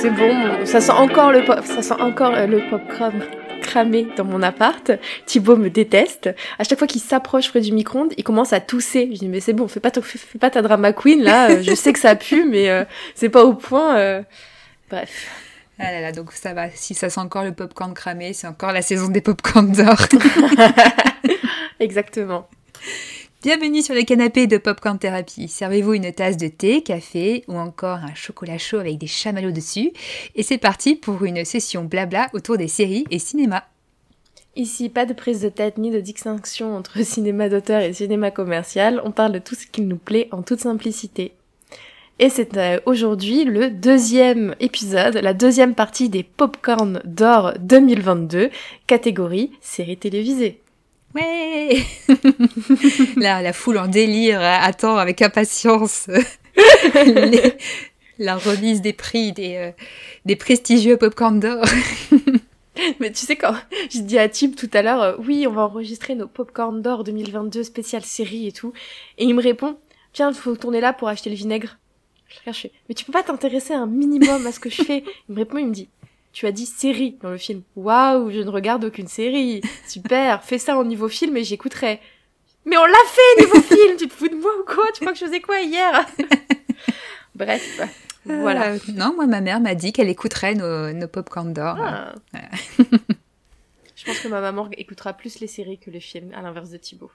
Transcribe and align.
C'est 0.00 0.08
bon, 0.10 0.64
ça 0.64 0.80
sent 0.80 0.92
encore 0.92 1.30
le 1.30 1.44
pop, 1.44 1.60
ça 1.62 1.82
sent 1.82 2.00
encore 2.00 2.34
euh, 2.34 2.46
le 2.46 2.60
popcorn 2.70 3.20
cramé 3.70 4.06
dans 4.16 4.24
mon 4.24 4.42
appart. 4.42 4.90
Thibaut 5.26 5.56
me 5.56 5.70
déteste. 5.70 6.30
À 6.58 6.64
chaque 6.64 6.78
fois 6.78 6.88
qu'il 6.88 7.00
s'approche 7.00 7.48
près 7.50 7.60
du 7.60 7.72
micro-ondes, 7.72 8.12
il 8.16 8.24
commence 8.24 8.52
à 8.52 8.60
tousser. 8.60 9.08
Je 9.12 9.18
dis 9.18 9.28
mais 9.28 9.40
c'est 9.40 9.52
bon, 9.52 9.68
fais 9.68 9.80
pas, 9.80 9.90
ta, 9.90 10.02
fais 10.02 10.38
pas 10.38 10.50
ta 10.50 10.60
drama 10.62 10.92
queen 10.92 11.22
là. 11.22 11.50
euh, 11.50 11.62
je 11.62 11.74
sais 11.74 11.92
que 11.92 11.98
ça 12.00 12.16
pue, 12.16 12.44
mais 12.44 12.68
euh, 12.68 12.84
c'est 13.14 13.28
pas 13.28 13.44
au 13.44 13.54
point. 13.54 13.96
euh. 13.98 14.22
Bref. 14.90 15.28
Ah 15.78 15.92
là 15.92 16.00
là, 16.00 16.12
donc 16.12 16.32
ça 16.32 16.52
va. 16.52 16.68
Si 16.74 16.94
ça 16.94 17.08
sent 17.08 17.20
encore 17.20 17.44
le 17.44 17.52
popcorn 17.52 17.94
cramé, 17.94 18.32
c'est 18.34 18.46
encore 18.46 18.72
la 18.72 18.82
saison 18.82 19.08
des 19.08 19.20
popcorn 19.22 19.70
d'or. 19.72 19.96
Exactement. 21.80 22.48
Bienvenue 23.42 23.80
sur 23.80 23.94
le 23.94 24.02
canapé 24.02 24.46
de 24.46 24.58
Popcorn 24.58 24.98
Thérapie. 24.98 25.48
Servez-vous 25.48 25.94
une 25.94 26.12
tasse 26.12 26.36
de 26.36 26.48
thé, 26.48 26.82
café 26.82 27.42
ou 27.48 27.54
encore 27.54 27.96
un 27.96 28.14
chocolat 28.14 28.58
chaud 28.58 28.76
avec 28.76 28.98
des 28.98 29.06
chamallows 29.06 29.50
dessus. 29.50 29.92
Et 30.34 30.42
c'est 30.42 30.58
parti 30.58 30.94
pour 30.94 31.24
une 31.24 31.42
session 31.46 31.84
blabla 31.84 32.28
autour 32.34 32.58
des 32.58 32.68
séries 32.68 33.06
et 33.10 33.18
cinéma. 33.18 33.64
Ici, 34.56 34.90
pas 34.90 35.06
de 35.06 35.14
prise 35.14 35.40
de 35.40 35.48
tête 35.48 35.78
ni 35.78 35.90
de 35.90 36.00
distinction 36.00 36.76
entre 36.76 36.98
cinéma 37.02 37.48
d'auteur 37.48 37.80
et 37.80 37.94
cinéma 37.94 38.30
commercial. 38.30 39.00
On 39.06 39.10
parle 39.10 39.32
de 39.32 39.38
tout 39.38 39.54
ce 39.54 39.66
qui 39.66 39.80
nous 39.80 39.96
plaît 39.96 40.28
en 40.32 40.42
toute 40.42 40.60
simplicité. 40.60 41.32
Et 42.18 42.28
c'est 42.28 42.58
euh, 42.58 42.78
aujourd'hui 42.84 43.44
le 43.44 43.70
deuxième 43.70 44.54
épisode, 44.60 45.14
la 45.14 45.32
deuxième 45.32 45.74
partie 45.74 46.10
des 46.10 46.24
Popcorn 46.24 47.00
d'or 47.06 47.54
2022, 47.58 48.50
catégorie 48.86 49.50
série 49.62 49.96
télévisée. 49.96 50.60
Ouais 51.14 51.82
Là, 53.16 53.42
la 53.42 53.52
foule 53.52 53.78
en 53.78 53.88
délire 53.88 54.40
attend 54.42 54.96
avec 54.96 55.22
impatience 55.22 56.08
les- 57.06 57.54
la 58.18 58.36
remise 58.36 58.80
des 58.82 58.92
prix 58.92 59.32
des, 59.32 59.56
euh, 59.56 59.70
des 60.26 60.36
prestigieux 60.36 60.96
popcorn 60.98 61.40
d'or. 61.40 61.64
Mais 63.00 63.10
tu 63.10 63.26
sais 63.26 63.36
quand 63.36 63.54
je 63.90 64.00
dis 64.00 64.18
à 64.18 64.28
Tim 64.28 64.50
tout 64.52 64.70
à 64.72 64.82
l'heure, 64.82 65.02
euh, 65.02 65.16
oui, 65.26 65.46
on 65.46 65.52
va 65.52 65.62
enregistrer 65.62 66.14
nos 66.14 66.26
Popcorn 66.28 66.80
d'or 66.82 67.04
2022 67.04 67.62
spécial 67.62 68.02
série 68.04 68.46
et 68.46 68.52
tout, 68.52 68.72
et 69.18 69.24
il 69.24 69.34
me 69.34 69.42
répond, 69.42 69.76
tiens, 70.12 70.32
faut 70.32 70.54
tourner 70.56 70.80
là 70.80 70.92
pour 70.92 71.08
acheter 71.08 71.28
le 71.30 71.36
vinaigre. 71.36 71.78
Je 72.28 72.38
regarde, 72.40 72.56
je 72.56 72.68
mais 72.88 72.94
tu 72.94 73.04
peux 73.04 73.12
pas 73.12 73.22
t'intéresser 73.22 73.74
un 73.74 73.86
minimum 73.86 74.46
à 74.46 74.52
ce 74.52 74.60
que 74.60 74.70
je 74.70 74.82
fais? 74.82 75.02
Il 75.28 75.34
me 75.34 75.40
répond, 75.40 75.58
il 75.58 75.66
me 75.66 75.72
dit, 75.74 75.88
tu 76.32 76.46
as 76.46 76.52
dit 76.52 76.66
série 76.66 77.16
dans 77.22 77.30
le 77.30 77.38
film. 77.38 77.62
Waouh, 77.76 78.30
je 78.30 78.40
ne 78.40 78.48
regarde 78.48 78.84
aucune 78.84 79.08
série. 79.08 79.60
Super, 79.86 80.44
fais 80.44 80.58
ça 80.58 80.78
au 80.78 80.84
niveau 80.84 81.08
film 81.08 81.36
et 81.36 81.44
j'écouterai. 81.44 82.00
Mais 82.64 82.76
on 82.76 82.84
l'a 82.84 82.92
fait 83.06 83.42
niveau 83.42 83.60
film, 83.62 83.96
tu 83.98 84.08
te 84.08 84.12
fous 84.12 84.28
de 84.28 84.36
moi 84.36 84.52
ou 84.60 84.64
quoi? 84.64 84.84
Tu 84.94 85.00
crois 85.00 85.12
que 85.12 85.18
je 85.18 85.24
faisais 85.24 85.40
quoi 85.40 85.60
hier? 85.60 86.06
Bref, 87.34 87.80
voilà. 88.24 88.72
Euh, 88.72 88.78
non, 88.94 89.14
moi, 89.14 89.26
ma 89.26 89.40
mère 89.40 89.60
m'a 89.60 89.74
dit 89.74 89.92
qu'elle 89.92 90.10
écouterait 90.10 90.54
nos, 90.54 90.92
nos 90.92 91.08
popcorn 91.08 91.52
d'or. 91.52 91.78
Ah. 91.80 92.12
Je 93.96 94.04
pense 94.04 94.20
que 94.20 94.28
ma 94.28 94.40
maman 94.40 94.68
écoutera 94.76 95.12
plus 95.12 95.40
les 95.40 95.46
séries 95.46 95.78
que 95.78 95.90
les 95.90 96.00
films, 96.00 96.32
à 96.34 96.42
l'inverse 96.42 96.70
de 96.70 96.76
Thibaut. 96.76 97.10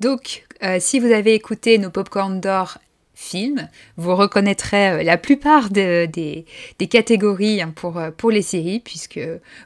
Donc, 0.00 0.44
euh, 0.62 0.78
si 0.80 1.00
vous 1.00 1.10
avez 1.10 1.34
écouté 1.34 1.78
nos 1.78 1.90
popcorn 1.90 2.40
d'or 2.40 2.78
films, 3.14 3.68
vous 3.96 4.16
reconnaîtrez 4.16 4.88
euh, 4.90 5.02
la 5.02 5.16
plupart 5.18 5.70
de- 5.70 6.06
des, 6.06 6.44
catégories 6.88 7.60
hein, 7.62 7.72
pour, 7.74 7.98
euh, 7.98 8.10
pour 8.16 8.30
les 8.30 8.42
séries, 8.42 8.80
puisque 8.80 9.20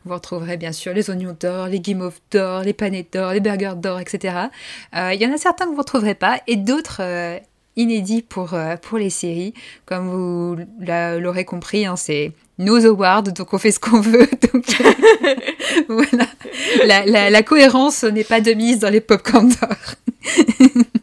vous 0.04 0.14
retrouverez 0.14 0.56
bien 0.56 0.72
sûr 0.72 0.92
les 0.92 1.08
oignons 1.10 1.36
d'or, 1.38 1.68
les 1.68 1.80
guimauves 1.80 2.18
d'or, 2.30 2.62
les 2.62 2.72
panettes 2.72 3.12
d'or, 3.14 3.32
les 3.32 3.40
burgers 3.40 3.74
d'or, 3.76 4.00
etc. 4.00 4.34
Euh, 4.96 5.12
Il 5.14 5.20
y 5.22 5.26
en 5.26 5.32
a 5.32 5.38
certains 5.38 5.64
que 5.64 5.70
vous 5.70 5.76
ne 5.76 5.80
retrouverez 5.80 6.14
pas, 6.14 6.40
et 6.46 6.56
d'autres 6.56 7.02
inédits 7.76 8.22
pour, 8.22 8.54
pour 8.82 8.98
les 8.98 9.10
séries. 9.10 9.52
Comme 9.84 10.08
vous 10.08 10.56
l'a- 10.80 11.18
l'aurez 11.18 11.44
compris, 11.44 11.84
hein, 11.86 11.96
c'est 11.96 12.32
nos 12.58 12.84
awards, 12.86 13.22
donc 13.22 13.52
on 13.52 13.58
fait 13.58 13.70
ce 13.70 13.78
qu'on 13.80 14.00
veut. 14.00 14.28
La- 16.86 17.30
la 17.30 17.42
cohérence 17.42 18.04
n'est 18.04 18.24
pas 18.24 18.40
de 18.40 18.52
mise 18.52 18.78
dans 18.78 18.88
les 18.90 19.00
popcorn 19.00 19.48
d'or. 19.48 19.76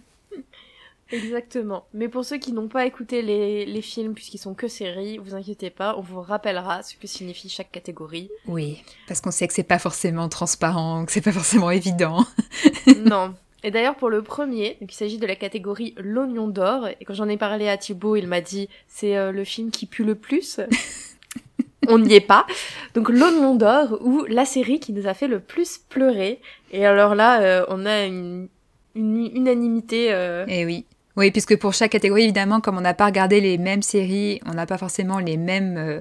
Exactement. 1.13 1.85
Mais 1.93 2.07
pour 2.09 2.25
ceux 2.25 2.37
qui 2.37 2.51
n'ont 2.51 2.67
pas 2.67 2.85
écouté 2.85 3.21
les, 3.21 3.65
les 3.65 3.81
films, 3.81 4.13
puisqu'ils 4.13 4.39
sont 4.39 4.53
que 4.53 4.67
séries, 4.67 5.17
vous 5.19 5.35
inquiétez 5.35 5.69
pas, 5.69 5.95
on 5.97 6.01
vous 6.01 6.21
rappellera 6.21 6.83
ce 6.83 6.95
que 6.95 7.07
signifie 7.07 7.49
chaque 7.49 7.71
catégorie. 7.71 8.29
Oui, 8.47 8.83
parce 9.07 9.21
qu'on 9.21 9.31
sait 9.31 9.47
que 9.47 9.53
c'est 9.53 9.63
pas 9.63 9.79
forcément 9.79 10.27
transparent, 10.29 11.05
que 11.05 11.11
c'est 11.11 11.21
pas 11.21 11.31
forcément 11.31 11.71
évident. 11.71 12.25
non. 13.05 13.33
Et 13.65 13.71
d'ailleurs, 13.71 13.95
pour 13.95 14.09
le 14.09 14.21
premier, 14.23 14.75
donc 14.81 14.91
il 14.91 14.95
s'agit 14.95 15.17
de 15.17 15.25
la 15.25 15.37
catégorie 15.37 15.93
L'Oignon 15.97 16.49
d'Or, 16.49 16.87
et 16.99 17.05
quand 17.05 17.13
j'en 17.13 17.29
ai 17.29 17.37
parlé 17.37 17.69
à 17.69 17.77
Thibaut, 17.77 18.17
il 18.17 18.27
m'a 18.27 18.41
dit 18.41 18.67
c'est 18.89 19.15
euh, 19.15 19.31
le 19.31 19.45
film 19.45 19.71
qui 19.71 19.85
pue 19.85 20.03
le 20.03 20.15
plus. 20.15 20.59
On 21.87 21.99
n'y 21.99 22.13
est 22.13 22.21
pas. 22.21 22.45
Donc 22.93 23.09
L'Oignon 23.09 23.55
d'Or, 23.55 23.97
ou 24.01 24.25
la 24.27 24.45
série 24.45 24.79
qui 24.79 24.93
nous 24.93 25.07
a 25.07 25.13
fait 25.13 25.27
le 25.27 25.39
plus 25.39 25.77
pleurer. 25.77 26.39
Et 26.71 26.85
alors 26.85 27.13
là, 27.15 27.41
euh, 27.41 27.65
on 27.69 27.85
a 27.85 28.05
une, 28.05 28.47
une 28.95 29.29
unanimité. 29.35 30.13
euh, 30.13 30.45
Et 30.47 30.65
oui. 30.65 30.85
Oui, 31.15 31.29
puisque 31.29 31.57
pour 31.57 31.73
chaque 31.73 31.91
catégorie, 31.91 32.23
évidemment, 32.23 32.59
comme 32.59 32.77
on 32.77 32.81
n'a 32.81 32.95
pas 32.95 33.05
regardé 33.05 33.39
les 33.39 33.59
mêmes 33.59 33.83
séries, 33.83 34.41
on 34.47 34.53
n'a 34.53 34.65
pas 34.65 34.79
forcément 34.79 35.19
les 35.19 35.37
mêmes, 35.37 35.77
euh, 35.77 35.99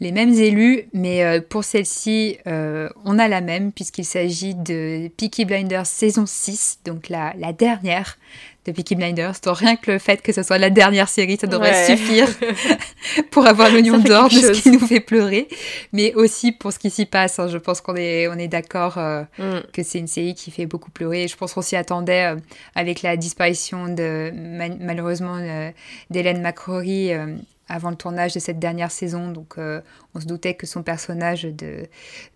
les 0.00 0.12
mêmes 0.12 0.32
élus, 0.32 0.88
mais 0.94 1.24
euh, 1.24 1.40
pour 1.46 1.62
celle-ci, 1.62 2.38
euh, 2.46 2.88
on 3.04 3.18
a 3.18 3.28
la 3.28 3.42
même, 3.42 3.70
puisqu'il 3.70 4.06
s'agit 4.06 4.54
de 4.54 5.08
Peaky 5.18 5.44
Blinders 5.44 5.86
saison 5.86 6.24
6, 6.24 6.80
donc 6.86 7.10
la, 7.10 7.34
la 7.36 7.52
dernière 7.52 8.16
de 8.66 8.72
Peaky 8.72 8.96
Blinders. 8.96 9.34
Donc 9.44 9.56
rien 9.58 9.76
que 9.76 9.90
le 9.92 9.98
fait 9.98 10.20
que 10.22 10.32
ce 10.32 10.42
soit 10.42 10.58
la 10.58 10.70
dernière 10.70 11.08
série, 11.08 11.36
ça 11.40 11.46
devrait 11.46 11.70
Ouais. 11.70 11.96
suffire 11.96 12.28
pour 13.30 13.46
avoir 13.46 13.70
l'oignon 13.70 13.98
d'or 13.98 14.28
de 14.28 14.34
ce 14.34 14.52
qui 14.62 14.70
nous 14.70 14.80
fait 14.86 15.00
pleurer, 15.00 15.48
mais 15.92 16.14
aussi 16.14 16.52
pour 16.52 16.72
ce 16.72 16.78
qui 16.78 16.90
s'y 16.90 17.06
passe. 17.06 17.38
hein. 17.38 17.48
Je 17.48 17.58
pense 17.58 17.80
qu'on 17.80 17.96
est, 17.96 18.28
on 18.28 18.34
est 18.38 18.48
d'accord 18.48 18.98
euh, 18.98 19.22
Mm. 19.38 19.60
que 19.72 19.82
c'est 19.82 19.98
une 19.98 20.06
série 20.06 20.34
qui 20.34 20.50
fait 20.50 20.66
beaucoup 20.66 20.90
pleurer. 20.90 21.28
Je 21.28 21.36
pense 21.36 21.52
qu'on 21.54 21.62
s'y 21.62 21.76
attendait 21.76 22.34
euh, 22.34 22.36
avec 22.74 23.02
la 23.02 23.16
disparition 23.16 23.88
de 23.88 24.30
ma- 24.34 24.68
malheureusement 24.68 25.36
euh, 25.38 25.70
d'Hélène 26.10 26.40
McCrory 26.42 27.12
avant 27.68 27.90
le 27.90 27.96
tournage 27.96 28.32
de 28.34 28.38
cette 28.38 28.58
dernière 28.58 28.90
saison. 28.90 29.30
Donc 29.30 29.54
euh, 29.58 29.80
on 30.14 30.20
se 30.20 30.26
doutait 30.26 30.54
que 30.54 30.66
son 30.66 30.82
personnage 30.82 31.42
de, 31.44 31.86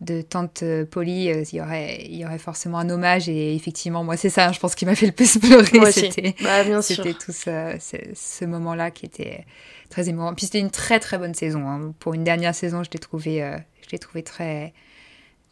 de 0.01 0.23
tante 0.23 0.63
euh, 0.63 0.85
Polly, 0.85 1.31
euh, 1.31 1.45
il, 1.53 1.57
y 1.57 1.61
aurait, 1.61 2.05
il 2.05 2.17
y 2.17 2.25
aurait 2.25 2.39
forcément 2.39 2.79
un 2.79 2.91
hommage. 2.91 3.29
Et 3.29 3.55
effectivement, 3.55 4.03
moi 4.05 4.17
c'est 4.17 4.31
ça, 4.31 4.49
hein, 4.49 4.53
je 4.53 4.59
pense, 4.61 4.75
qui 4.75 4.87
m'a 4.87 4.95
fait 4.95 5.07
le 5.07 5.13
plus 5.13 5.39
pleurer. 5.41 5.93
C'était 5.93 6.35
Bah, 6.43 6.65
tout 7.15 7.33
ce, 7.33 7.79
ce, 8.15 8.45
moment-là 8.45 8.91
qui 8.91 9.07
était 9.07 9.47
très 9.89 10.09
émouvant. 10.09 10.35
Puis 10.35 10.47
c'était 10.47 10.61
une 10.61 10.71
très 10.71 10.99
très 11.01 11.19
bonne 11.19 11.35
saison. 11.35 11.69
hein. 11.69 11.93
Pour 12.01 12.15
une 12.15 12.25
dernière 12.25 12.55
saison, 12.55 12.83
je 12.83 12.91
l'ai 12.93 12.99
trouvé, 12.99 13.43
euh, 13.43 13.57
je 13.87 13.91
l'ai 13.93 13.99
trouvé 13.99 14.23
très 14.23 14.73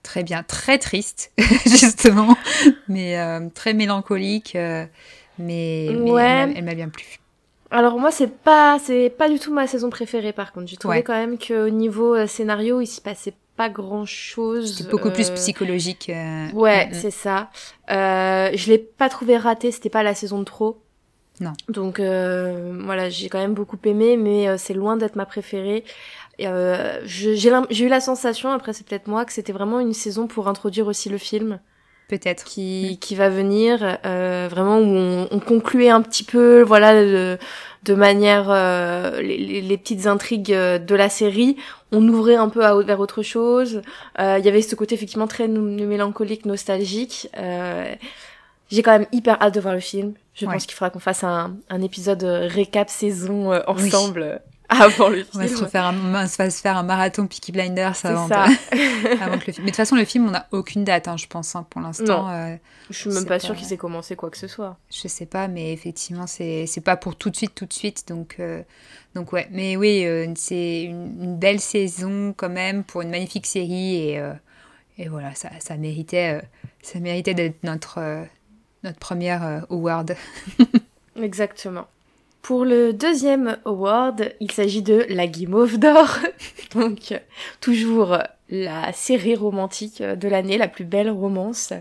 très 0.04 0.22
bien, 0.22 0.42
très 0.42 0.78
triste 0.78 1.32
justement, 1.66 2.36
mais 2.88 3.18
euh, 3.18 3.48
très 3.54 3.74
mélancolique. 3.74 4.54
euh, 4.56 4.86
mais, 5.38 5.88
Ouais. 5.94 6.52
elle 6.56 6.64
m'a 6.64 6.74
bien 6.74 6.88
plu. 6.88 7.04
Alors 7.70 7.98
moi 7.98 8.10
c'est 8.10 8.28
pas 8.42 8.78
c'est 8.78 9.10
pas 9.10 9.28
du 9.28 9.38
tout 9.38 9.52
ma 9.52 9.66
saison 9.66 9.90
préférée 9.90 10.32
par 10.32 10.52
contre. 10.52 10.68
J'ai 10.68 10.76
trouvé 10.76 10.96
Ouais. 10.98 11.02
quand 11.02 11.12
même 11.14 11.38
qu'au 11.38 11.68
niveau 11.68 12.14
euh, 12.14 12.26
scénario 12.26 12.80
il 12.80 12.86
s'y 12.86 13.00
passait 13.00 13.34
pas 13.56 13.68
grand 13.68 14.06
chose. 14.06 14.78
C'est 14.78 14.88
beaucoup 14.88 15.10
plus 15.10 15.30
psychologique. 15.30 16.08
euh, 16.10 16.48
Ouais, 16.54 16.86
mm, 16.86 16.90
mm. 16.90 16.94
c'est 16.94 17.10
ça. 17.10 17.50
Euh, 17.90 18.50
je 18.54 18.70
l'ai 18.70 18.78
pas 18.78 19.08
trouvé 19.08 19.36
raté, 19.36 19.70
c'était 19.70 19.90
pas 19.90 20.02
la 20.02 20.14
saison 20.14 20.38
de 20.38 20.44
trop. 20.44 20.80
Non. 21.40 21.52
Donc 21.68 22.00
euh, 22.00 22.78
voilà, 22.84 23.10
j'ai 23.10 23.28
quand 23.28 23.38
même 23.38 23.54
beaucoup 23.54 23.78
aimé, 23.84 24.16
mais 24.16 24.48
euh, 24.48 24.56
c'est 24.58 24.74
loin 24.74 24.96
d'être 24.96 25.14
ma 25.16 25.26
préférée. 25.26 25.84
Euh, 26.40 27.00
j'ai 27.04 27.84
eu 27.84 27.88
la 27.88 28.00
sensation, 28.00 28.50
après 28.50 28.72
c'est 28.72 28.86
peut-être 28.86 29.08
moi, 29.08 29.24
que 29.24 29.32
c'était 29.32 29.52
vraiment 29.52 29.78
une 29.80 29.92
saison 29.92 30.26
pour 30.26 30.48
introduire 30.48 30.86
aussi 30.86 31.08
le 31.08 31.18
film 31.18 31.60
Peut-être. 32.08 32.44
qui, 32.44 32.98
qui 33.00 33.14
va 33.14 33.28
venir, 33.28 33.98
euh, 34.06 34.48
vraiment 34.50 34.78
où 34.78 34.84
on, 34.96 35.28
on 35.30 35.40
concluait 35.40 35.90
un 35.90 36.00
petit 36.00 36.24
peu, 36.24 36.62
voilà, 36.62 36.94
de, 37.04 37.38
de 37.84 37.94
manière 37.94 38.46
euh, 38.50 39.20
les, 39.20 39.60
les- 39.60 39.76
petites 39.78 40.06
intrigues 40.06 40.52
euh, 40.52 40.78
de 40.78 40.94
la 40.94 41.08
série. 41.10 41.56
On 41.92 42.06
ouvrait 42.08 42.34
un 42.36 42.48
peu 42.48 42.64
à, 42.64 42.74
vers 42.82 43.00
autre 43.00 43.22
chose. 43.22 43.82
Euh, 44.18 44.36
Il 44.38 44.44
y 44.44 44.48
avait 44.48 44.62
ce 44.62 44.74
côté 44.74 44.94
effectivement 44.94 45.26
très 45.26 45.48
mélancolique, 45.48 46.44
nostalgique. 46.46 47.28
Euh, 47.38 47.94
J'ai 48.70 48.82
quand 48.82 48.92
même 48.92 49.06
hyper 49.12 49.40
hâte 49.42 49.54
de 49.54 49.60
voir 49.60 49.74
le 49.74 49.80
film. 49.80 50.12
Je 50.34 50.46
Ouais. 50.46 50.52
pense 50.52 50.66
qu'il 50.66 50.74
faudra 50.74 50.90
qu'on 50.90 50.98
fasse 51.00 51.24
un, 51.24 51.56
un 51.68 51.82
épisode 51.82 52.22
récap 52.22 52.88
saison 52.90 53.52
euh, 53.52 53.60
ensemble 53.66 54.40
avant 54.80 55.08
le 55.08 55.24
film. 55.24 55.28
On 55.34 55.38
va 55.38 55.48
se, 55.48 55.56
refaire 55.56 55.84
un, 55.86 55.96
on 55.96 56.12
va 56.12 56.26
se 56.26 56.60
faire 56.60 56.76
un 56.76 56.82
marathon 56.82 57.26
Peaky 57.26 57.52
Blinders 57.52 57.96
avant, 58.04 58.28
ça. 58.28 58.44
avant 59.20 59.38
que 59.38 59.46
le 59.46 59.52
film. 59.52 59.64
Mais 59.64 59.64
de 59.64 59.66
toute 59.68 59.76
façon, 59.76 59.96
le 59.96 60.04
film, 60.04 60.26
on 60.28 60.30
n'a 60.30 60.46
aucune 60.50 60.84
date, 60.84 61.08
hein, 61.08 61.16
je 61.16 61.26
pense, 61.26 61.56
hein, 61.56 61.66
pour 61.70 61.80
l'instant. 61.80 62.28
Euh, 62.30 62.54
Je 62.90 62.96
suis 62.98 63.10
même 63.10 63.24
pas 63.24 63.38
sûre 63.38 63.54
qu'ils 63.54 63.72
aient 63.72 63.78
commencé 63.78 64.14
quoi 64.14 64.28
que 64.30 64.36
ce 64.36 64.46
soit. 64.46 64.76
je 64.90 65.08
sais 65.08 65.24
pas, 65.26 65.48
mais 65.48 65.72
effectivement, 65.72 66.26
c'est 66.26 66.82
pas 66.84 66.96
pour 66.96 67.16
tout 67.16 67.30
de 67.30 67.36
suite, 67.36 67.54
tout 67.54 67.64
de 67.66 67.72
suite. 67.72 68.06
Donc, 68.08 68.36
euh, 68.40 68.62
donc 69.14 69.32
ouais. 69.32 69.48
Mais 69.50 69.76
oui, 69.76 70.04
euh, 70.04 70.26
c'est 70.36 70.82
une, 70.82 71.22
une 71.22 71.36
belle 71.38 71.60
saison 71.60 72.34
quand 72.36 72.50
même 72.50 72.84
pour 72.84 73.00
une 73.00 73.10
magnifique 73.10 73.46
série. 73.46 74.10
Et, 74.10 74.18
euh, 74.18 74.34
et 74.98 75.08
voilà, 75.08 75.34
ça, 75.34 75.48
ça 75.60 75.76
méritait, 75.78 76.42
ça 76.82 77.00
méritait 77.00 77.32
d'être 77.32 77.64
notre, 77.64 78.26
notre 78.84 78.98
première 78.98 79.64
award. 79.70 80.14
Exactement. 81.16 81.86
Pour 82.42 82.64
le 82.64 82.92
deuxième 82.92 83.58
award, 83.64 84.32
il 84.40 84.50
s'agit 84.50 84.82
de 84.82 85.04
la 85.08 85.26
Guimauve 85.26 85.78
d'or. 85.78 86.18
Donc, 86.74 87.20
toujours 87.60 88.18
la 88.50 88.92
série 88.92 89.34
romantique 89.34 90.02
de 90.02 90.28
l'année, 90.28 90.56
la 90.56 90.68
plus 90.68 90.84
belle 90.84 91.10
romance. 91.10 91.72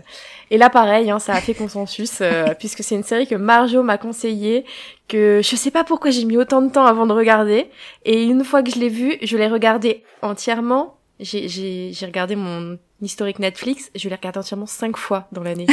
Et 0.50 0.58
là, 0.58 0.68
pareil, 0.68 1.10
hein, 1.10 1.18
ça 1.18 1.32
a 1.34 1.40
fait 1.40 1.54
consensus, 1.54 2.18
euh, 2.20 2.54
puisque 2.58 2.82
c'est 2.82 2.94
une 2.94 3.02
série 3.02 3.26
que 3.26 3.34
Marjo 3.34 3.82
m'a 3.82 3.96
conseillée, 3.96 4.64
que 5.08 5.40
je 5.42 5.56
sais 5.56 5.70
pas 5.70 5.84
pourquoi 5.84 6.10
j'ai 6.10 6.24
mis 6.24 6.36
autant 6.36 6.60
de 6.60 6.70
temps 6.70 6.84
avant 6.84 7.06
de 7.06 7.12
regarder. 7.12 7.70
Et 8.04 8.24
une 8.24 8.44
fois 8.44 8.62
que 8.62 8.70
je 8.70 8.78
l'ai 8.78 8.90
vue, 8.90 9.16
je 9.22 9.36
l'ai 9.36 9.48
regardée 9.48 10.04
entièrement. 10.20 10.96
J'ai, 11.20 11.48
j'ai, 11.48 11.92
j'ai 11.92 12.06
regardé 12.06 12.36
mon 12.36 12.78
historique 13.00 13.38
Netflix, 13.38 13.90
je 13.94 14.08
l'ai 14.08 14.14
regardé 14.14 14.38
entièrement 14.38 14.66
cinq 14.66 14.96
fois 14.96 15.26
dans 15.32 15.42
l'année. 15.42 15.66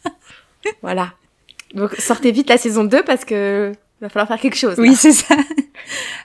voilà. 0.82 1.14
Donc, 1.74 1.94
sortez 1.96 2.30
vite 2.32 2.48
la 2.48 2.58
saison 2.58 2.84
2 2.84 3.02
parce 3.02 3.24
que 3.24 3.72
va 4.02 4.08
falloir 4.08 4.28
faire 4.28 4.40
quelque 4.40 4.56
chose. 4.56 4.76
là. 4.76 4.82
Oui, 4.82 4.94
c'est 4.94 5.12
ça. 5.12 5.36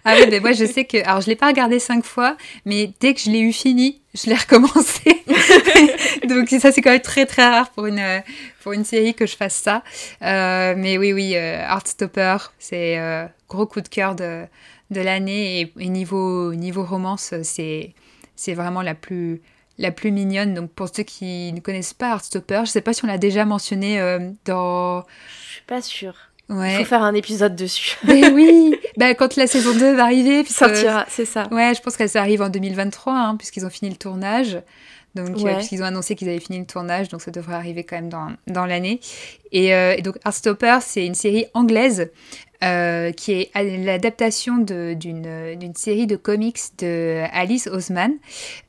Ah 0.05 0.13
oui, 0.17 0.27
mais 0.29 0.39
moi 0.39 0.51
je 0.51 0.65
sais 0.65 0.85
que. 0.85 0.97
Alors 1.05 1.19
je 1.19 1.27
l'ai 1.27 1.35
pas 1.35 1.47
regardé 1.47 1.79
cinq 1.79 2.05
fois, 2.05 2.37
mais 2.63 2.93
dès 2.99 3.15
que 3.15 3.19
je 3.19 3.31
l'ai 3.31 3.39
eu 3.39 3.51
fini, 3.51 4.01
je 4.13 4.29
l'ai 4.29 4.35
recommencé. 4.35 5.23
Donc 6.29 6.47
ça 6.49 6.71
c'est 6.71 6.81
quand 6.81 6.91
même 6.91 7.01
très 7.01 7.25
très 7.25 7.49
rare 7.49 7.71
pour 7.71 7.87
une, 7.87 7.97
euh, 7.99 8.19
pour 8.61 8.73
une 8.73 8.85
série 8.85 9.15
que 9.15 9.25
je 9.25 9.35
fasse 9.35 9.55
ça. 9.55 9.83
Euh, 10.21 10.75
mais 10.77 10.97
oui, 10.99 11.11
oui, 11.11 11.35
euh, 11.35 11.57
Heartstopper, 11.59 12.37
c'est 12.59 12.99
euh, 12.99 13.25
gros 13.49 13.65
coup 13.65 13.81
de 13.81 13.87
cœur 13.89 14.15
de, 14.15 14.45
de 14.91 15.01
l'année. 15.01 15.61
Et, 15.61 15.73
et 15.79 15.89
niveau, 15.89 16.53
niveau 16.53 16.85
romance, 16.85 17.33
c'est 17.41 17.93
c'est 18.35 18.53
vraiment 18.53 18.83
la 18.83 18.93
plus, 18.95 19.41
la 19.79 19.91
plus 19.91 20.11
mignonne. 20.11 20.53
Donc 20.53 20.71
pour 20.71 20.87
ceux 20.87 21.03
qui 21.03 21.51
ne 21.51 21.59
connaissent 21.59 21.95
pas 21.95 22.11
Heartstopper, 22.11 22.61
je 22.65 22.71
sais 22.71 22.81
pas 22.81 22.93
si 22.93 23.03
on 23.03 23.07
l'a 23.07 23.17
déjà 23.17 23.43
mentionné 23.43 23.99
euh, 23.99 24.29
dans. 24.45 25.03
Je 25.47 25.53
suis 25.53 25.63
pas 25.65 25.81
sûre. 25.81 26.26
Il 26.49 26.55
Ouais. 26.55 26.77
faut 26.77 26.85
faire 26.85 27.03
un 27.03 27.13
épisode 27.13 27.55
dessus. 27.55 27.97
Mais 28.05 28.29
oui, 28.29 28.75
bah, 28.97 29.13
quand 29.15 29.35
la 29.35 29.47
saison 29.47 29.73
2 29.73 29.95
va 29.95 30.03
arriver, 30.03 30.43
puisque- 30.43 30.59
Sortira, 30.59 31.05
c'est 31.09 31.25
ça. 31.25 31.47
Ouais, 31.51 31.73
je 31.75 31.81
pense 31.81 31.97
qu'elle 31.97 32.09
arrive 32.15 32.41
en 32.41 32.49
2023, 32.49 33.13
hein, 33.13 33.35
puisqu'ils 33.35 33.65
ont 33.65 33.69
fini 33.69 33.89
le 33.91 33.97
tournage. 33.97 34.57
Donc, 35.15 35.29
euh, 35.29 35.41
Ouais. 35.41 35.55
puisqu'ils 35.55 35.81
ont 35.81 35.85
annoncé 35.85 36.15
qu'ils 36.15 36.29
avaient 36.29 36.39
fini 36.39 36.59
le 36.59 36.65
tournage, 36.65 37.09
donc 37.09 37.21
ça 37.21 37.31
devrait 37.31 37.55
arriver 37.55 37.83
quand 37.83 37.95
même 37.95 38.09
dans, 38.09 38.27
dans 38.45 38.65
l'année. 38.67 38.99
Et, 39.51 39.73
euh, 39.73 39.95
et 39.97 40.01
donc, 40.03 40.15
Heartstopper, 40.25 40.77
c'est 40.81 41.05
une 41.05 41.15
série 41.15 41.47
anglaise 41.55 42.11
euh, 42.63 43.11
qui 43.11 43.31
est 43.33 43.51
l'adaptation 43.83 44.57
d'une 44.57 45.55
d'une 45.55 45.75
série 45.75 46.07
de 46.07 46.15
comics 46.17 46.59
de 46.79 47.23
Alice 47.33 47.67
Oseman, 47.67 48.11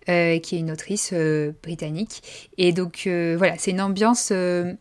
euh, 0.08 0.38
qui 0.38 0.56
est 0.56 0.58
une 0.60 0.70
autrice 0.70 1.10
euh, 1.12 1.52
britannique. 1.62 2.22
Et 2.56 2.72
donc, 2.72 3.02
euh, 3.06 3.34
voilà, 3.36 3.54
c'est 3.58 3.70
une 3.72 3.80
ambiance 3.82 4.30
euh, 4.32 4.72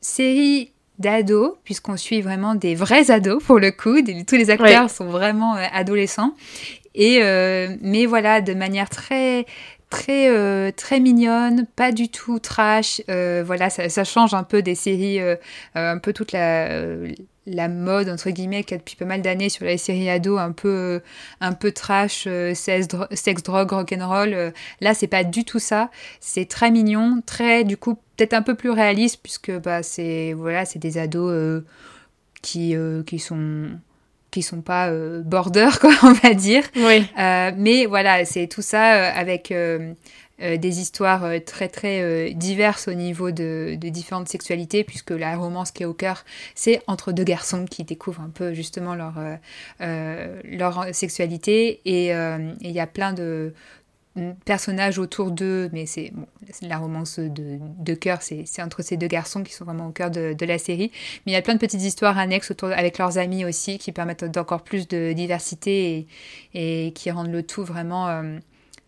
série 0.00 0.72
d'ados, 0.98 1.52
puisqu'on 1.64 1.96
suit 1.96 2.20
vraiment 2.22 2.54
des 2.54 2.74
vrais 2.74 3.10
ados 3.10 3.42
pour 3.44 3.58
le 3.58 3.70
coup. 3.70 4.00
Des- 4.00 4.24
tous 4.24 4.36
les 4.36 4.50
acteurs 4.50 4.90
sont 4.90 5.06
vraiment 5.06 5.56
euh, 5.56 5.64
adolescents. 5.72 6.34
Et 6.94 7.18
euh, 7.22 7.68
mais 7.82 8.06
voilà, 8.06 8.40
de 8.40 8.54
manière 8.54 8.88
très 8.88 9.44
très 9.90 10.28
euh, 10.30 10.70
très 10.74 10.98
mignonne, 10.98 11.66
pas 11.76 11.92
du 11.92 12.08
tout 12.08 12.38
trash. 12.38 13.02
Euh, 13.10 13.42
voilà, 13.46 13.68
ça, 13.70 13.88
ça 13.88 14.02
change 14.04 14.34
un 14.34 14.42
peu 14.44 14.62
des 14.62 14.74
séries, 14.74 15.20
euh, 15.20 15.36
euh, 15.76 15.92
un 15.92 15.98
peu 15.98 16.12
toute 16.12 16.32
la 16.32 16.68
la 17.48 17.68
mode 17.68 18.08
entre 18.08 18.30
guillemets 18.30 18.64
qu'il 18.64 18.72
y 18.72 18.74
a 18.74 18.78
depuis 18.78 18.96
pas 18.96 19.04
mal 19.04 19.22
d'années 19.22 19.48
sur 19.50 19.64
les 19.66 19.78
séries 19.78 20.10
ados, 20.10 20.40
un 20.40 20.50
peu 20.50 21.00
un 21.40 21.52
peu 21.52 21.70
trash, 21.70 22.24
euh, 22.26 22.54
sexe, 22.54 22.88
dro- 22.88 23.06
sexe, 23.12 23.42
drogue, 23.44 23.70
rock'n'roll. 23.70 24.32
Euh, 24.34 24.50
là, 24.80 24.94
c'est 24.94 25.06
pas 25.06 25.22
du 25.22 25.44
tout 25.44 25.60
ça. 25.60 25.90
C'est 26.18 26.48
très 26.48 26.72
mignon, 26.72 27.22
très 27.24 27.62
du 27.62 27.76
coup 27.76 27.98
peut-être 28.16 28.34
un 28.34 28.42
peu 28.42 28.54
plus 28.54 28.70
réaliste 28.70 29.20
puisque 29.22 29.52
bah 29.52 29.82
c'est 29.82 30.32
voilà, 30.32 30.64
c'est 30.64 30.78
des 30.78 30.98
ados 30.98 31.30
euh, 31.32 31.64
qui 32.42 32.76
euh, 32.76 33.02
qui 33.02 33.18
sont 33.18 33.70
qui 34.36 34.42
sont 34.42 34.60
pas 34.60 34.88
euh, 34.88 35.22
border 35.22 35.70
quoi, 35.80 35.94
on 36.02 36.12
va 36.12 36.34
dire. 36.34 36.64
Oui. 36.76 37.06
Euh, 37.18 37.52
mais 37.56 37.86
voilà, 37.86 38.24
c'est 38.26 38.46
tout 38.48 38.62
ça 38.62 38.94
euh, 38.94 39.10
avec 39.14 39.52
des 40.38 40.80
histoires 40.80 41.24
très 41.46 41.68
très 41.68 42.34
diverses 42.34 42.88
au 42.88 42.92
niveau 42.92 43.30
de, 43.30 43.78
de 43.80 43.88
différentes 43.88 44.28
sexualités, 44.28 44.84
puisque 44.84 45.12
la 45.12 45.34
romance 45.34 45.70
qui 45.70 45.84
est 45.84 45.86
au 45.86 45.94
cœur, 45.94 46.26
c'est 46.54 46.82
entre 46.86 47.12
deux 47.12 47.24
garçons 47.24 47.64
qui 47.64 47.84
découvrent 47.84 48.20
un 48.20 48.28
peu 48.28 48.52
justement 48.52 48.94
leur, 48.94 49.14
leur 49.80 50.88
sexualité. 50.92 51.80
Et 51.86 52.10
il 52.10 52.70
y 52.70 52.80
a 52.80 52.86
plein 52.86 53.14
de 53.14 53.54
personnages 54.44 54.98
autour 54.98 55.30
d'eux, 55.30 55.68
mais 55.72 55.86
c'est 55.86 56.10
bon, 56.14 56.26
la 56.62 56.78
romance 56.78 57.18
de, 57.18 57.58
de 57.78 57.94
cœur, 57.94 58.22
c'est 58.22 58.44
c'est 58.46 58.62
entre 58.62 58.82
ces 58.82 58.96
deux 58.96 59.06
garçons 59.06 59.42
qui 59.42 59.52
sont 59.52 59.64
vraiment 59.64 59.88
au 59.88 59.92
cœur 59.92 60.10
de, 60.10 60.32
de 60.32 60.46
la 60.46 60.58
série. 60.58 60.90
Mais 61.24 61.32
il 61.32 61.34
y 61.34 61.38
a 61.38 61.42
plein 61.42 61.54
de 61.54 61.58
petites 61.58 61.82
histoires 61.82 62.18
annexes 62.18 62.50
autour 62.50 62.70
avec 62.70 62.98
leurs 62.98 63.18
amis 63.18 63.44
aussi 63.44 63.78
qui 63.78 63.92
permettent 63.92 64.24
d'encore 64.24 64.62
plus 64.62 64.88
de 64.88 65.12
diversité 65.12 66.06
et, 66.54 66.86
et 66.86 66.92
qui 66.92 67.10
rendent 67.10 67.32
le 67.32 67.42
tout 67.42 67.64
vraiment 67.64 68.08
euh, 68.08 68.38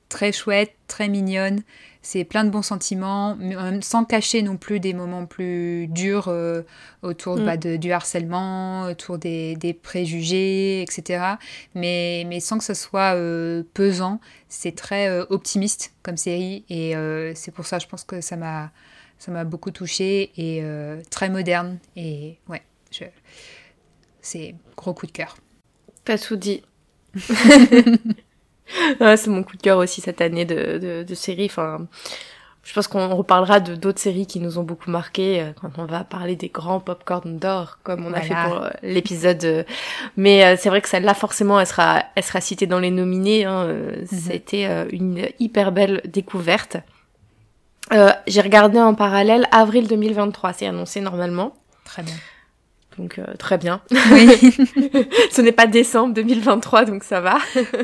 très 0.09 0.33
chouette, 0.33 0.75
très 0.89 1.09
mignonne. 1.09 1.61
C'est 2.03 2.25
plein 2.25 2.45
de 2.45 2.51
bons 2.51 2.63
sentiments, 2.63 3.37
mais 3.37 3.55
même- 3.57 3.83
sans 3.83 4.05
cacher 4.05 4.43
non 4.43 4.57
plus 4.57 4.81
des 4.81 4.95
moments 4.95 5.27
plus 5.27 5.89
durs 5.89 6.29
euh, 6.29 6.63
autour 7.03 7.37
Mm. 7.37 7.45
bah, 7.45 7.57
de, 7.57 7.77
du 7.77 7.93
harcèlement, 7.93 8.85
autour 8.87 9.19
des, 9.19 9.57
des 9.57 9.75
préjugés, 9.75 10.83
etc. 10.83 11.39
Mais, 11.75 12.25
mais 12.29 12.41
sans 12.41 12.59
que 12.59 12.65
ce 12.65 12.75
soit 12.75 13.15
euh, 13.17 13.63
pesant. 13.75 14.21
C'est 14.49 14.75
très 14.77 15.09
euh, 15.09 15.25
optimiste 15.31 15.93
comme 16.03 16.17
série 16.17 16.65
et 16.71 16.97
euh, 16.97 17.33
c'est 17.35 17.51
pour 17.51 17.67
ça, 17.67 17.79
je 17.79 17.87
pense 17.87 18.05
que 18.05 18.21
ça 18.21 18.37
m'a 18.37 18.71
ça 19.19 19.33
m'a 19.33 19.43
beaucoup 19.45 19.73
touchée 19.73 20.31
et 20.37 20.61
euh, 20.63 21.01
très 21.11 21.29
moderne. 21.29 21.79
Et 21.97 22.39
ouais, 22.49 22.63
je... 22.93 23.05
c'est 24.21 24.55
gros 24.77 24.95
coup 24.95 25.07
de 25.07 25.13
cœur. 25.13 25.37
T'as 26.05 26.19
tout 26.19 26.37
dit. 26.37 26.63
Ouais, 29.01 29.17
c'est 29.17 29.31
mon 29.31 29.43
coup 29.43 29.57
de 29.57 29.63
cœur 29.63 29.79
aussi 29.79 30.01
cette 30.01 30.21
année 30.21 30.45
de, 30.45 30.79
de, 30.79 31.03
de 31.03 31.15
série. 31.15 31.47
Enfin, 31.47 31.87
je 32.65 32.75
pense 32.75 32.87
qu'on 32.87 33.09
reparlera 33.17 33.61
de 33.61 33.75
d'autres 33.75 34.01
séries 34.01 34.27
qui 34.27 34.41
nous 34.41 34.59
ont 34.59 34.63
beaucoup 34.63 34.91
marqué 34.91 35.41
euh, 35.41 35.53
quand 35.59 35.79
on 35.79 35.87
va 35.87 36.05
parler 36.05 36.37
des 36.37 36.49
grands 36.49 36.81
popcorn 36.81 37.39
d'or, 37.39 37.79
comme 37.83 38.05
on 38.05 38.13
a 38.13 38.21
fait 38.21 38.35
pour 38.47 38.63
euh, 38.63 38.69
l'épisode. 38.83 39.43
euh. 39.45 39.63
Mais 40.17 40.57
c'est 40.57 40.69
vrai 40.69 40.83
que 40.83 40.89
celle-là, 40.89 41.15
forcément, 41.15 41.59
elle 41.59 41.67
sera, 41.67 42.03
elle 42.15 42.23
sera 42.25 42.41
citée 42.43 42.67
dans 42.67 42.79
les 42.81 42.91
nominés. 42.91 43.45
Hein. 43.47 43.75
Ça 44.07 44.33
a 44.33 44.35
été 44.35 44.67
une 44.93 45.29
hyper 45.39 45.73
belle 45.73 46.03
découverte. 46.05 46.77
J'ai 48.27 48.41
regardé 48.43 48.79
en 48.79 48.95
parallèle 48.95 49.47
avril 49.51 49.89
2023, 49.89 50.53
c'est 50.53 50.67
annoncé 50.67 51.01
normalement. 51.01 51.55
Très 51.85 52.03
bien. 52.03 52.15
Donc 52.99 53.19
euh, 53.19 53.25
très 53.39 53.59
bien. 53.59 53.81
Oui. 54.13 54.29
Ce 55.31 55.41
n'est 55.41 55.53
pas 55.53 55.67
décembre 55.67 56.15
2023, 56.15 56.85
donc 56.85 57.05
ça 57.05 57.21
va. 57.21 57.39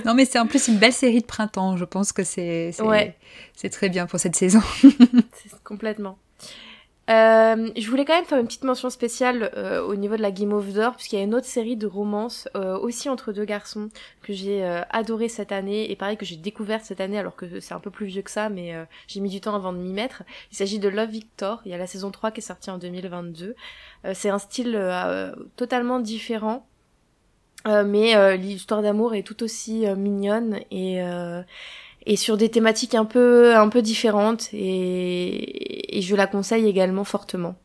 non, 0.04 0.14
mais 0.14 0.24
c'est 0.24 0.38
en 0.38 0.46
plus 0.46 0.68
une 0.68 0.76
belle 0.78 0.92
série 0.92 1.20
de 1.20 1.26
printemps. 1.26 1.76
Je 1.76 1.84
pense 1.84 2.12
que 2.12 2.24
c'est 2.24 2.72
c'est 2.72 2.82
Ouais. 2.82 3.16
c'est 3.54 3.70
très 3.70 3.88
bien 3.88 4.06
pour 4.06 4.18
cette 4.18 4.36
saison. 4.36 4.60
Complètement. 5.62 6.18
Euh, 7.10 7.70
je 7.76 7.90
voulais 7.90 8.06
quand 8.06 8.14
même 8.14 8.24
faire 8.24 8.38
une 8.38 8.46
petite 8.46 8.64
mention 8.64 8.88
spéciale 8.88 9.50
euh, 9.56 9.82
au 9.82 9.94
niveau 9.94 10.16
de 10.16 10.22
la 10.22 10.30
Game 10.30 10.54
of 10.54 10.72
d'Or, 10.72 10.94
puisqu'il 10.96 11.16
y 11.16 11.20
a 11.20 11.24
une 11.24 11.34
autre 11.34 11.46
série 11.46 11.76
de 11.76 11.86
romances, 11.86 12.48
euh, 12.56 12.78
aussi 12.78 13.10
entre 13.10 13.32
deux 13.32 13.44
garçons, 13.44 13.90
que 14.22 14.32
j'ai 14.32 14.64
euh, 14.64 14.80
adoré 14.88 15.28
cette 15.28 15.52
année, 15.52 15.90
et 15.90 15.96
pareil 15.96 16.16
que 16.16 16.24
j'ai 16.24 16.36
découvert 16.36 16.82
cette 16.82 17.00
année, 17.00 17.18
alors 17.18 17.36
que 17.36 17.60
c'est 17.60 17.74
un 17.74 17.80
peu 17.80 17.90
plus 17.90 18.06
vieux 18.06 18.22
que 18.22 18.30
ça, 18.30 18.48
mais 18.48 18.74
euh, 18.74 18.84
j'ai 19.06 19.20
mis 19.20 19.28
du 19.28 19.40
temps 19.40 19.54
avant 19.54 19.72
de 19.74 19.78
m'y 19.78 19.92
mettre. 19.92 20.22
Il 20.50 20.56
s'agit 20.56 20.78
de 20.78 20.88
Love 20.88 21.10
Victor, 21.10 21.60
il 21.66 21.72
y 21.72 21.74
a 21.74 21.78
la 21.78 21.86
saison 21.86 22.10
3 22.10 22.30
qui 22.30 22.40
est 22.40 22.42
sortie 22.42 22.70
en 22.70 22.78
2022. 22.78 23.54
Euh, 24.06 24.12
c'est 24.14 24.30
un 24.30 24.38
style 24.38 24.80
totalement 25.56 26.00
différent, 26.00 26.66
mais 27.66 28.36
l'histoire 28.36 28.82
d'amour 28.82 29.14
est 29.14 29.22
tout 29.22 29.42
aussi 29.42 29.86
mignonne 29.96 30.60
et... 30.70 31.02
et 32.06 32.16
sur 32.16 32.36
des 32.36 32.50
thématiques 32.50 32.94
un 32.94 33.04
peu 33.04 33.54
un 33.56 33.68
peu 33.68 33.82
différentes 33.82 34.48
et, 34.52 35.98
et 35.98 36.02
je 36.02 36.14
la 36.16 36.26
conseille 36.26 36.66
également 36.66 37.04
fortement. 37.04 37.56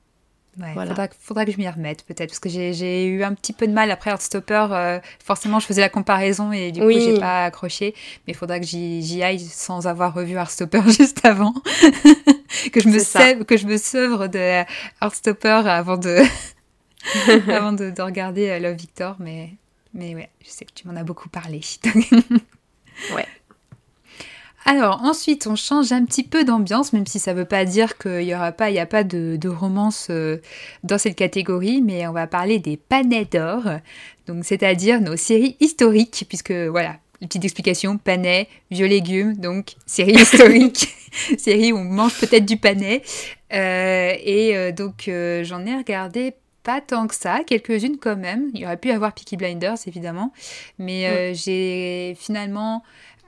Ouais, 0.60 0.74
Voilà. 0.74 0.90
faudra, 0.92 1.08
faudra 1.20 1.46
que 1.46 1.52
je 1.54 1.58
m'y 1.58 1.70
remette 1.70 2.04
peut-être 2.04 2.30
parce 2.32 2.40
que 2.40 2.50
j'ai 2.50 3.06
eu 3.06 3.24
un 3.24 3.34
petit 3.34 3.54
peu 3.54 3.66
de 3.68 3.72
mal 3.72 3.92
après 3.92 4.10
Heartstopper. 4.12 4.68
euh, 4.72 5.00
forcément, 5.24 5.60
je 5.60 5.66
faisais 5.66 5.80
la 5.80 5.88
comparaison 5.90 6.52
et 6.52 6.72
du 6.74 6.82
coup, 6.82 6.88
Oui. 6.88 7.00
j'ai 7.02 7.18
pas 7.20 7.46
accroché. 7.46 7.94
Mais 8.28 8.34
il 8.34 8.36
faudra 8.36 8.60
que 8.60 8.66
j'y 8.66 9.24
aille 9.24 9.40
sans 9.40 9.88
avoir 9.88 10.14
revu 10.14 10.34
Heartstopper 10.36 10.82
juste 10.88 11.24
avant. 11.26 11.54
que 12.74 12.82
je 12.82 12.90
me 12.90 13.00
sève, 13.00 13.46
que 13.46 13.56
je 13.56 13.68
me 13.68 13.78
sevre 13.78 14.28
de 14.28 14.64
Heartstopper 15.02 15.62
avant 15.66 15.96
de 15.98 16.18
avant 17.50 17.72
de, 17.72 17.90
de 17.92 18.02
regarder 18.02 18.50
euh, 18.50 18.60
Love 18.60 18.76
Victor. 18.76 19.16
Mais 19.20 19.52
Mais 19.94 20.14
ouais, 20.16 20.30
je 20.44 20.50
sais 20.50 20.66
que 20.66 20.74
tu 20.74 20.88
m'en 20.88 20.96
as 20.98 21.04
beaucoup 21.04 21.30
parlé. 21.30 21.62
ouais. 23.16 23.26
Alors 24.70 25.02
ensuite, 25.02 25.48
on 25.48 25.56
change 25.56 25.92
un 25.94 26.06
petit 26.06 26.22
peu 26.22 26.46
d'ambiance, 26.46 26.94
même 26.94 27.08
si 27.08 27.18
ça 27.18 27.34
ne 27.34 27.40
veut 27.40 27.46
pas 27.46 27.66
dire 27.66 27.98
qu'il 27.98 28.20
n'y 28.20 28.36
aura 28.36 28.52
pas, 28.52 28.70
il 28.70 28.76
y 28.76 28.80
a 28.80 28.86
pas 28.86 29.04
de, 29.04 29.48
romance 29.48 30.10
euh, 30.12 30.38
dans 30.84 31.00
cette 31.00 31.16
catégorie, 31.16 31.82
mais 31.82 32.06
on 32.06 32.12
va 32.12 32.28
parler 32.28 32.60
des 32.60 32.78
panais 32.78 33.26
d'or, 33.26 33.64
donc 34.28 34.46
c'est-à-dire 34.46 35.02
nos 35.02 35.16
séries 35.16 35.58
historiques, 35.60 36.26
puisque 36.30 36.52
voilà, 36.52 36.98
une 37.20 37.28
petite 37.28 37.46
explication, 37.46 37.98
panais, 37.98 38.48
vieux 38.70 38.86
légumes, 38.86 39.36
donc 39.38 39.74
série 39.88 40.12
historique, 40.22 40.88
série 41.40 41.74
où 41.74 41.78
on 41.78 41.84
mange 41.84 42.20
peut-être 42.20 42.46
du 42.46 42.58
panais. 42.58 43.02
Euh, 43.52 44.14
et 44.24 44.56
euh, 44.56 44.72
donc 44.72 45.10
j'en 45.46 45.66
ai 45.66 45.78
regardé 45.78 46.36
pas 46.62 46.80
tant 46.80 47.08
que 47.08 47.16
ça, 47.16 47.40
quelques-unes 47.44 47.98
quand 48.00 48.18
même. 48.18 48.52
Il 48.54 48.60
y 48.60 48.66
aurait 48.68 48.78
pu 48.78 48.90
y 48.90 48.92
avoir 48.92 49.14
Peaky 49.14 49.36
Blinders 49.36 49.78
évidemment, 49.88 50.32
mais 50.78 51.34
j'ai 51.34 52.16
finalement 52.20 52.84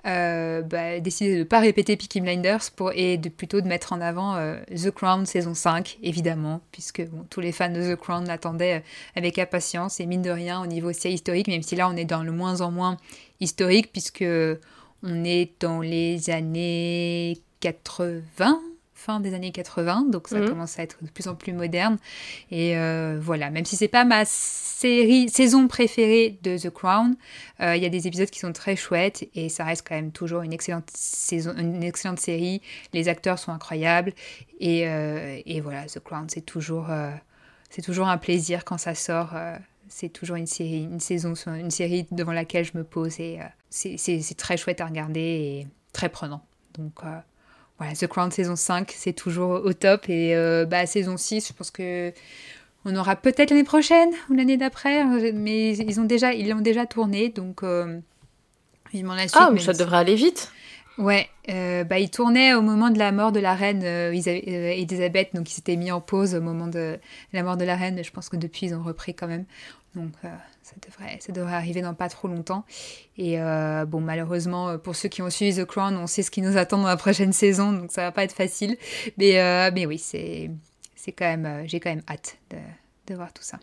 euh, 0.07 0.61
bah, 0.63 0.99
décidé 0.99 1.33
de 1.33 1.39
ne 1.39 1.43
pas 1.43 1.59
répéter 1.59 1.95
Peaky 1.95 2.21
Blinders 2.21 2.71
pour, 2.75 2.91
et 2.93 3.17
de 3.17 3.29
plutôt 3.29 3.61
de 3.61 3.67
mettre 3.67 3.93
en 3.93 4.01
avant 4.01 4.35
euh, 4.35 4.57
The 4.69 4.89
Crown 4.89 5.25
saison 5.25 5.53
5, 5.53 5.99
évidemment, 6.01 6.61
puisque 6.71 7.03
tous 7.29 7.39
les 7.39 7.51
fans 7.51 7.71
de 7.71 7.93
The 7.93 7.95
Crown 7.95 8.25
l'attendaient 8.25 8.77
euh, 8.77 9.15
avec 9.15 9.37
impatience 9.37 9.99
et 9.99 10.07
mine 10.07 10.23
de 10.23 10.31
rien 10.31 10.61
au 10.61 10.65
niveau 10.65 10.91
série 10.91 11.15
historique, 11.15 11.47
même 11.47 11.61
si 11.61 11.75
là 11.75 11.87
on 11.87 11.95
est 11.95 12.05
dans 12.05 12.23
le 12.23 12.31
moins 12.31 12.61
en 12.61 12.71
moins 12.71 12.97
historique, 13.39 13.91
puisque 13.91 14.25
on 15.03 15.23
est 15.23 15.51
dans 15.59 15.81
les 15.81 16.31
années 16.31 17.39
80, 17.59 18.59
fin 19.01 19.19
des 19.19 19.33
années 19.33 19.51
80, 19.51 20.05
donc 20.09 20.27
ça 20.27 20.39
mhm. 20.39 20.49
commence 20.49 20.77
à 20.79 20.83
être 20.83 20.97
de 21.01 21.09
plus 21.09 21.27
en 21.27 21.35
plus 21.35 21.53
moderne. 21.53 21.97
Et 22.51 22.77
euh, 22.77 23.19
voilà, 23.19 23.49
même 23.49 23.65
si 23.65 23.75
c'est 23.75 23.87
pas 23.87 24.05
ma 24.05 24.23
série, 24.25 25.27
saison 25.29 25.67
préférée 25.67 26.37
de 26.43 26.57
The 26.57 26.69
Crown, 26.69 27.15
euh, 27.59 27.75
il 27.75 27.81
y 27.81 27.85
a 27.85 27.89
des 27.89 28.07
épisodes 28.07 28.29
qui 28.29 28.39
sont 28.39 28.53
très 28.53 28.75
chouettes 28.75 29.27
et 29.33 29.49
ça 29.49 29.65
reste 29.65 29.85
quand 29.87 29.95
même 29.95 30.11
toujours 30.11 30.43
une 30.43 30.53
excellente 30.53 30.89
saison, 30.93 31.53
une 31.57 31.83
excellente 31.83 32.19
série. 32.19 32.61
Les 32.93 33.09
acteurs 33.09 33.39
sont 33.39 33.51
incroyables 33.51 34.13
et, 34.59 34.87
euh, 34.87 35.41
et 35.45 35.59
voilà, 35.61 35.85
The 35.85 35.99
Crown, 35.99 36.27
c'est 36.29 36.45
toujours, 36.45 36.87
c'est 37.69 37.81
toujours 37.81 38.07
un 38.07 38.17
plaisir 38.17 38.63
quand 38.63 38.77
ça 38.77 38.93
sort. 38.93 39.33
c'est 39.89 40.09
toujours 40.09 40.35
une 40.35 40.47
série, 40.47 40.83
une 40.83 40.99
saison, 40.99 41.33
une 41.47 41.71
série 41.71 42.05
devant 42.11 42.33
laquelle 42.33 42.65
je 42.65 42.77
me 42.77 42.83
pose 42.83 43.19
et 43.19 43.39
c'est 43.69 44.37
très 44.37 44.57
chouette 44.57 44.79
à 44.79 44.85
regarder 44.85 45.19
et 45.19 45.67
très 45.91 46.09
prenant. 46.09 46.45
Donc 46.77 47.01
The 47.89 48.07
Crown 48.07 48.31
saison 48.31 48.55
5, 48.55 48.93
c'est 48.95 49.13
toujours 49.13 49.63
au 49.63 49.73
top. 49.73 50.09
Et 50.09 50.35
euh, 50.35 50.65
bah, 50.65 50.85
saison 50.85 51.17
6, 51.17 51.47
je 51.47 51.53
pense 51.53 51.71
que 51.71 52.13
on 52.85 52.95
aura 52.95 53.15
peut-être 53.15 53.51
l'année 53.51 53.63
prochaine 53.63 54.09
ou 54.29 54.33
l'année 54.33 54.57
d'après, 54.57 55.31
mais 55.33 55.77
ils 55.77 55.99
ont 55.99 56.05
déjà, 56.05 56.33
ils 56.33 56.49
l'ont 56.49 56.61
déjà 56.61 56.85
tourné, 56.87 57.29
donc 57.29 57.63
euh, 57.63 57.99
vivement 58.91 59.13
la 59.13 59.27
suite. 59.27 59.35
Ah, 59.39 59.51
mais 59.51 59.59
ça 59.59 59.73
devrait 59.73 59.97
aller 59.97 60.15
vite. 60.15 60.51
Ouais, 60.97 61.29
euh, 61.49 61.83
bah, 61.83 61.99
ils 61.99 62.09
tournaient 62.09 62.53
au 62.53 62.61
moment 62.61 62.89
de 62.89 62.97
la 62.97 63.11
mort 63.11 63.31
de 63.31 63.39
la 63.39 63.53
reine 63.53 63.83
Elisabeth, 63.83 65.29
donc 65.33 65.49
ils 65.49 65.53
s'étaient 65.53 65.75
mis 65.75 65.91
en 65.91 66.01
pause 66.01 66.35
au 66.35 66.41
moment 66.41 66.67
de 66.67 66.97
la 67.33 67.43
mort 67.43 67.55
de 67.55 67.65
la 67.65 67.75
reine. 67.75 68.03
Je 68.03 68.11
pense 68.11 68.29
que 68.29 68.35
depuis 68.35 68.67
ils 68.67 68.75
ont 68.75 68.83
repris 68.83 69.13
quand 69.13 69.27
même. 69.27 69.45
Donc 69.95 70.13
euh, 70.23 70.29
ça, 70.63 70.75
devrait, 70.85 71.17
ça 71.19 71.33
devrait 71.33 71.53
arriver 71.53 71.81
dans 71.81 71.93
pas 71.93 72.07
trop 72.07 72.27
longtemps. 72.27 72.63
Et 73.17 73.39
euh, 73.41 73.85
bon, 73.85 73.99
malheureusement, 73.99 74.69
euh, 74.69 74.77
pour 74.77 74.95
ceux 74.95 75.09
qui 75.09 75.21
ont 75.21 75.29
suivi 75.29 75.61
The 75.61 75.65
Crown, 75.65 75.97
on 75.97 76.07
sait 76.07 76.23
ce 76.23 76.31
qui 76.31 76.41
nous 76.41 76.57
attend 76.57 76.77
dans 76.77 76.87
la 76.87 76.97
prochaine 76.97 77.33
saison, 77.33 77.73
donc 77.73 77.91
ça 77.91 78.03
va 78.03 78.11
pas 78.11 78.23
être 78.23 78.35
facile. 78.35 78.77
Mais, 79.17 79.71
mais 79.71 79.85
oui, 79.85 79.97
c'est, 79.97 80.49
c'est 80.95 81.11
quand 81.11 81.25
même, 81.25 81.67
j'ai 81.67 81.79
quand 81.79 81.89
même 81.89 82.03
hâte 82.09 82.37
de, 82.51 82.57
de, 83.07 83.15
voir 83.15 83.33
tout 83.33 83.43
ça. 83.43 83.59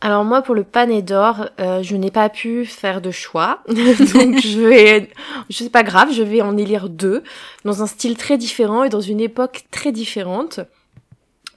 Alors 0.00 0.24
moi, 0.24 0.40
pour 0.40 0.54
le 0.54 0.64
pané 0.64 1.02
d'or, 1.02 1.50
je 1.58 1.94
n'ai 1.94 2.10
pas 2.10 2.30
pu 2.30 2.64
faire 2.64 3.02
de 3.02 3.10
choix, 3.10 3.62
donc 3.68 4.40
je 4.40 4.66
vais, 4.66 5.10
je 5.50 5.58
sais 5.58 5.68
pas 5.68 5.82
grave, 5.82 6.10
je 6.10 6.22
vais 6.22 6.40
en 6.40 6.56
élire 6.56 6.88
deux, 6.88 7.22
dans 7.66 7.82
un 7.82 7.86
style 7.86 8.16
très 8.16 8.38
différent 8.38 8.84
et 8.84 8.88
dans 8.88 9.02
une 9.02 9.20
époque 9.20 9.66
très 9.70 9.92
différente 9.92 10.60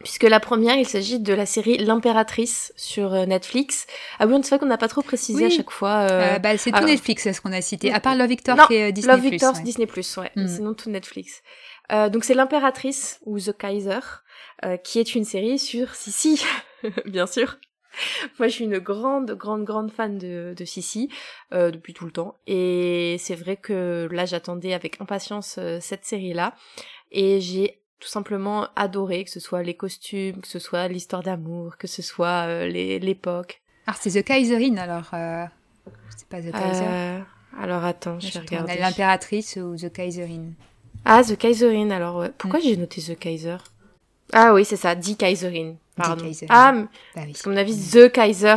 puisque 0.03 0.24
la 0.24 0.39
première, 0.39 0.75
il 0.75 0.88
s'agit 0.88 1.19
de 1.19 1.33
la 1.33 1.45
série 1.45 1.77
L'Impératrice 1.77 2.74
sur 2.75 3.13
euh, 3.13 3.25
Netflix. 3.25 3.88
Ah 4.19 4.27
oui, 4.27 4.33
on 4.33 4.43
sait 4.43 4.60
qu'on 4.60 4.65
n'a 4.65 4.77
pas 4.77 4.88
trop 4.88 5.01
précisé 5.01 5.45
à 5.45 5.50
chaque 5.50 5.72
fois. 5.72 6.07
Euh... 6.12 6.36
euh 6.36 6.39
bah, 6.39 6.57
c'est 6.57 6.72
tout 6.72 6.83
Netflix, 6.83 7.31
ce 7.31 7.41
qu'on 7.41 7.51
a 7.51 7.62
cité, 7.62 7.91
à 7.91 8.00
part 8.00 8.15
Love 8.15 8.27
Victor 8.27 8.67
qui 8.67 8.75
est 8.75 8.91
Disney+. 8.91 9.15
Love 9.15 9.24
Victor, 9.24 9.53
Disney+, 9.53 9.88
ouais. 9.88 10.31
Mm. 10.36 10.48
Sinon 10.48 10.74
tout 10.74 10.89
Netflix. 10.89 11.41
Euh, 11.91 12.10
donc 12.10 12.24
c'est 12.24 12.33
L'Impératrice 12.33 13.19
ou 13.25 13.39
The 13.39 13.57
Kaiser, 13.57 14.00
qui 14.83 15.00
est 15.00 15.15
une 15.15 15.25
série 15.25 15.60
sur 15.60 15.93
Sissi, 15.95 16.43
bien 17.05 17.27
sûr. 17.27 17.57
Moi, 18.39 18.48
je 18.48 18.53
suis 18.53 18.63
une 18.63 18.79
grande, 18.79 19.31
grande, 19.31 19.65
grande 19.65 19.91
fan 19.91 20.17
de, 20.17 20.55
de 20.57 20.65
Sissi 20.65 21.10
euh, 21.53 21.69
depuis 21.69 21.93
tout 21.93 22.05
le 22.05 22.12
temps, 22.12 22.39
et 22.48 23.17
c'est 23.19 23.36
vrai 23.36 23.55
que 23.55 24.07
là, 24.12 24.25
j'attendais 24.25 24.74
avec 24.74 25.00
impatience 25.00 25.60
cette 25.79 26.05
série-là, 26.05 26.55
et 27.12 27.39
j'ai 27.39 27.82
tout 28.03 28.10
simplement 28.10 28.67
adoré, 28.75 29.24
que 29.24 29.31
ce 29.31 29.39
soit 29.39 29.63
les 29.63 29.75
costumes, 29.75 30.41
que 30.41 30.48
ce 30.48 30.60
soit 30.60 30.89
l'histoire 30.89 31.24
d'amour, 31.24 31.77
que 31.77 31.88
ce 31.88 32.01
soit 32.01 32.48
euh, 32.48 32.67
l'époque. 32.67 33.62
Alors 33.88 33.98
c'est 34.01 34.22
The 34.22 34.25
Kaiserin 34.25 34.75
alors 34.75 35.10
euh... 35.13 35.45
C'est 36.17 36.27
pas 36.27 36.41
The 36.41 36.51
Kaiser 36.51 36.83
euh, 36.86 37.19
Alors 37.57 37.86
attends, 37.86 38.19
je, 38.19 38.33
vais 38.33 38.39
regarder. 38.39 38.75
L'impératrice 38.77 39.55
ou 39.55 39.77
The 39.77 39.89
Kaiserin 39.89 40.51
Ah, 41.05 41.24
The 41.24 41.38
Kaiserin 41.38 41.91
alors. 41.91 42.25
Pourquoi 42.38 42.60
mm. 42.60 42.63
j'ai 42.63 42.77
noté 42.77 43.01
The 43.01 43.17
Kaiser? 43.17 43.57
Ah 44.33 44.53
oui, 44.53 44.65
c'est 44.65 44.75
ça, 44.75 44.95
Die 44.95 45.15
Kaiserin. 45.15 45.75
Pardon. 45.95 46.25
Kaiserin. 46.25 46.48
Ah, 46.50 46.74
bah 47.15 47.22
parce 47.25 47.41
qu'à 47.41 47.50
mon 47.50 47.55
avis, 47.55 47.89
The 47.89 48.12
Kaiser. 48.12 48.55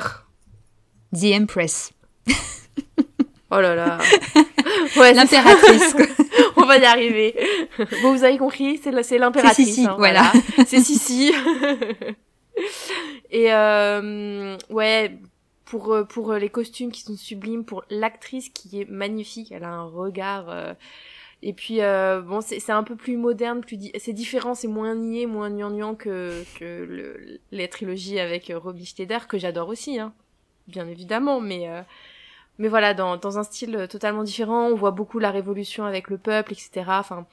The 1.14 1.40
Empress. 1.40 1.92
oh 3.52 3.60
là 3.60 3.76
là. 3.76 3.98
Ouais, 4.96 5.12
l'impératrice. 5.12 5.96
on 6.56 6.64
va 6.64 6.78
y 6.78 6.84
arriver. 6.84 7.34
Bon, 8.02 8.12
vous 8.12 8.24
avez 8.24 8.38
compris, 8.38 8.80
c'est 8.82 9.18
l'impératrice. 9.18 9.74
C'est 9.76 9.86
hein, 9.86 9.96
voilà. 9.98 10.32
c'est 10.66 10.80
Sissi. 10.80 11.32
Et 13.30 13.52
euh, 13.52 14.56
ouais, 14.70 15.18
pour 15.66 15.92
euh, 15.92 16.04
pour 16.04 16.32
les 16.34 16.48
costumes 16.48 16.90
qui 16.90 17.02
sont 17.02 17.16
sublimes, 17.16 17.64
pour 17.64 17.84
l'actrice 17.90 18.48
qui 18.48 18.80
est 18.80 18.88
magnifique, 18.88 19.52
elle 19.52 19.64
a 19.64 19.70
un 19.70 19.84
regard. 19.84 20.48
Euh, 20.48 20.72
et 21.42 21.52
puis 21.52 21.82
euh, 21.82 22.22
bon, 22.22 22.40
c'est 22.40 22.70
un 22.70 22.82
peu 22.82 22.96
plus 22.96 23.18
moderne, 23.18 23.60
plus 23.60 23.78
c'est 23.98 24.14
différent, 24.14 24.54
c'est 24.54 24.68
moins 24.68 24.94
niais, 24.94 25.26
moins 25.26 25.50
gnangnan 25.50 25.94
que 25.94 26.44
que 26.58 26.84
le, 26.88 27.40
les 27.50 27.68
trilogies 27.68 28.18
avec 28.18 28.50
Robbie 28.54 28.86
Schneider 28.86 29.28
que 29.28 29.36
j'adore 29.36 29.68
aussi, 29.68 29.98
hein, 29.98 30.14
bien 30.66 30.88
évidemment, 30.88 31.40
mais 31.40 31.68
mais 32.58 32.68
voilà, 32.68 32.94
dans, 32.94 33.16
dans 33.16 33.38
un 33.38 33.42
style 33.42 33.86
totalement 33.90 34.22
différent. 34.22 34.68
On 34.68 34.74
voit 34.74 34.90
beaucoup 34.90 35.18
la 35.18 35.30
révolution 35.30 35.84
avec 35.84 36.08
le 36.08 36.18
peuple, 36.18 36.52
etc. 36.52 36.84
Enfin, 36.88 37.26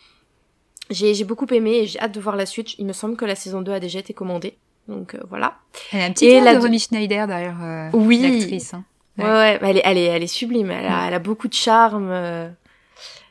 j'ai 0.89 1.23
beaucoup 1.23 1.47
aimé 1.51 1.77
et 1.77 1.87
j'ai 1.87 1.99
hâte 1.99 2.13
de 2.13 2.19
voir 2.19 2.35
la 2.35 2.45
suite. 2.45 2.77
Il 2.77 2.85
me 2.85 2.93
semble 2.93 3.15
que 3.15 3.25
la 3.25 3.35
saison 3.35 3.61
2 3.61 3.71
a 3.71 3.79
déjà 3.79 3.99
été 3.99 4.13
commandée. 4.13 4.57
Donc 4.87 5.15
euh, 5.15 5.19
voilà. 5.29 5.55
Elle 5.91 6.01
a 6.01 6.05
un 6.05 6.11
petit 6.11 6.27
air 6.27 6.55
de 6.55 6.59
Romy 6.59 6.79
Schneider 6.79 7.27
d'ailleurs, 7.27 7.61
euh, 7.61 7.89
oui. 7.93 8.19
l'actrice. 8.21 8.73
Hein. 8.73 8.83
Ouais, 9.17 9.25
ouais, 9.25 9.59
elle, 9.61 9.77
est, 9.77 9.81
elle, 9.85 9.97
est, 9.97 10.05
elle 10.05 10.23
est 10.23 10.27
sublime. 10.27 10.71
Elle 10.71 10.87
a, 10.87 11.07
elle 11.07 11.13
a 11.13 11.19
beaucoup 11.19 11.47
de 11.47 11.53
charme. 11.53 12.09
Euh, 12.11 12.49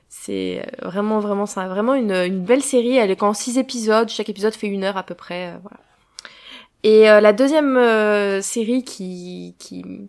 c'est 0.09 0.65
vraiment, 0.81 1.19
vraiment, 1.19 1.47
ça 1.47 1.67
vraiment 1.69 1.95
une, 1.95 2.13
une 2.13 2.43
belle 2.43 2.63
série. 2.63 2.97
Elle 2.97 3.11
est 3.11 3.17
qu'en 3.17 3.35
six 3.35 3.59
épisodes. 3.59 4.09
Chaque 4.09 4.29
épisode 4.29 4.55
fait 4.55 4.69
une 4.69 4.85
heure 4.85 4.97
à 4.97 5.03
peu 5.03 5.15
près. 5.15 5.59
voilà. 5.63 5.79
Et 6.85 7.05
la 7.05 7.33
deuxième 7.33 7.79
série 8.43 8.83
qui, 8.83 9.55
qui 9.61 10.09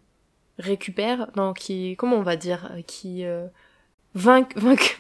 récupère, 0.63 1.27
non, 1.36 1.53
qui, 1.53 1.96
comment 1.98 2.17
on 2.17 2.24
va 2.24 2.36
dire, 2.36 2.70
euh, 2.72 2.82
qui 2.86 3.25
euh, 3.25 3.46
vainc, 4.15 4.53
vainc, 4.58 4.98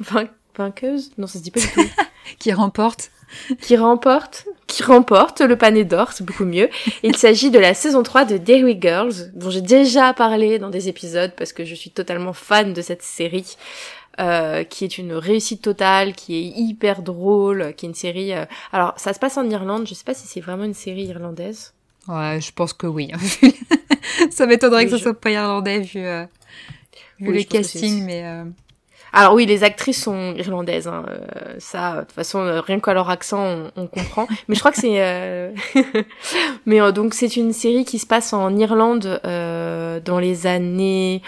vainqueuse, 0.55 1.11
non, 1.17 1.27
ça 1.27 1.39
se 1.39 1.43
dit 1.43 1.51
pas 1.51 1.59
du 1.59 1.67
tout, 1.67 1.81
qui 2.39 2.53
remporte, 2.53 3.11
qui 3.61 3.75
remporte, 3.77 4.45
qui 4.67 4.83
remporte 4.83 5.41
le 5.41 5.57
panier 5.57 5.85
d'or, 5.85 6.11
c'est 6.11 6.25
beaucoup 6.25 6.45
mieux. 6.45 6.69
Il 7.01 7.15
s'agit 7.15 7.51
de 7.51 7.59
la 7.59 7.73
saison 7.73 8.03
3 8.03 8.25
de 8.25 8.37
Dairy 8.37 8.77
Girls, 8.79 9.31
dont 9.33 9.49
j'ai 9.49 9.61
déjà 9.61 10.13
parlé 10.13 10.59
dans 10.59 10.69
des 10.69 10.89
épisodes 10.89 11.33
parce 11.35 11.53
que 11.53 11.65
je 11.65 11.75
suis 11.75 11.89
totalement 11.89 12.33
fan 12.33 12.73
de 12.73 12.81
cette 12.81 13.03
série. 13.03 13.55
Euh, 14.19 14.63
qui 14.63 14.83
est 14.83 14.99
une 14.99 15.13
réussite 15.13 15.63
totale, 15.63 16.13
qui 16.13 16.35
est 16.35 16.43
hyper 16.55 17.01
drôle, 17.01 17.73
qui 17.75 17.87
est 17.87 17.89
une 17.89 17.95
série. 17.95 18.31
Euh, 18.31 18.45
alors, 18.71 18.93
ça 18.95 19.11
se 19.11 19.17
passe 19.17 19.37
en 19.37 19.49
Irlande. 19.49 19.87
Je 19.87 19.95
sais 19.95 20.03
pas 20.03 20.13
si 20.13 20.27
c'est 20.27 20.39
vraiment 20.39 20.65
une 20.65 20.75
série 20.75 21.05
irlandaise. 21.05 21.73
Ouais, 22.07 22.39
je 22.39 22.51
pense 22.51 22.73
que 22.73 22.85
oui. 22.85 23.11
ça 24.31 24.45
m'étonnerait 24.45 24.85
que 24.85 24.91
ce 24.91 24.97
soit 24.97 25.19
pas 25.19 25.31
irlandais 25.31 25.79
vu, 25.79 26.05
euh, 26.05 26.25
vu 27.19 27.33
les 27.33 27.45
castings, 27.45 28.03
mais. 28.05 28.23
Euh... 28.25 28.45
Alors 29.15 29.35
oui, 29.35 29.45
les 29.45 29.63
actrices 29.63 30.01
sont 30.01 30.33
irlandaises. 30.35 30.87
Hein. 30.87 31.05
Euh, 31.07 31.55
ça, 31.59 31.97
de 31.97 31.99
toute 32.01 32.13
façon, 32.13 32.39
euh, 32.39 32.61
rien 32.61 32.79
qu'à 32.79 32.95
leur 32.95 33.09
accent, 33.09 33.45
on, 33.45 33.71
on 33.75 33.87
comprend. 33.87 34.27
mais 34.47 34.55
je 34.55 34.59
crois 34.59 34.71
que 34.71 34.79
c'est. 34.79 35.53
mais 36.65 36.91
donc 36.91 37.13
c'est 37.13 37.35
une 37.35 37.53
série 37.53 37.85
qui 37.85 37.99
se 37.99 38.07
passe 38.07 38.33
en 38.33 38.55
Irlande 38.55 39.21
dans 39.23 40.19
les 40.19 40.47
années 40.47 41.21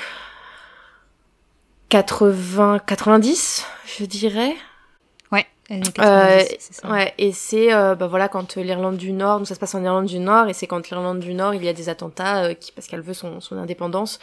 80, 1.90 2.80
90, 2.86 3.66
je 4.00 4.06
dirais. 4.06 4.56
Euh, 5.72 6.44
ouais, 6.90 7.14
et 7.18 7.32
c'est 7.32 7.74
euh, 7.74 7.96
bah 7.96 8.08
voilà 8.08 8.28
quand 8.28 8.56
l'Irlande 8.56 8.98
du 8.98 9.12
Nord, 9.12 9.40
donc 9.40 9.48
ça 9.48 9.56
se 9.56 9.60
passe 9.60 9.74
en 9.74 9.84
Irlande 9.84 10.06
du 10.06 10.20
Nord, 10.20 10.48
et 10.48 10.54
c'est 10.54 10.68
quand 10.68 10.90
l'Irlande 10.90 11.20
du 11.20 11.34
Nord 11.34 11.56
il 11.56 11.64
y 11.64 11.70
a 11.70 11.74
des 11.74 11.90
attentats 11.90 12.44
euh, 12.44 12.54
qui 12.54 12.72
parce 12.72 12.88
qu'elle 12.88 13.02
veut 13.02 13.16
son, 13.16 13.42
son 13.42 13.58
indépendance, 13.58 14.20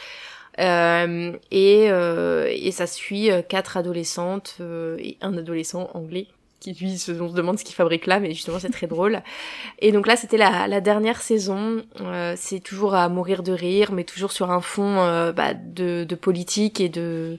Euh, 0.58 1.32
et, 1.50 1.86
euh, 1.88 2.46
et 2.50 2.72
ça 2.72 2.86
suit 2.86 3.30
euh, 3.30 3.40
quatre 3.40 3.78
adolescentes 3.78 4.58
euh, 4.60 4.98
et 5.00 5.16
un 5.22 5.34
adolescent 5.38 5.88
anglais 5.94 6.26
qui 6.60 6.74
lui 6.74 6.98
se, 6.98 7.10
on 7.12 7.30
se 7.30 7.34
demande 7.34 7.58
ce 7.58 7.64
qu'il 7.64 7.74
fabrique 7.74 8.06
là, 8.06 8.20
mais 8.20 8.32
justement 8.34 8.58
c'est 8.58 8.70
très 8.70 8.86
drôle. 8.86 9.22
Et 9.78 9.92
donc 9.92 10.06
là 10.06 10.14
c'était 10.14 10.36
la, 10.36 10.68
la 10.68 10.82
dernière 10.82 11.22
saison, 11.22 11.82
euh, 12.02 12.34
c'est 12.36 12.60
toujours 12.60 12.94
à 12.94 13.08
mourir 13.08 13.42
de 13.42 13.52
rire, 13.52 13.92
mais 13.92 14.04
toujours 14.04 14.30
sur 14.30 14.50
un 14.50 14.60
fond 14.60 14.98
euh, 14.98 15.32
bah, 15.32 15.54
de, 15.54 16.04
de 16.04 16.14
politique 16.14 16.80
et 16.82 16.90
de 16.90 17.38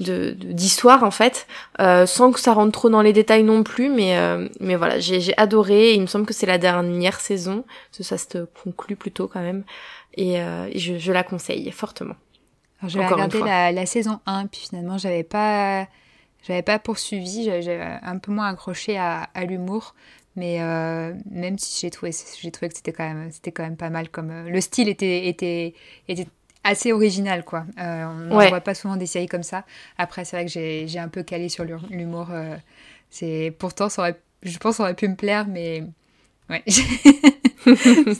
de 0.00 0.30
d'histoire 0.30 1.02
en 1.02 1.10
fait, 1.10 1.46
euh, 1.80 2.06
sans 2.06 2.30
que 2.32 2.40
ça 2.40 2.52
rentre 2.52 2.72
trop 2.72 2.90
dans 2.90 3.02
les 3.02 3.12
détails 3.12 3.42
non 3.42 3.62
plus, 3.62 3.88
mais 3.88 4.16
euh, 4.16 4.48
mais 4.60 4.76
voilà, 4.76 4.98
j'ai 5.00 5.20
j'ai 5.20 5.36
adoré. 5.36 5.90
Et 5.90 5.94
il 5.94 6.00
me 6.02 6.06
semble 6.06 6.26
que 6.26 6.34
c'est 6.34 6.46
la 6.46 6.58
dernière 6.58 7.20
saison, 7.20 7.64
parce 7.90 7.98
que 7.98 8.04
ça 8.04 8.18
se 8.18 8.46
conclut 8.62 8.96
plutôt 8.96 9.28
quand 9.28 9.40
même, 9.40 9.64
et, 10.14 10.40
euh, 10.40 10.68
je, 10.74 10.98
je 10.98 11.12
la 11.12 11.22
conseille 11.22 11.70
fortement. 11.70 12.14
Alors, 12.80 12.94
une 12.94 13.12
regardé 13.12 13.40
la, 13.40 13.72
la 13.72 13.86
saison 13.86 14.20
1, 14.26 14.46
puis 14.46 14.60
finalement, 14.68 14.98
j'avais 14.98 15.24
pas, 15.24 15.88
j'avais 16.46 16.62
pas 16.62 16.78
poursuivi, 16.78 17.44
j'avais 17.44 17.62
j'avais 17.62 17.98
un 18.02 18.18
peu 18.18 18.30
moins 18.30 18.48
accroché 18.48 18.96
à, 18.96 19.28
à 19.34 19.44
l'humour. 19.44 19.94
Mais 20.38 20.62
euh, 20.62 21.14
même 21.28 21.58
si 21.58 21.80
j'ai 21.80 21.90
trouvé, 21.90 22.12
j'ai 22.40 22.50
trouvé 22.52 22.68
que 22.68 22.76
c'était 22.76 22.92
quand 22.92 23.02
même, 23.12 23.28
c'était 23.32 23.50
quand 23.50 23.64
même 23.64 23.76
pas 23.76 23.90
mal. 23.90 24.08
Comme 24.08 24.30
euh, 24.30 24.48
le 24.48 24.60
style 24.60 24.88
était, 24.88 25.26
était, 25.26 25.74
était 26.06 26.28
assez 26.68 26.92
original, 26.92 27.44
quoi. 27.44 27.64
Euh, 27.80 28.04
on 28.06 28.14
ne 28.14 28.34
Ouais. 28.36 28.48
voit 28.48 28.60
pas 28.60 28.74
souvent 28.74 28.96
des 28.96 29.06
séries 29.06 29.26
comme 29.26 29.42
ça. 29.42 29.64
Après, 29.98 30.24
c'est 30.24 30.36
vrai 30.36 30.44
que 30.46 30.50
j'ai, 30.52 30.86
j'ai 30.88 30.98
un 30.98 31.08
peu 31.08 31.22
calé 31.22 31.48
sur 31.48 31.64
l'hu- 31.64 31.74
l'humour. 31.90 32.28
euh, 32.30 32.56
c'est 33.10 33.54
pourtant, 33.58 33.88
ça 33.88 34.02
aurait, 34.02 34.20
je 34.42 34.56
pense, 34.58 34.76
ça 34.76 34.82
aurait 34.84 34.94
pu 34.94 35.08
me 35.08 35.16
plaire, 35.16 35.46
mais 35.48 35.82
ouais. 36.50 36.62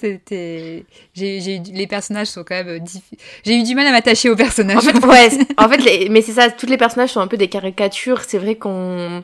C'était, 0.01 0.85
j'ai, 1.15 1.41
j'ai 1.41 1.57
eu 1.57 1.61
les 1.73 1.87
personnages 1.87 2.27
sont 2.29 2.45
quand 2.45 2.63
même 2.65 2.79
difficiles. 2.81 3.19
J'ai 3.45 3.55
eu 3.57 3.63
du 3.63 3.75
mal 3.75 3.87
à 3.87 3.93
m'attacher 3.93 4.29
aux 4.31 4.37
personnages. 4.37 4.77
En 4.79 4.81
fait, 4.81 5.07
ouais, 5.07 5.29
en 5.57 5.69
fait, 5.69 5.79
les- 5.79 6.09
mais 6.09 6.23
c'est 6.23 6.33
ça, 6.33 6.51
tous 6.51 6.67
les 6.67 6.77
personnages 6.77 7.11
sont 7.11 7.21
un 7.21 7.27
peu 7.29 7.37
des 7.37 7.49
caricatures. 7.49 8.23
C'est 8.27 8.39
vrai 8.39 8.57
qu'on 8.57 9.23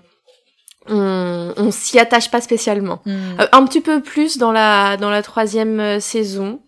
on, 0.88 1.54
on 1.57 1.71
s'y 1.71 1.99
attache 1.99 2.31
pas 2.31 2.40
spécialement. 2.40 3.00
Hmm. 3.07 3.40
Euh, 3.40 3.47
un 3.52 3.64
petit 3.66 3.81
peu 3.81 4.02
plus 4.02 4.38
dans 4.38 4.52
la 4.52 4.97
dans 4.97 5.11
la 5.11 5.23
troisième 5.23 5.81
euh, 5.81 6.00
saison, 6.00 6.61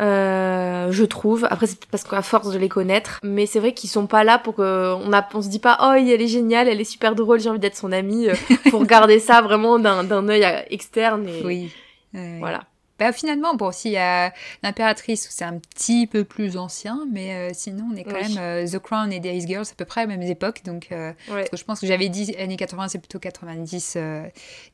euh, 0.00 0.90
je 0.90 1.04
trouve. 1.04 1.46
Après, 1.50 1.66
c'est 1.66 1.84
parce 1.86 2.04
qu'à 2.04 2.22
force 2.22 2.50
de 2.52 2.58
les 2.58 2.68
connaître, 2.68 3.20
mais 3.22 3.46
c'est 3.46 3.60
vrai 3.60 3.74
qu'ils 3.74 3.90
sont 3.90 4.06
pas 4.06 4.24
là 4.24 4.38
pour 4.38 4.54
que 4.56 4.94
on 4.94 5.12
a, 5.12 5.26
on 5.34 5.42
se 5.42 5.48
dit 5.48 5.58
pas 5.58 5.78
oh 5.82 5.92
elle 5.92 6.08
est 6.22 6.26
géniale, 6.28 6.68
elle 6.68 6.80
est 6.80 6.84
super 6.84 7.14
drôle, 7.14 7.38
j'ai 7.40 7.50
envie 7.50 7.58
d'être 7.58 7.76
son 7.76 7.92
amie. 7.92 8.28
Euh, 8.28 8.34
Faut 8.70 8.78
regarder 8.78 9.18
ça 9.18 9.40
vraiment 9.42 9.78
d'un 9.78 10.28
œil 10.28 10.44
externe 10.70 11.28
et 11.28 11.42
Oui. 11.44 11.72
Voilà. 12.12 12.62
Bah, 12.98 13.12
finalement, 13.12 13.54
bon, 13.54 13.72
s'il 13.72 13.92
y 13.92 13.96
a 13.96 14.30
l'impératrice, 14.62 15.26
c'est 15.30 15.44
un 15.46 15.58
petit 15.58 16.06
peu 16.06 16.22
plus 16.24 16.58
ancien, 16.58 17.06
mais 17.10 17.34
euh, 17.34 17.50
sinon, 17.54 17.88
on 17.90 17.96
est 17.96 18.04
quand 18.04 18.16
Oui. 18.20 18.34
même 18.34 18.38
euh, 18.38 18.66
The 18.66 18.78
Crown 18.78 19.10
et 19.10 19.20
Days 19.20 19.46
Girls 19.46 19.64
à 19.72 19.74
peu 19.74 19.86
près 19.86 20.02
à 20.02 20.04
la 20.04 20.16
même 20.18 20.22
époque. 20.28 20.60
Donc, 20.66 20.88
euh, 20.92 21.12
Ouais. 21.30 21.36
parce 21.36 21.48
que 21.48 21.56
je 21.56 21.64
pense 21.64 21.80
que 21.80 21.86
j'avais 21.86 22.10
dit 22.10 22.36
années 22.36 22.58
80, 22.58 22.88
c'est 22.88 22.98
plutôt 22.98 23.18
90, 23.18 23.94
euh, 23.96 24.26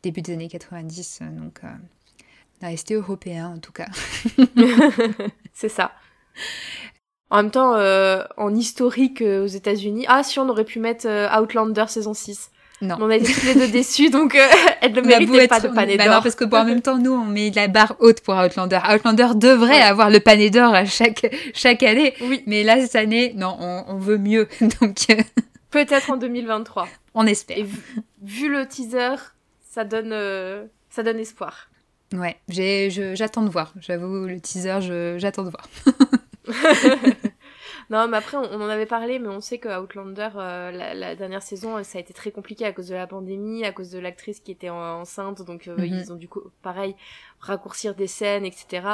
début 0.03 0.23
des 0.23 0.33
années 0.33 0.49
90. 0.49 1.21
euh, 1.23 1.27
donc, 1.41 1.61
a 2.63 2.69
resté 2.69 2.95
européen 2.95 3.53
en 3.57 3.59
tout 3.59 3.73
cas. 3.73 3.87
c'est 5.53 5.69
ça. 5.69 5.93
En 7.31 7.39
même 7.39 7.51
temps, 7.51 7.75
euh, 7.75 8.23
en 8.37 8.55
historique 8.55 9.21
euh, 9.21 9.43
aux 9.45 9.49
États-Unis, 9.49 10.05
ah 10.09 10.23
si 10.23 10.39
on 10.39 10.49
aurait 10.49 10.65
pu 10.65 10.79
mettre 10.79 11.07
euh, 11.09 11.29
Outlander 11.41 11.85
saison 11.89 12.15
6. 12.15 12.51
Non. 12.83 12.97
Mais 12.99 13.05
on 13.05 13.09
a 13.11 13.17
été 13.17 13.33
tous 13.33 13.47
les 13.47 13.55
deux 13.55 13.69
déçus, 13.69 14.11
donc 14.11 14.37
elle 14.83 14.93
ne 14.93 15.01
méritait 15.01 15.49
pas 15.49 15.57
être- 15.57 15.69
de 15.71 15.75
pané 15.75 15.97
Bah 15.97 16.05
d'or. 16.05 16.15
non, 16.17 16.23
parce 16.23 16.35
que 16.35 16.45
bon, 16.45 16.59
en 16.59 16.65
même 16.67 16.83
temps, 16.83 16.99
nous, 16.99 17.13
on 17.13 17.25
met 17.25 17.51
la 17.51 17.69
barre 17.69 17.97
haute 18.01 18.21
pour 18.21 18.35
Outlander. 18.37 18.79
Outlander 18.95 19.29
devrait 19.35 19.77
Ouais. 19.79 19.81
avoir 19.83 20.11
le 20.11 20.21
pané 20.21 20.51
d'or 20.51 20.75
à 20.75 20.85
chaque, 20.85 21.27
chaque 21.55 21.83
année. 21.83 22.15
Oui, 22.21 22.43
Mais 22.47 22.63
là, 22.65 22.79
cette 22.81 22.95
année, 22.97 23.33
non, 23.35 23.57
on, 23.59 23.85
on 23.89 23.97
veut 23.99 24.19
mieux. 24.19 24.47
Donc, 24.81 24.99
peut-être 25.71 26.11
en 26.11 26.17
2023. 26.19 26.87
on 27.15 27.27
espère. 27.27 27.57
Et 27.59 27.63
vu, 27.63 27.81
vu 28.23 28.49
le 28.53 28.67
teaser, 28.69 29.17
ça 29.71 29.85
donne, 29.85 30.15
ça 30.91 31.03
donne 31.03 31.19
espoir. 31.19 31.69
Ouais, 32.19 32.37
j'ai- 32.49 32.91
je- 32.91 33.15
j'attends 33.15 33.43
de 33.43 33.51
voir. 33.51 33.73
J'avoue, 33.81 34.27
le 34.27 34.41
teaser, 34.41 35.19
j'attends 35.19 35.45
de 35.45 35.51
voir. 35.51 35.69
Non, 37.89 38.09
mais 38.09 38.17
après, 38.17 38.37
on, 38.37 38.43
on 38.53 38.61
en 38.61 38.69
avait 38.69 38.87
parlé, 38.87 39.21
mais 39.21 39.29
on 39.29 39.41
sait 39.41 39.59
que 39.59 39.69
Outlander, 39.81 40.31
euh, 40.35 40.73
la, 40.73 40.93
la 40.95 41.15
dernière 41.15 41.43
saison, 41.43 41.77
euh, 41.77 41.83
ça 41.85 41.99
a 41.99 42.01
été 42.01 42.13
très 42.13 42.33
compliqué 42.33 42.65
à 42.65 42.73
cause 42.73 42.89
de 42.89 42.97
la 42.97 43.07
pandémie, 43.07 43.65
à 43.65 43.71
cause 43.71 43.91
de 43.91 44.01
l'actrice 44.01 44.41
qui 44.41 44.51
était 44.51 44.71
en- 44.71 45.01
enceinte, 45.03 45.43
donc 45.43 45.69
euh, 45.69 45.77
Mhm. 45.77 45.85
ils 45.85 46.13
ont 46.13 46.17
du 46.17 46.27
coup, 46.29 46.43
pareil, 46.63 46.97
raccourcir 47.39 47.95
des 47.95 48.09
scènes, 48.09 48.45
etc. 48.45 48.89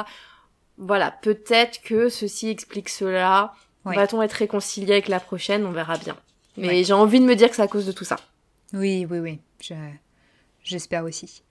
Voilà, 0.77 1.09
peut-être 1.09 1.81
que 1.81 2.09
ceci 2.09 2.49
explique 2.49 2.87
cela. 2.89 3.53
Ouais. 3.85 3.95
Va-t-on 3.95 4.21
être 4.21 4.33
réconcilié 4.33 4.93
avec 4.93 5.07
la 5.07 5.19
prochaine? 5.19 5.65
On 5.65 5.71
verra 5.71 5.97
bien. 5.97 6.15
Mais 6.57 6.67
Ouais. 6.67 6.83
j'ai 6.83 6.93
envie 6.93 7.19
de 7.19 7.25
me 7.25 7.35
dire 7.35 7.49
que 7.49 7.55
c'est 7.55 7.63
à 7.63 7.67
cause 7.67 7.87
de 7.87 7.91
tout 7.91 8.05
ça. 8.05 8.17
Oui, 8.73 9.07
oui, 9.09 9.17
oui. 9.19 9.39
je- 9.59 9.73
J'espère 10.63 11.03
aussi. 11.03 11.41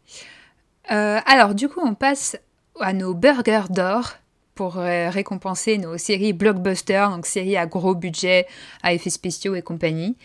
Euh, 0.90 1.20
alors, 1.26 1.54
du 1.54 1.68
coup, 1.68 1.80
on 1.82 1.94
passe 1.94 2.36
à 2.80 2.92
nos 2.92 3.14
burgers 3.14 3.68
d'or 3.70 4.14
pour 4.54 4.78
euh, 4.78 5.08
récompenser 5.10 5.78
nos 5.78 5.96
séries 5.96 6.32
blockbusters, 6.32 7.10
donc 7.10 7.26
séries 7.26 7.56
à 7.56 7.66
gros 7.66 7.94
budget, 7.94 8.46
à 8.82 8.92
effets 8.92 9.10
spéciaux 9.10 9.54
et 9.54 9.62
compagnie. 9.62 10.16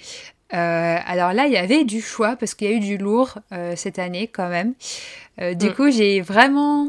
Euh, 0.53 0.97
alors 1.05 1.33
là, 1.33 1.45
il 1.47 1.53
y 1.53 1.57
avait 1.57 1.83
du 1.83 2.01
choix 2.01 2.35
parce 2.35 2.53
qu'il 2.55 2.69
y 2.69 2.73
a 2.73 2.75
eu 2.75 2.79
du 2.79 2.97
lourd 2.97 3.37
cette 3.75 3.99
année 3.99 4.27
quand 4.27 4.49
même. 4.49 4.73
Du 5.55 5.67
Mm. 5.69 5.73
coup, 5.73 5.91
j'ai 5.91 6.21
vraiment 6.21 6.87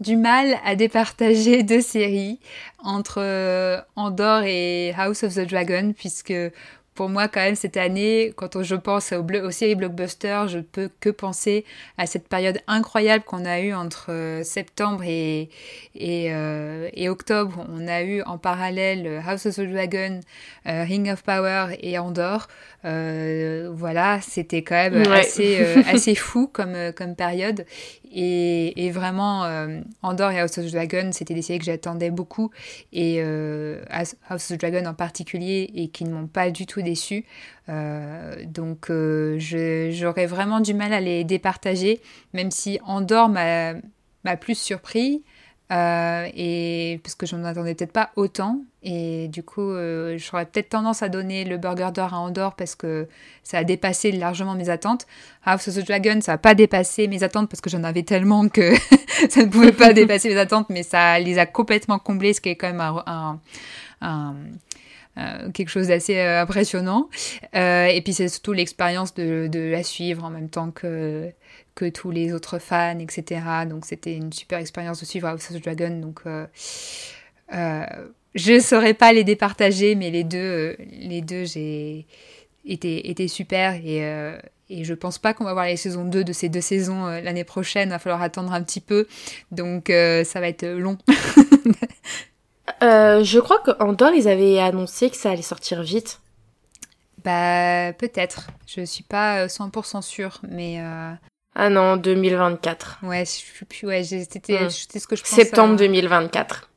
du 0.00 0.16
mal 0.16 0.58
à 0.64 0.74
départager 0.76 1.62
deux 1.64 1.80
séries 1.80 2.38
entre 2.82 3.20
euh, 3.20 3.80
Andor 3.96 4.42
et 4.44 4.92
House 4.98 5.22
of 5.22 5.34
the 5.34 5.48
Dragon 5.48 5.94
puisque 5.96 6.34
pour 6.94 7.08
moi, 7.08 7.26
quand 7.28 7.40
même, 7.40 7.56
cette 7.56 7.76
année, 7.76 8.32
quand 8.36 8.62
je 8.62 8.74
pense 8.76 9.12
aux, 9.12 9.22
blo- 9.22 9.42
aux 9.44 9.50
séries 9.50 9.74
blockbusters, 9.74 10.48
je 10.48 10.60
peux 10.60 10.88
que 11.00 11.10
penser 11.10 11.64
à 11.98 12.06
cette 12.06 12.28
période 12.28 12.60
incroyable 12.68 13.24
qu'on 13.24 13.44
a 13.44 13.60
eue 13.60 13.74
entre 13.74 14.06
euh, 14.12 14.42
septembre 14.44 15.02
et, 15.04 15.48
et, 15.96 16.28
euh, 16.32 16.88
et 16.94 17.08
octobre. 17.08 17.66
On 17.68 17.88
a 17.88 18.02
eu 18.02 18.22
en 18.22 18.38
parallèle 18.38 19.06
euh, 19.06 19.20
House 19.26 19.46
of 19.46 19.56
the 19.56 19.62
Dragon, 19.62 20.20
euh, 20.66 20.84
Ring 20.84 21.10
of 21.12 21.22
Power 21.24 21.76
et 21.80 21.98
Andor. 21.98 22.46
Euh, 22.84 23.70
voilà, 23.72 24.20
c'était 24.20 24.62
quand 24.62 24.74
même 24.74 24.94
Ouais. 24.94 25.20
assez, 25.20 25.58
assez 25.88 26.14
fou 26.26 26.46
comme, 26.52 26.76
comme 26.96 27.16
période. 27.16 27.64
Et, 28.16 28.86
et 28.86 28.90
vraiment, 28.92 29.44
euh, 29.44 29.80
Andor 30.02 30.30
et 30.30 30.38
House 30.38 30.56
of 30.58 30.70
Dragon, 30.70 31.10
c'était 31.12 31.34
des 31.34 31.42
séries 31.42 31.58
que 31.58 31.64
j'attendais 31.64 32.10
beaucoup. 32.10 32.50
Et 32.92 33.16
euh, 33.18 33.82
House 33.90 34.50
of 34.52 34.58
Dragon 34.58 34.86
en 34.86 34.94
particulier, 34.94 35.70
et 35.74 35.88
qui 35.88 36.04
ne 36.04 36.10
m'ont 36.10 36.28
pas 36.28 36.50
du 36.50 36.64
tout 36.64 36.80
déçu. 36.80 37.24
Euh, 37.68 38.36
donc, 38.46 38.90
j'aurais 39.38 40.26
vraiment 40.26 40.60
du 40.60 40.74
mal 40.74 40.92
à 40.92 41.00
les 41.00 41.24
départager, 41.24 42.00
même 42.32 42.50
si 42.50 42.78
Andor 42.86 43.28
m'a 43.28 43.74
m'a 44.24 44.36
plus 44.36 44.58
surpris. 44.58 45.22
Euh, 45.74 46.28
et 46.36 47.00
parce 47.02 47.14
que 47.16 47.26
j'en 47.26 47.44
attendais 47.44 47.74
peut-être 47.74 47.92
pas 47.92 48.10
autant 48.16 48.60
et 48.82 49.28
du 49.28 49.42
coup 49.42 49.60
euh, 49.72 50.16
j'aurais 50.18 50.46
peut-être 50.46 50.68
tendance 50.70 51.02
à 51.02 51.08
donner 51.08 51.44
le 51.44 51.56
burger 51.58 51.88
d'or 51.92 52.14
à 52.14 52.18
Andor 52.18 52.54
parce 52.54 52.74
que 52.76 53.08
ça 53.42 53.58
a 53.58 53.64
dépassé 53.64 54.12
largement 54.12 54.54
mes 54.54 54.70
attentes 54.70 55.06
House 55.44 55.66
of 55.68 55.74
the 55.76 55.86
Dragon 55.86 56.20
ça 56.20 56.34
a 56.34 56.38
pas 56.38 56.54
dépassé 56.54 57.08
mes 57.08 57.22
attentes 57.22 57.48
parce 57.50 57.60
que 57.60 57.70
j'en 57.70 57.82
avais 57.82 58.02
tellement 58.04 58.48
que 58.48 58.72
ça 59.30 59.42
ne 59.42 59.48
pouvait 59.50 59.72
pas 59.72 59.92
dépasser 59.94 60.28
mes 60.28 60.38
attentes 60.38 60.68
mais 60.70 60.82
ça 60.84 61.18
les 61.18 61.38
a 61.38 61.46
complètement 61.46 61.98
comblées 61.98 62.34
ce 62.34 62.40
qui 62.40 62.50
est 62.50 62.56
quand 62.56 62.68
même 62.68 62.80
un, 62.80 63.02
un- 63.06 63.40
un- 64.02 64.34
euh, 65.16 65.50
quelque 65.52 65.68
chose 65.68 65.86
d'assez 65.88 66.18
euh, 66.18 66.42
impressionnant. 66.42 67.08
Euh, 67.54 67.86
et 67.86 68.02
puis 68.02 68.12
c'est 68.12 68.26
surtout 68.26 68.52
l'expérience 68.52 69.14
de, 69.14 69.46
de 69.46 69.60
la 69.70 69.84
suivre 69.84 70.24
en 70.24 70.30
même 70.30 70.48
temps 70.48 70.72
que, 70.72 71.30
que 71.74 71.88
tous 71.88 72.10
les 72.10 72.32
autres 72.32 72.58
fans, 72.58 72.98
etc. 72.98 73.40
Donc 73.68 73.84
c'était 73.84 74.14
une 74.14 74.32
super 74.32 74.58
expérience 74.58 75.00
de 75.00 75.04
suivre 75.04 75.28
House 75.28 75.50
of 75.50 75.60
Dragon. 75.60 76.00
Donc 76.00 76.20
euh, 76.26 76.46
euh, 77.52 77.84
je 78.34 78.60
saurais 78.60 78.94
pas 78.94 79.12
les 79.12 79.24
départager, 79.24 79.94
mais 79.94 80.10
les 80.10 80.24
deux, 80.24 80.38
euh, 80.38 80.76
les 80.90 81.20
deux 81.20 81.44
j'ai 81.44 82.06
été, 82.64 83.10
été 83.10 83.28
super 83.28 83.74
et, 83.74 84.04
euh, 84.04 84.38
et 84.70 84.84
je 84.84 84.94
pense 84.94 85.18
pas 85.18 85.34
qu'on 85.34 85.44
va 85.44 85.52
voir 85.52 85.66
les 85.66 85.76
saisons 85.76 86.04
2 86.04 86.24
de 86.24 86.32
ces 86.32 86.48
deux 86.48 86.60
saisons 86.60 87.06
euh, 87.06 87.20
l'année 87.20 87.44
prochaine. 87.44 87.88
Il 87.88 87.92
va 87.92 87.98
falloir 87.98 88.22
attendre 88.22 88.52
un 88.52 88.62
petit 88.62 88.80
peu. 88.80 89.06
Donc 89.50 89.90
euh, 89.90 90.24
ça 90.24 90.40
va 90.40 90.48
être 90.48 90.66
long. 90.66 90.98
Je 92.82 93.38
crois 93.38 93.60
qu'Andor, 93.60 94.12
ils 94.12 94.28
avaient 94.28 94.58
annoncé 94.58 95.08
que 95.08 95.16
ça 95.16 95.30
allait 95.30 95.42
sortir 95.42 95.82
vite. 95.82 96.20
Bah, 97.24 97.92
peut-être. 97.94 98.48
Je 98.66 98.82
suis 98.82 99.02
pas 99.02 99.44
euh, 99.44 99.46
100% 99.46 100.02
sûre, 100.02 100.40
mais 100.48 100.78
Ah 101.54 101.70
non, 101.70 101.96
2024. 101.96 102.98
ouais, 103.04 103.24
je 103.24 103.30
suis 103.30 103.64
plus. 103.64 103.86
Ouais, 103.86 104.02
c'était 104.02 104.64
Hmm. 104.64 104.70
c'était 104.70 104.98
ce 104.98 105.06
que 105.06 105.14
je 105.16 105.22
pense. 105.22 105.30
Septembre 105.30 105.74
euh, 105.74 105.78
2024. 105.78 106.70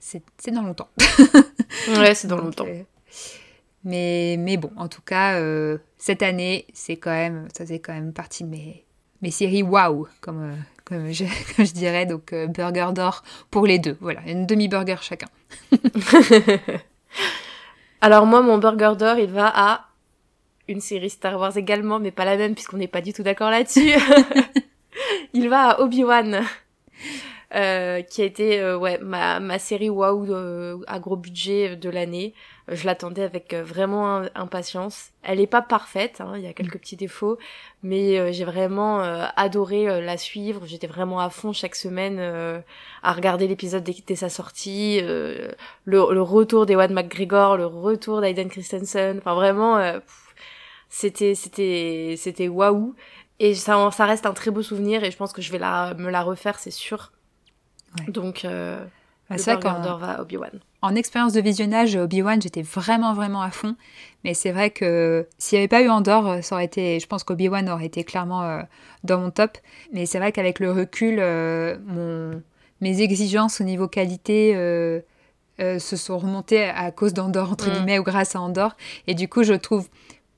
C'est 0.00 0.22
c'est 0.38 0.50
dans 0.50 0.62
longtemps. 0.62 0.88
Ouais, 1.98 2.14
c'est 2.14 2.28
dans 2.28 2.36
Donc, 2.36 2.44
longtemps. 2.46 2.66
euh, 2.66 2.82
mais, 3.84 4.36
mais 4.38 4.56
bon, 4.56 4.70
en 4.76 4.88
tout 4.88 5.02
cas, 5.02 5.38
euh, 5.38 5.78
cette 5.98 6.22
année, 6.22 6.66
c'est 6.72 6.96
quand 6.96 7.10
même, 7.10 7.48
ça 7.56 7.64
faisait 7.64 7.78
quand 7.80 7.92
même 7.92 8.12
partie 8.12 8.44
de 8.44 8.48
mes, 8.48 8.84
mes 9.22 9.30
séries 9.30 9.62
waouh, 9.62 10.06
comme, 10.20 10.50
euh, 10.52 10.54
comme 10.84 11.10
je, 11.12 11.24
comme 11.56 11.64
je 11.66 11.72
dirais. 11.72 12.06
Donc, 12.06 12.34
burger 12.48 12.88
d'or 12.94 13.22
pour 13.50 13.66
les 13.66 13.78
deux. 13.78 13.96
Voilà, 14.00 14.20
une 14.26 14.46
demi-burger 14.46 14.96
chacun. 15.02 15.28
Alors 18.00 18.26
moi, 18.26 18.42
mon 18.42 18.58
burger 18.58 18.92
d'or, 18.98 19.18
il 19.18 19.30
va 19.30 19.50
à 19.54 19.88
une 20.68 20.80
série 20.80 21.10
Star 21.10 21.38
Wars 21.38 21.56
également, 21.56 21.98
mais 21.98 22.10
pas 22.10 22.24
la 22.24 22.36
même 22.36 22.54
puisqu'on 22.54 22.78
n'est 22.78 22.88
pas 22.88 23.00
du 23.00 23.12
tout 23.12 23.22
d'accord 23.22 23.50
là-dessus. 23.50 23.92
il 25.32 25.48
va 25.48 25.70
à 25.70 25.80
Obi-Wan. 25.80 26.44
Euh, 27.54 28.02
qui 28.02 28.20
a 28.20 28.24
été 28.24 28.60
euh, 28.60 28.76
ouais 28.76 28.98
ma, 28.98 29.38
ma 29.38 29.60
série 29.60 29.88
waouh 29.88 30.26
euh, 30.28 30.78
à 30.88 30.98
gros 30.98 31.14
budget 31.14 31.76
de 31.76 31.88
l'année. 31.88 32.34
Je 32.66 32.84
l'attendais 32.84 33.22
avec 33.22 33.54
vraiment 33.54 34.24
impatience. 34.34 35.10
Elle 35.22 35.38
est 35.38 35.46
pas 35.46 35.62
parfaite, 35.62 36.20
hein, 36.20 36.32
il 36.34 36.42
y 36.42 36.48
a 36.48 36.52
quelques 36.52 36.78
petits 36.78 36.96
défauts, 36.96 37.38
mais 37.82 38.32
j'ai 38.32 38.46
vraiment 38.46 39.02
adoré 39.36 40.00
la 40.00 40.16
suivre. 40.16 40.62
J'étais 40.64 40.86
vraiment 40.86 41.20
à 41.20 41.28
fond 41.28 41.52
chaque 41.52 41.74
semaine 41.74 42.18
à 43.02 43.12
regarder 43.12 43.46
l'épisode 43.48 43.84
dès, 43.84 43.94
dès, 44.06 44.16
sa 44.16 44.30
sortie, 44.30 44.98
le, 45.02 45.50
le, 45.84 46.22
retour 46.22 46.64
d'Ewan 46.64 46.90
McGregor, 46.90 47.58
le 47.58 47.66
retour 47.66 48.22
d'Aiden 48.22 48.48
Christensen. 48.48 49.18
Enfin 49.18 49.34
vraiment, 49.34 50.00
c'était 50.94 51.34
c'était 51.34 52.14
c'était 52.16 52.46
waouh. 52.46 52.94
Et 53.40 53.54
ça, 53.54 53.90
ça 53.90 54.06
reste 54.06 54.26
un 54.26 54.32
très 54.32 54.52
beau 54.52 54.62
souvenir 54.62 55.02
et 55.02 55.10
je 55.10 55.16
pense 55.16 55.32
que 55.32 55.42
je 55.42 55.50
vais 55.50 55.58
la, 55.58 55.92
me 55.94 56.08
la 56.08 56.22
refaire, 56.22 56.56
c'est 56.60 56.70
sûr. 56.70 57.10
Donc, 58.06 58.44
euh, 58.44 58.78
bah, 59.28 59.36
le 59.36 59.98
va 59.98 60.20
Obi-Wan. 60.20 60.60
En 60.82 60.94
expérience 60.94 61.32
de 61.32 61.40
visionnage, 61.40 61.96
Obi-Wan, 61.96 62.40
j'étais 62.40 62.62
vraiment, 62.62 63.12
vraiment 63.12 63.42
à 63.42 63.50
fond. 63.50 63.74
Mais 64.22 64.34
c'est 64.34 64.52
vrai 64.52 64.70
que 64.70 65.26
s'il 65.36 65.56
n'y 65.56 65.62
avait 65.62 65.68
pas 65.68 65.82
eu 65.82 65.88
Andorre, 65.88 66.44
ça 66.44 66.54
aurait 66.54 66.64
été, 66.64 67.00
je 67.00 67.06
pense 67.08 67.24
qu'Obi-Wan 67.24 67.68
aurait 67.68 67.86
été 67.86 68.04
clairement 68.04 68.42
euh, 68.42 68.62
dans 69.02 69.18
mon 69.18 69.30
top. 69.32 69.58
Mais 69.92 70.06
c'est 70.06 70.18
vrai 70.18 70.30
qu'avec 70.30 70.60
le 70.60 70.70
recul, 70.70 71.16
euh, 71.18 71.76
mon, 71.86 72.40
mes 72.80 73.00
exigences 73.00 73.60
au 73.60 73.64
niveau 73.64 73.88
qualité 73.88 74.54
se 75.58 75.96
sont 75.96 76.18
remontées 76.18 76.64
à 76.64 76.92
cause 76.92 77.14
d'Andorre, 77.14 77.50
entre 77.50 77.68
mm. 77.68 77.72
guillemets, 77.72 77.98
ou 77.98 78.04
grâce 78.04 78.36
à 78.36 78.40
Andorre. 78.40 78.76
Et 79.08 79.14
du 79.14 79.28
coup, 79.28 79.42
je 79.42 79.54
trouve 79.54 79.88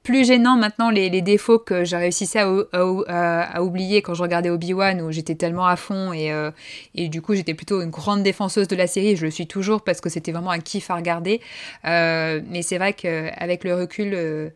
plus 0.06 0.24
gênant 0.24 0.56
maintenant 0.56 0.88
les, 0.88 1.10
défauts 1.20 1.58
que 1.58 1.84
j'ai 1.84 1.96
réussi 1.96 2.30
à, 2.38 3.60
oublier 3.60 4.02
quand 4.02 4.14
je 4.14 4.22
regardais 4.22 4.50
Obi-Wan 4.50 5.00
où 5.02 5.10
j'étais 5.10 5.34
tellement 5.34 5.66
à 5.66 5.74
fond 5.74 6.12
et, 6.12 6.30
euh, 6.30 6.52
et 6.94 7.08
du 7.08 7.20
coup 7.20 7.34
j'étais 7.34 7.54
plutôt 7.54 7.82
une 7.82 7.90
grande 7.90 8.22
défenseuse 8.22 8.68
de 8.68 8.76
la 8.76 8.86
série, 8.86 9.16
je 9.16 9.24
le 9.24 9.32
suis 9.32 9.48
toujours 9.48 9.82
parce 9.82 10.00
que 10.00 10.08
c'était 10.08 10.30
vraiment 10.30 10.52
un 10.52 10.60
kiff 10.60 10.90
à 10.90 10.94
regarder. 10.94 11.40
Euh, 11.86 12.40
mais 12.46 12.62
c'est 12.62 12.78
vrai 12.78 12.92
qu'avec 12.92 13.64
le 13.64 13.74
recul, 13.74 14.12
euh, 14.14 14.50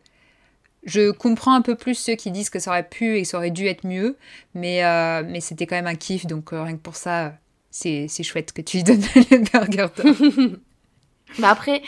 je 0.85 1.11
comprends 1.11 1.53
un 1.53 1.61
peu 1.61 1.75
plus 1.75 1.95
ceux 1.95 2.15
qui 2.15 2.31
disent 2.31 2.49
que 2.49 2.59
ça 2.59 2.71
aurait 2.71 2.87
pu 2.87 3.17
et 3.17 3.25
ça 3.25 3.35
aurait 3.35 3.51
dû 3.51 3.67
être 3.67 3.85
mieux, 3.85 4.15
mais, 4.55 4.81
mais 5.23 5.41
c'était 5.41 5.65
quand 5.65 5.75
même 5.75 5.85
un 5.85 5.95
kiff, 5.95 6.27
donc 6.27 6.51
rien 6.51 6.77
que 6.77 6.81
pour 6.81 6.95
ça, 6.95 7.33
c'est 7.71 8.07
chouette 8.23 8.53
que 8.53 8.61
tu 8.61 8.77
lui 8.77 8.83
donnes 8.85 9.03
le 9.15 9.37
burger. 9.51 9.87
bah 11.39 11.49
après, 11.49 11.81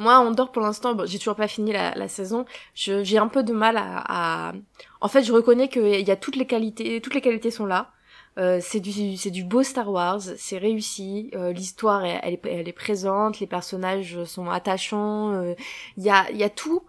moi, 0.00 0.18
on 0.20 0.32
dort 0.32 0.50
pour 0.50 0.62
l'instant, 0.62 0.94
bon, 0.94 1.06
j'ai 1.06 1.18
toujours 1.18 1.36
pas 1.36 1.46
fini 1.46 1.72
la, 1.72 1.94
la 1.94 2.08
saison. 2.08 2.46
J'ai 2.74 3.18
un 3.18 3.28
peu 3.28 3.42
de 3.42 3.52
mal 3.52 3.76
à, 3.76 4.48
à... 4.48 4.52
En 5.00 5.08
fait, 5.08 5.22
je 5.22 5.32
reconnais 5.32 5.68
qu'il 5.68 6.00
y 6.00 6.10
a 6.10 6.16
toutes 6.16 6.36
les 6.36 6.46
qualités, 6.46 7.00
toutes 7.00 7.14
les 7.14 7.20
qualités 7.20 7.50
sont 7.52 7.66
là. 7.66 7.92
Euh, 8.38 8.60
c'est 8.62 8.80
du 8.80 9.16
c'est 9.16 9.30
du 9.30 9.42
beau 9.44 9.62
Star 9.64 9.90
Wars, 9.90 10.20
c'est 10.36 10.56
réussi, 10.58 11.30
euh, 11.34 11.52
l'histoire 11.52 12.04
elle, 12.04 12.34
est, 12.34 12.40
elle 12.46 12.68
est 12.68 12.72
présente, 12.72 13.40
les 13.40 13.48
personnages 13.48 14.22
sont 14.24 14.48
attachants, 14.48 15.32
euh, 15.32 15.54
il 15.96 16.04
y 16.04 16.10
a 16.10 16.30
y 16.30 16.44
a 16.44 16.48
tout, 16.48 16.84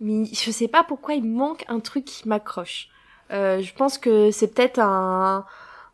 mais 0.00 0.24
je 0.24 0.50
sais 0.50 0.66
pas 0.66 0.84
pourquoi 0.84 1.14
il 1.14 1.24
manque 1.24 1.64
un 1.68 1.80
truc 1.80 2.06
qui 2.06 2.26
m'accroche. 2.26 2.88
Euh, 3.30 3.60
je 3.60 3.74
pense 3.74 3.98
que 3.98 4.30
c'est 4.30 4.48
peut-être 4.54 4.78
un 4.80 5.44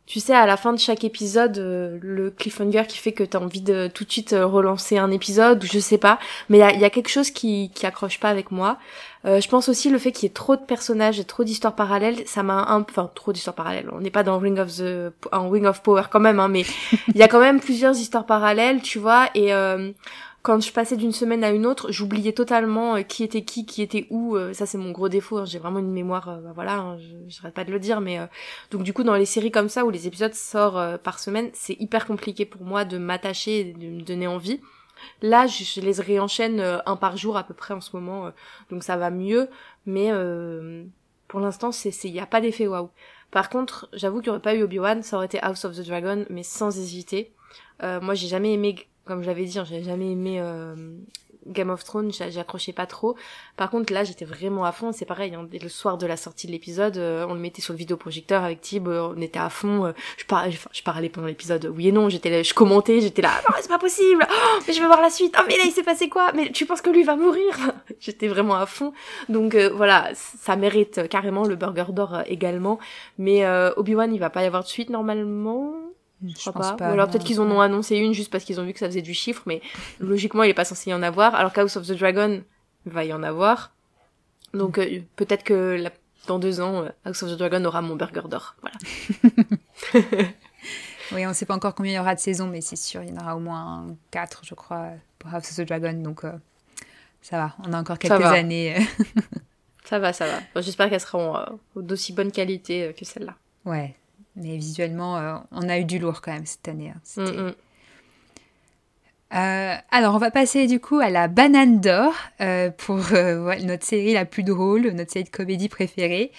tu 0.06 0.20
sais, 0.20 0.34
à 0.34 0.44
la 0.44 0.58
fin 0.58 0.74
de 0.74 0.78
chaque 0.78 1.02
épisode, 1.02 1.56
euh, 1.56 1.98
le 2.02 2.30
cliffhanger 2.30 2.82
qui 2.86 2.98
fait 2.98 3.12
que 3.12 3.24
t'as 3.24 3.38
envie 3.38 3.62
de 3.62 3.86
tout 3.86 4.04
de 4.04 4.12
suite 4.12 4.34
euh, 4.34 4.44
relancer 4.44 4.98
un 4.98 5.10
épisode, 5.10 5.64
ou 5.64 5.66
je 5.66 5.78
sais 5.78 5.96
pas. 5.96 6.18
Mais 6.50 6.58
il 6.58 6.80
y 6.80 6.84
a, 6.84 6.90
quelque 6.90 7.08
chose 7.08 7.30
qui, 7.30 7.70
qui 7.74 7.86
accroche 7.86 8.20
pas 8.20 8.28
avec 8.28 8.50
moi. 8.50 8.76
Euh, 9.24 9.40
je 9.40 9.48
pense 9.48 9.70
aussi 9.70 9.88
le 9.88 9.96
fait 9.96 10.12
qu'il 10.12 10.24
y 10.24 10.30
ait 10.30 10.34
trop 10.34 10.56
de 10.56 10.60
personnages 10.60 11.18
et 11.18 11.24
trop 11.24 11.42
d'histoires 11.42 11.74
parallèles, 11.74 12.26
ça 12.26 12.42
m'a 12.42 12.66
un 12.68 12.82
enfin 12.82 13.10
trop 13.14 13.32
d'histoires 13.32 13.56
parallèles. 13.56 13.88
On 13.92 14.00
n'est 14.00 14.10
pas 14.10 14.22
dans 14.22 14.38
Ring 14.38 14.58
of 14.58 14.76
the, 14.76 15.10
en 15.32 15.48
Wing 15.48 15.64
of 15.64 15.82
Power 15.82 16.02
quand 16.10 16.20
même, 16.20 16.38
hein, 16.38 16.48
mais 16.48 16.66
il 17.08 17.16
y 17.16 17.22
a 17.22 17.28
quand 17.28 17.40
même 17.40 17.60
plusieurs 17.60 17.96
histoires 17.96 18.26
parallèles, 18.26 18.82
tu 18.82 18.98
vois. 18.98 19.28
Et 19.34 19.54
quand 20.44 20.60
je 20.60 20.72
passais 20.72 20.98
d'une 20.98 21.10
semaine 21.10 21.42
à 21.42 21.50
une 21.50 21.64
autre, 21.64 21.90
j'oubliais 21.90 22.34
totalement 22.34 22.96
euh, 22.96 23.00
qui 23.00 23.24
était 23.24 23.44
qui, 23.44 23.64
qui 23.64 23.80
était 23.80 24.06
où. 24.10 24.36
Euh, 24.36 24.52
ça, 24.52 24.66
c'est 24.66 24.76
mon 24.76 24.90
gros 24.90 25.08
défaut. 25.08 25.38
Hein. 25.38 25.46
J'ai 25.46 25.58
vraiment 25.58 25.78
une 25.78 25.90
mémoire, 25.90 26.28
euh, 26.28 26.36
bah, 26.36 26.52
voilà, 26.54 26.74
hein, 26.74 26.98
je 26.98 27.38
n'arrête 27.38 27.54
pas 27.54 27.64
de 27.64 27.72
le 27.72 27.80
dire. 27.80 28.02
Mais 28.02 28.20
donc 28.70 28.82
du 28.82 28.92
coup, 28.92 29.04
dans 29.04 29.14
les 29.14 29.24
séries 29.24 29.50
comme 29.50 29.70
ça 29.70 29.86
où 29.86 29.90
les 29.90 30.06
épisodes 30.06 30.34
sortent 30.34 30.98
par 30.98 31.18
semaine, 31.18 31.48
c'est 31.54 31.80
hyper 31.80 32.06
compliqué 32.06 32.44
pour 32.44 32.62
moi 32.62 32.84
de 32.84 32.98
m'attacher 32.98 33.60
et 33.60 33.72
de 33.72 33.86
me 33.86 34.02
donner 34.02 34.26
envie. 34.26 34.60
Là, 35.22 35.46
je, 35.46 35.80
les 35.80 35.98
réenchaîne 36.00 36.60
un 36.60 36.96
par 36.96 37.16
jour 37.16 37.38
à 37.38 37.44
peu 37.44 37.54
près 37.54 37.72
en 37.72 37.80
ce 37.80 37.96
moment, 37.96 38.30
donc 38.70 38.84
ça 38.84 38.98
va 38.98 39.10
mieux. 39.10 39.48
Mais 39.86 40.10
pour 41.26 41.40
l'instant, 41.40 41.72
c'est 41.72 41.90
il 42.04 42.12
n'y 42.12 42.20
a 42.20 42.26
pas 42.26 42.42
d'effet 42.42 42.66
waouh. 42.66 42.90
Par 43.30 43.48
contre, 43.48 43.88
j'avoue 43.94 44.20
qu'il 44.20 44.28
n'y 44.28 44.36
aurait 44.36 44.42
pas 44.42 44.54
eu 44.54 44.62
Obi-Wan, 44.62 45.02
ça 45.02 45.16
aurait 45.16 45.26
été 45.26 45.40
House 45.42 45.64
of 45.64 45.74
the 45.74 45.86
Dragon, 45.86 46.26
mais 46.28 46.42
sans 46.42 46.78
hésiter. 46.78 47.32
moi, 47.80 48.12
j'ai 48.12 48.28
jamais 48.28 48.52
aimé 48.52 48.86
comme 49.04 49.22
je 49.22 49.26
l'avais 49.26 49.44
dit, 49.44 49.58
hein, 49.58 49.64
j'ai 49.64 49.82
jamais 49.82 50.12
aimé 50.12 50.38
euh, 50.40 50.74
Game 51.46 51.68
of 51.68 51.84
Thrones, 51.84 52.10
j'accrochais 52.10 52.72
pas 52.72 52.86
trop. 52.86 53.16
Par 53.56 53.70
contre, 53.70 53.92
là, 53.92 54.02
j'étais 54.02 54.24
vraiment 54.24 54.64
à 54.64 54.72
fond. 54.72 54.92
C'est 54.92 55.04
pareil, 55.04 55.34
hein, 55.34 55.46
le 55.52 55.68
soir 55.68 55.98
de 55.98 56.06
la 56.06 56.16
sortie 56.16 56.46
de 56.46 56.52
l'épisode, 56.52 56.96
euh, 56.96 57.26
on 57.28 57.34
le 57.34 57.40
mettait 57.40 57.60
sur 57.60 57.74
le 57.74 57.78
vidéoprojecteur 57.78 58.42
avec 58.42 58.62
Tib, 58.62 58.88
euh, 58.88 59.12
on 59.14 59.20
était 59.20 59.38
à 59.38 59.50
fond. 59.50 59.92
je, 60.16 60.24
parlais, 60.24 60.56
je, 60.72 60.82
parlais 60.82 61.10
pendant 61.10 61.26
l'épisode, 61.26 61.70
oui 61.74 61.88
et 61.88 61.92
non, 61.92 62.08
j'étais 62.08 62.30
là, 62.30 62.42
je 62.42 62.54
commentais, 62.54 63.00
j'étais 63.02 63.20
là, 63.20 63.32
non, 63.48 63.54
c'est 63.60 63.68
pas 63.68 63.78
possible, 63.78 64.26
oh, 64.28 64.58
mais 64.66 64.72
je 64.72 64.80
veux 64.80 64.86
voir 64.86 65.02
la 65.02 65.10
suite. 65.10 65.36
Oh, 65.38 65.44
mais 65.46 65.58
là, 65.58 65.64
il 65.66 65.72
s'est 65.72 65.82
passé 65.82 66.08
quoi 66.08 66.32
Mais 66.34 66.50
tu 66.50 66.64
penses 66.64 66.80
que 66.80 66.90
lui 66.90 67.02
va 67.02 67.16
mourir 67.16 67.58
J'étais 68.00 68.28
vraiment 68.28 68.54
à 68.54 68.64
fond. 68.64 68.94
Donc 69.28 69.54
voilà, 69.54 70.10
ça 70.14 70.56
mérite 70.56 71.08
carrément 71.08 71.44
le 71.44 71.56
Burger 71.56 71.86
d'or 71.90 72.22
également. 72.26 72.78
Mais 73.18 73.46
Obi-Wan, 73.76 74.14
il 74.14 74.18
va 74.18 74.30
pas 74.30 74.42
y 74.42 74.46
avoir 74.46 74.62
de 74.62 74.68
suite 74.68 74.88
normalement? 74.88 75.83
Je, 76.26 76.50
crois 76.50 76.76
pas. 76.76 76.90
Ou 76.90 76.92
alors 76.92 77.08
peut-être 77.08 77.24
qu'ils 77.24 77.40
en 77.40 77.50
ont 77.50 77.60
annoncé 77.60 77.96
une 77.96 78.14
juste 78.14 78.30
parce 78.30 78.44
qu'ils 78.44 78.60
ont 78.60 78.64
vu 78.64 78.72
que 78.72 78.78
ça 78.78 78.86
faisait 78.86 79.02
du 79.02 79.14
chiffre, 79.14 79.42
mais 79.46 79.60
logiquement 80.00 80.42
il 80.42 80.50
est 80.50 80.54
pas 80.54 80.64
censé 80.64 80.90
y 80.90 80.94
en 80.94 81.02
avoir. 81.02 81.34
Alors 81.34 81.52
House 81.56 81.76
of 81.76 81.86
the 81.86 81.92
Dragon 81.92 82.42
va 82.86 83.04
y 83.04 83.12
en 83.12 83.22
avoir. 83.22 83.72
Donc 84.52 84.78
euh, 84.78 85.00
peut-être 85.16 85.44
que 85.44 85.84
dans 86.26 86.38
deux 86.38 86.60
ans, 86.60 86.84
euh, 86.84 86.88
House 87.04 87.22
of 87.22 87.32
the 87.32 87.36
Dragon 87.36 87.64
aura 87.64 87.82
mon 87.82 87.96
burger 87.96 88.22
d'or. 88.28 88.56
Voilà. 88.62 88.78
oui, 91.12 91.26
on 91.26 91.34
sait 91.34 91.46
pas 91.46 91.54
encore 91.54 91.74
combien 91.74 91.92
il 91.92 91.96
y 91.96 91.98
aura 91.98 92.14
de 92.14 92.20
saisons, 92.20 92.46
mais 92.46 92.60
c'est 92.60 92.76
sûr, 92.76 93.02
il 93.02 93.10
y 93.10 93.12
en 93.12 93.20
aura 93.20 93.36
au 93.36 93.40
moins 93.40 93.86
quatre, 94.10 94.42
je 94.44 94.54
crois, 94.54 94.90
pour 95.18 95.34
House 95.34 95.50
of 95.50 95.56
the 95.56 95.68
Dragon. 95.68 95.92
Donc 95.92 96.24
euh, 96.24 96.32
ça 97.20 97.36
va, 97.36 97.56
on 97.66 97.72
a 97.72 97.80
encore 97.80 97.98
quelques 97.98 98.24
années. 98.24 98.76
ça 99.84 99.98
va, 99.98 100.12
ça 100.12 100.26
va. 100.26 100.62
J'espère 100.62 100.88
qu'elles 100.88 101.00
seront 101.00 101.36
d'aussi 101.76 102.12
bonne 102.12 102.32
qualité 102.32 102.94
que 102.96 103.04
celle-là. 103.04 103.34
Ouais, 103.64 103.96
mais 104.36 104.56
visuellement, 104.56 105.16
euh, 105.16 105.36
on 105.52 105.68
a 105.68 105.78
eu 105.78 105.84
du 105.84 105.98
lourd 105.98 106.20
quand 106.20 106.32
même 106.32 106.46
cette 106.46 106.66
année. 106.68 106.92
Hein. 106.94 107.22
Mm, 107.22 107.46
mm. 107.46 107.54
Euh, 109.34 109.74
alors, 109.90 110.14
on 110.14 110.18
va 110.18 110.30
passer 110.30 110.66
du 110.66 110.78
coup 110.80 110.98
à 110.98 111.10
la 111.10 111.28
banane 111.28 111.80
d'or 111.80 112.14
euh, 112.40 112.70
pour 112.70 112.98
notre 113.62 113.84
série 113.84 114.12
la 114.12 114.24
plus 114.24 114.44
drôle, 114.44 114.82
notre 114.90 115.12
série 115.12 115.24
de 115.24 115.30
comédie 115.30 115.68
préférée. 115.68 116.30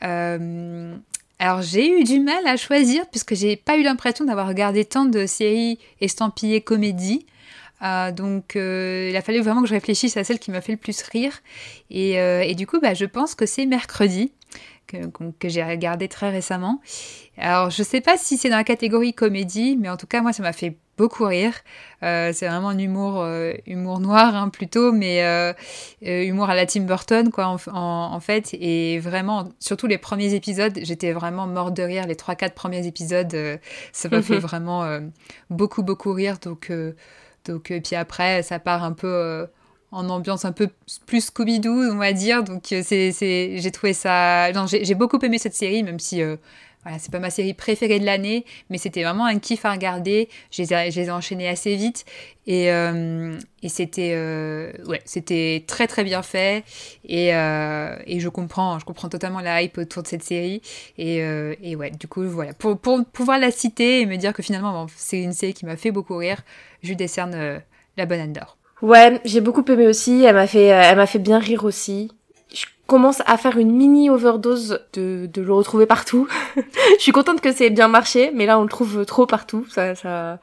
alors, 0.00 1.62
j'ai 1.62 2.00
eu 2.00 2.04
du 2.04 2.20
mal 2.20 2.46
à 2.46 2.56
choisir 2.56 3.06
puisque 3.10 3.34
j'ai 3.34 3.56
pas 3.56 3.76
eu 3.78 3.82
l'impression 3.82 4.24
d'avoir 4.24 4.46
regardé 4.46 4.84
tant 4.84 5.06
de 5.06 5.24
séries 5.26 5.78
estampillées 6.00 6.60
comédie. 6.60 7.24
donc, 7.80 8.56
il 8.56 9.16
a 9.16 9.22
fallu 9.22 9.40
vraiment 9.40 9.62
que 9.62 9.68
je 9.68 9.74
réfléchisse 9.74 10.18
à 10.18 10.24
celle 10.24 10.38
qui 10.38 10.50
m'a 10.50 10.60
fait 10.60 10.72
le 10.72 10.78
plus 10.78 11.00
rire. 11.02 11.32
Et, 11.88 12.14
et 12.16 12.54
du 12.54 12.66
coup, 12.66 12.78
bah, 12.78 12.92
je 12.92 13.06
pense 13.06 13.34
que 13.34 13.46
c'est 13.46 13.64
mercredi 13.64 14.32
que, 14.88 15.48
j'ai 15.48 15.62
regardé 15.62 16.08
très 16.08 16.30
récemment. 16.30 16.80
Alors, 17.36 17.70
je 17.70 17.82
sais 17.82 18.00
pas 18.00 18.16
si 18.16 18.36
c'est 18.36 18.50
dans 18.50 18.56
la 18.56 18.64
catégorie 18.64 19.14
comédie, 19.14 19.76
mais 19.78 19.88
en 19.88 19.96
tout 19.96 20.06
cas, 20.06 20.22
moi, 20.22 20.32
ça 20.32 20.42
m'a 20.42 20.52
fait 20.52 20.76
beaucoup 20.96 21.24
rire. 21.24 21.54
Euh, 22.02 22.32
c'est 22.34 22.48
vraiment 22.48 22.70
un 22.70 22.78
humour, 22.78 23.20
euh, 23.20 23.52
humour 23.66 24.00
noir 24.00 24.34
hein, 24.34 24.48
plutôt, 24.48 24.90
mais 24.90 25.22
euh, 25.22 25.52
humour 26.02 26.50
à 26.50 26.56
la 26.56 26.66
Tim 26.66 26.80
Burton, 26.80 27.30
quoi, 27.30 27.56
en, 27.68 28.20
fait. 28.20 28.54
Et 28.54 28.98
vraiment, 28.98 29.50
surtout 29.60 29.86
les 29.86 29.98
premiers 29.98 30.34
épisodes, 30.34 30.76
j'étais 30.82 31.12
vraiment 31.12 31.46
morte 31.46 31.74
de 31.74 31.82
rire. 31.82 32.06
Les 32.06 32.16
3-4 32.16 32.54
premiers 32.54 32.86
épisodes, 32.86 33.34
ça 33.92 34.08
m'a 34.08 34.22
fait 34.22 34.38
vraiment 34.40 34.98
beaucoup, 35.50 35.82
beaucoup 35.82 36.12
rire. 36.12 36.38
Donc, 36.42 36.72
donc, 37.44 37.72
puis 37.84 37.96
après, 37.96 38.42
ça 38.42 38.58
part 38.58 38.82
un 38.82 38.92
peu 38.92 39.46
en 39.90 40.08
ambiance 40.08 40.44
un 40.44 40.52
peu 40.52 40.68
plus 41.06 41.30
Scooby-Doo, 41.30 41.92
on 41.92 41.96
va 41.96 42.12
dire. 42.12 42.44
Donc 42.44 42.72
euh, 42.72 42.82
c'est, 42.84 43.12
j'ai 43.12 43.70
trouvé 43.70 43.92
ça... 43.92 44.50
J'ai 44.66 44.94
beaucoup 44.94 45.18
aimé 45.18 45.38
cette 45.38 45.54
série, 45.54 45.82
même 45.82 45.98
si 45.98 46.22
euh, 46.22 46.36
voilà, 46.84 46.98
c'est 47.00 47.10
pas 47.10 47.18
ma 47.18 47.30
série 47.30 47.54
préférée 47.54 47.98
de 47.98 48.04
l'année, 48.04 48.44
mais 48.70 48.78
c'était 48.78 49.02
vraiment 49.02 49.26
un 49.26 49.38
kiff 49.38 49.64
à 49.64 49.72
regarder. 49.72 50.28
Je 50.50 50.62
les 50.62 50.72
ai, 50.72 50.90
je 50.90 51.00
les 51.00 51.06
ai 51.08 51.10
enchaînés 51.10 51.48
assez 51.48 51.74
vite 51.74 52.04
et, 52.46 52.70
euh, 52.72 53.36
et 53.62 53.68
c'était 53.68 54.12
euh, 54.14 54.72
ouais, 54.86 55.02
c'était 55.04 55.64
très 55.66 55.88
très 55.88 56.04
bien 56.04 56.22
fait 56.22 56.64
et, 57.04 57.34
euh, 57.34 57.96
et, 58.06 58.20
je 58.20 58.28
comprends 58.28 58.78
je 58.78 58.84
comprends 58.84 59.08
totalement 59.08 59.40
la 59.40 59.62
hype 59.62 59.76
autour 59.76 60.02
de 60.04 60.08
cette 60.08 60.22
série 60.22 60.62
et, 60.98 61.16
et 61.18 61.76
ouais, 61.76 61.90
du 61.90 62.06
coup 62.06 62.22
voilà, 62.22 62.54
pour, 62.54 62.78
pour, 62.78 63.04
pouvoir 63.04 63.38
la 63.38 63.50
citer 63.50 64.00
et 64.00 64.06
me 64.06 64.16
dire 64.16 64.32
que 64.32 64.42
finalement 64.42 64.86
c'est 64.96 65.20
une 65.20 65.32
série 65.32 65.54
qui 65.54 65.66
m'a 65.66 65.76
fait 65.76 65.90
beaucoup 65.90 66.16
rire, 66.16 66.42
je 66.82 66.88
lui 66.88 66.96
décerne 66.96 67.60
la 67.96 68.06
bonne 68.06 68.32
d'or. 68.32 68.57
Ouais, 68.82 69.20
j'ai 69.24 69.40
beaucoup 69.40 69.64
aimé 69.68 69.86
aussi, 69.86 70.22
elle 70.24 70.34
m'a 70.34 70.46
fait 70.46 70.66
elle 70.66 70.96
m'a 70.96 71.06
fait 71.06 71.18
bien 71.18 71.38
rire 71.38 71.64
aussi 71.64 72.10
commence 72.88 73.22
à 73.26 73.36
faire 73.36 73.58
une 73.58 73.70
mini 73.70 74.08
overdose 74.08 74.80
de, 74.94 75.28
de 75.32 75.42
le 75.42 75.52
retrouver 75.52 75.86
partout. 75.86 76.26
je 76.56 77.02
suis 77.02 77.12
contente 77.12 77.40
que 77.40 77.52
c'est 77.52 77.70
bien 77.70 77.86
marché, 77.86 78.32
mais 78.34 78.46
là 78.46 78.58
on 78.58 78.62
le 78.62 78.68
trouve 78.68 79.04
trop 79.04 79.26
partout, 79.26 79.66
ça 79.68 79.94
ça 79.94 80.40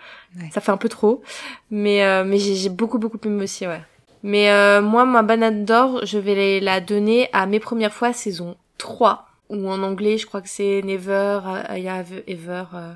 ça 0.52 0.62
fait 0.62 0.72
un 0.72 0.78
peu 0.78 0.88
trop. 0.88 1.24
Mais 1.72 2.06
euh, 2.06 2.24
mais 2.24 2.38
j'ai 2.38 2.70
beaucoup 2.70 3.00
beaucoup 3.00 3.18
aimé 3.26 3.44
aussi, 3.44 3.68
ouais. 3.68 3.82
Mais 4.22 4.52
euh, 4.52 4.82
moi 4.82 5.06
ma 5.06 5.24
banane 5.24 5.66
d'or, 5.66 6.06
je 6.06 6.20
vais 6.20 6.60
la 6.60 6.80
donner 6.82 7.30
à 7.34 7.48
mes 7.48 7.60
premières 7.60 7.94
fois 7.94 8.14
saison 8.14 8.56
3 8.78 9.28
ou 9.50 9.68
en 9.68 9.82
anglais, 9.82 10.18
je 10.18 10.28
crois 10.28 10.42
que 10.42 10.50
c'est 10.50 10.82
Never 10.84 11.40
I 11.70 11.88
Have 11.88 12.22
Ever 12.28 12.64
euh, 12.76 12.94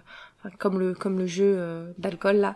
comme 0.57 0.79
le 0.79 0.93
comme 0.93 1.19
le 1.19 1.27
jeu 1.27 1.55
euh, 1.57 1.91
d'alcool 1.97 2.37
là. 2.37 2.55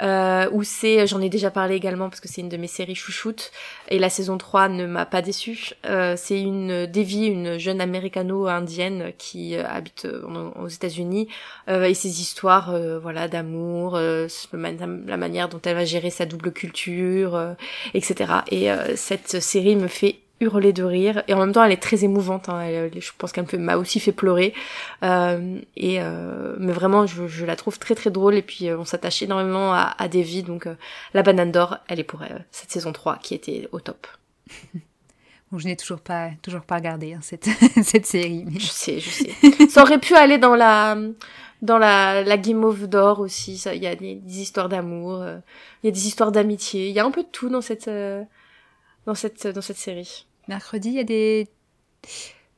Euh, 0.00 0.48
où 0.52 0.62
c'est 0.62 1.08
j'en 1.08 1.20
ai 1.20 1.28
déjà 1.28 1.50
parlé 1.50 1.74
également 1.74 2.08
parce 2.08 2.20
que 2.20 2.28
c'est 2.28 2.40
une 2.40 2.48
de 2.48 2.56
mes 2.56 2.68
séries 2.68 2.94
chouchoutes. 2.94 3.50
Et 3.88 3.98
la 3.98 4.10
saison 4.10 4.38
3 4.38 4.68
ne 4.68 4.86
m'a 4.86 5.06
pas 5.06 5.22
déçue. 5.22 5.72
Euh, 5.86 6.14
c'est 6.16 6.40
une 6.40 6.86
Devi 6.86 7.26
une 7.26 7.58
jeune 7.58 7.80
américano-indienne 7.80 9.12
qui 9.18 9.56
euh, 9.56 9.64
habite 9.66 10.04
euh, 10.04 10.50
aux 10.56 10.68
États-Unis. 10.68 11.28
Et 11.68 11.94
ses 11.94 12.20
histoires 12.20 12.74
voilà 13.00 13.28
d'amour 13.28 13.98
la 13.98 15.16
manière 15.16 15.48
dont 15.48 15.60
elle 15.64 15.74
va 15.74 15.84
gérer 15.84 16.10
sa 16.10 16.24
double 16.24 16.52
culture 16.52 17.54
etc 17.94 18.32
et 18.50 18.68
cette 18.96 19.40
série 19.40 19.76
me 19.76 19.86
fait 19.86 20.20
hurler 20.40 20.72
de 20.72 20.82
rire. 20.82 21.22
Et 21.28 21.34
en 21.34 21.38
même 21.38 21.52
temps 21.52 21.64
elle 21.64 21.72
est 21.72 21.82
très 21.82 22.04
émouvante 22.04 22.48
hein. 22.48 22.88
je 22.94 23.10
pense 23.16 23.32
qu'elle 23.32 23.46
m'a 23.58 23.76
aussi 23.76 24.00
fait 24.00 24.12
pleurer. 24.12 24.54
Euh, 25.02 25.58
et 25.76 26.00
euh, 26.00 26.56
mais 26.58 26.72
vraiment 26.72 27.06
je, 27.06 27.26
je, 27.26 27.44
la 27.44 27.56
trouve 27.56 27.78
très 27.78 27.94
très 27.94 28.10
drôle. 28.10 28.34
Et 28.34 28.42
puis 28.42 28.68
euh, 28.68 28.78
on 28.78 28.84
s'attache 28.84 29.22
énormément 29.22 29.72
à, 29.72 29.94
à 29.98 30.08
Davy. 30.08 30.42
Donc 30.42 30.66
euh, 30.66 30.74
la 31.14 31.22
banane 31.22 31.52
d'or 31.52 31.78
elle 31.88 32.00
est 32.00 32.04
pour 32.04 32.22
cette 32.50 32.70
saison 32.70 32.92
3 32.92 33.18
qui 33.22 33.34
était 33.34 33.68
au 33.72 33.80
top. 33.80 34.06
Bon, 35.50 35.56
je 35.56 35.64
n'ai 35.64 35.76
toujours 35.76 36.00
pas 36.00 36.28
toujours 36.42 36.60
pas 36.60 36.74
regardé 36.74 37.14
hein, 37.14 37.20
cette 37.22 37.48
cette 37.82 38.04
série 38.04 38.44
mais... 38.46 38.60
je 38.60 38.66
sais 38.66 39.00
je 39.00 39.08
sais. 39.08 39.68
Ça 39.70 39.80
aurait 39.80 39.98
pu 39.98 40.14
aller 40.14 40.36
dans 40.36 40.54
la 40.54 40.94
dans 41.62 41.78
la, 41.78 42.22
la 42.22 42.36
Game 42.36 42.62
of 42.64 42.82
d'or 42.82 43.20
aussi. 43.20 43.54
Il 43.74 43.82
y 43.82 43.86
a 43.86 43.94
des, 43.94 44.16
des 44.16 44.40
histoires 44.42 44.68
d'amour 44.68 45.24
il 45.82 45.86
y 45.86 45.88
a 45.88 45.90
des 45.90 46.06
histoires 46.06 46.32
d'amitié. 46.32 46.88
Il 46.88 46.94
y 46.94 47.00
a 47.00 47.04
un 47.06 47.10
peu 47.10 47.22
de 47.22 47.28
tout 47.28 47.48
dans 47.48 47.62
cette 47.62 47.88
dans 49.08 49.14
cette 49.14 49.46
dans 49.46 49.62
cette 49.62 49.78
série 49.78 50.26
mercredi, 50.48 50.90
il 50.90 50.94
y 50.94 51.00
a 51.00 51.04
des. 51.04 51.48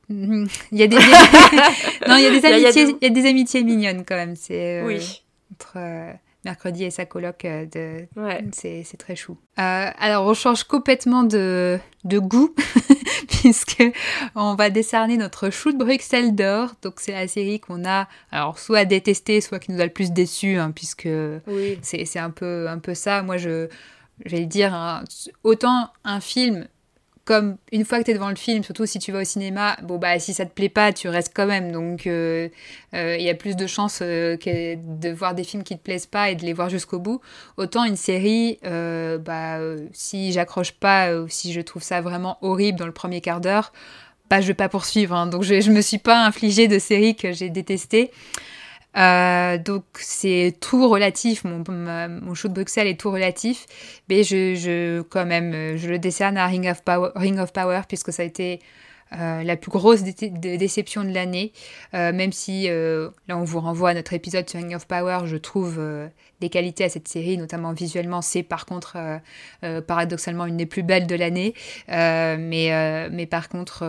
Il 0.09 0.49
y 0.73 0.83
a 0.83 0.87
des, 0.87 0.97
non, 2.07 2.17
il 2.17 2.23
y 2.23 2.27
a 2.27 2.29
des 2.29 2.45
amitiés, 2.45 2.95
il 3.01 3.03
y 3.03 3.05
a 3.05 3.09
des 3.09 3.25
amitiés 3.25 3.63
mignonnes 3.63 4.03
quand 4.05 4.15
même. 4.15 4.35
C'est 4.35 4.81
euh, 4.81 4.85
oui. 4.85 5.23
entre 5.53 5.75
euh, 5.77 6.11
mercredi 6.43 6.83
et 6.83 6.91
sa 6.91 7.05
coloc 7.05 7.45
euh, 7.45 7.65
de, 7.65 8.19
ouais. 8.19 8.43
c'est, 8.51 8.83
c'est 8.83 8.97
très 8.97 9.15
chou. 9.15 9.37
alors 9.55 10.25
on 10.25 10.33
change 10.33 10.65
complètement 10.65 11.23
de, 11.23 11.79
de 12.03 12.19
goût 12.19 12.53
puisque 13.29 13.83
on 14.35 14.55
va 14.55 14.69
décerner 14.69 15.15
notre 15.15 15.49
chou 15.49 15.71
de 15.71 15.77
Bruxelles 15.77 16.35
d'or. 16.35 16.73
Donc 16.81 16.95
c'est 16.97 17.13
la 17.13 17.29
série 17.29 17.61
qu'on 17.61 17.85
a 17.85 18.09
alors 18.33 18.59
soit 18.59 18.83
détesté, 18.83 19.39
soit 19.39 19.59
qui 19.59 19.71
nous 19.71 19.79
a 19.79 19.85
le 19.85 19.93
plus 19.93 20.11
déçu, 20.11 20.57
hein, 20.57 20.71
puisque 20.75 21.07
oui. 21.47 21.79
c'est, 21.81 22.03
c'est 22.03 22.19
un 22.19 22.31
peu 22.31 22.67
un 22.67 22.79
peu 22.79 22.95
ça. 22.95 23.23
Moi 23.23 23.37
je 23.37 23.69
je 24.25 24.35
vais 24.35 24.45
dire 24.45 24.73
hein, 24.73 25.03
autant 25.43 25.89
un 26.03 26.19
film 26.19 26.67
comme 27.23 27.57
une 27.71 27.85
fois 27.85 27.99
que 27.99 28.03
tu 28.03 28.11
es 28.11 28.13
devant 28.13 28.29
le 28.29 28.35
film, 28.35 28.63
surtout 28.63 28.85
si 28.85 28.97
tu 28.99 29.11
vas 29.11 29.21
au 29.21 29.23
cinéma, 29.23 29.77
bon 29.83 29.97
bah 29.97 30.17
si 30.19 30.33
ça 30.33 30.45
te 30.45 30.51
plaît 30.51 30.69
pas, 30.69 30.91
tu 30.91 31.07
restes 31.07 31.31
quand 31.35 31.45
même. 31.45 31.71
Donc 31.71 32.07
euh, 32.07 32.49
euh, 32.95 33.15
il 33.17 33.23
y 33.23 33.29
a 33.29 33.35
plus 33.35 33.55
de 33.55 33.67
chances 33.67 33.99
euh, 34.01 34.37
de 34.37 35.09
voir 35.11 35.35
des 35.35 35.43
films 35.43 35.63
qui 35.63 35.77
te 35.77 35.83
plaisent 35.83 36.07
pas 36.07 36.31
et 36.31 36.35
de 36.35 36.43
les 36.43 36.53
voir 36.53 36.69
jusqu'au 36.69 36.99
bout. 36.99 37.21
Autant 37.57 37.83
une 37.83 37.95
série, 37.95 38.59
bah 38.63 39.59
si 39.93 40.31
j'accroche 40.31 40.73
pas 40.73 41.15
ou 41.15 41.27
si 41.29 41.53
je 41.53 41.61
trouve 41.61 41.83
ça 41.83 42.01
vraiment 42.01 42.37
horrible 42.41 42.79
dans 42.79 42.87
le 42.87 42.91
premier 42.91 43.21
quart 43.21 43.39
d'heure, 43.39 43.71
bah 44.29 44.41
je 44.41 44.47
vais 44.47 44.53
pas 44.53 44.69
poursuivre. 44.69 45.15
Hein. 45.15 45.27
Donc 45.27 45.43
je, 45.43 45.61
je 45.61 45.71
me 45.71 45.81
suis 45.81 45.99
pas 45.99 46.25
infligée 46.25 46.67
de 46.67 46.79
séries 46.79 47.15
que 47.15 47.31
j'ai 47.33 47.49
détestées. 47.49 48.11
Euh, 48.97 49.57
donc 49.57 49.85
c'est 49.93 50.55
tout 50.59 50.89
relatif, 50.89 51.45
mon, 51.45 51.63
mon 51.67 52.33
show 52.33 52.49
de 52.49 52.53
Bruxelles 52.53 52.87
est 52.87 52.99
tout 52.99 53.11
relatif, 53.11 53.65
mais 54.09 54.23
je, 54.23 54.55
je 54.55 55.01
quand 55.01 55.25
même 55.25 55.77
je 55.77 55.87
le 55.87 55.97
décerne 55.97 56.37
à 56.37 56.45
Ring 56.47 56.67
of 56.69 56.83
Power, 56.83 57.09
Ring 57.15 57.39
of 57.39 57.53
Power 57.53 57.81
puisque 57.87 58.11
ça 58.11 58.23
a 58.23 58.25
été 58.25 58.59
euh, 59.13 59.43
la 59.43 59.55
plus 59.55 59.71
grosse 59.71 60.03
dé 60.03 60.13
dé 60.29 60.57
déception 60.57 61.05
de 61.05 61.13
l'année, 61.13 61.53
euh, 61.93 62.11
même 62.11 62.33
si 62.33 62.67
là 62.67 63.37
on 63.37 63.43
vous 63.43 63.61
renvoie 63.61 63.91
à 63.91 63.93
notre 63.93 64.13
épisode 64.13 64.49
sur 64.49 64.59
Ring 64.59 64.75
of 64.75 64.85
Power, 64.87 65.19
je 65.23 65.37
trouve 65.37 65.81
des 66.41 66.49
qualités 66.49 66.83
à 66.83 66.89
cette 66.89 67.07
série, 67.07 67.37
notamment 67.37 67.71
visuellement, 67.71 68.21
c'est 68.21 68.43
par 68.43 68.65
contre 68.65 68.97
paradoxalement 69.87 70.45
une 70.45 70.57
des 70.57 70.65
plus 70.65 70.83
belles 70.83 71.07
de 71.07 71.15
l'année, 71.15 71.53
mais, 71.87 73.09
mais 73.09 73.25
par 73.25 73.47
contre 73.47 73.85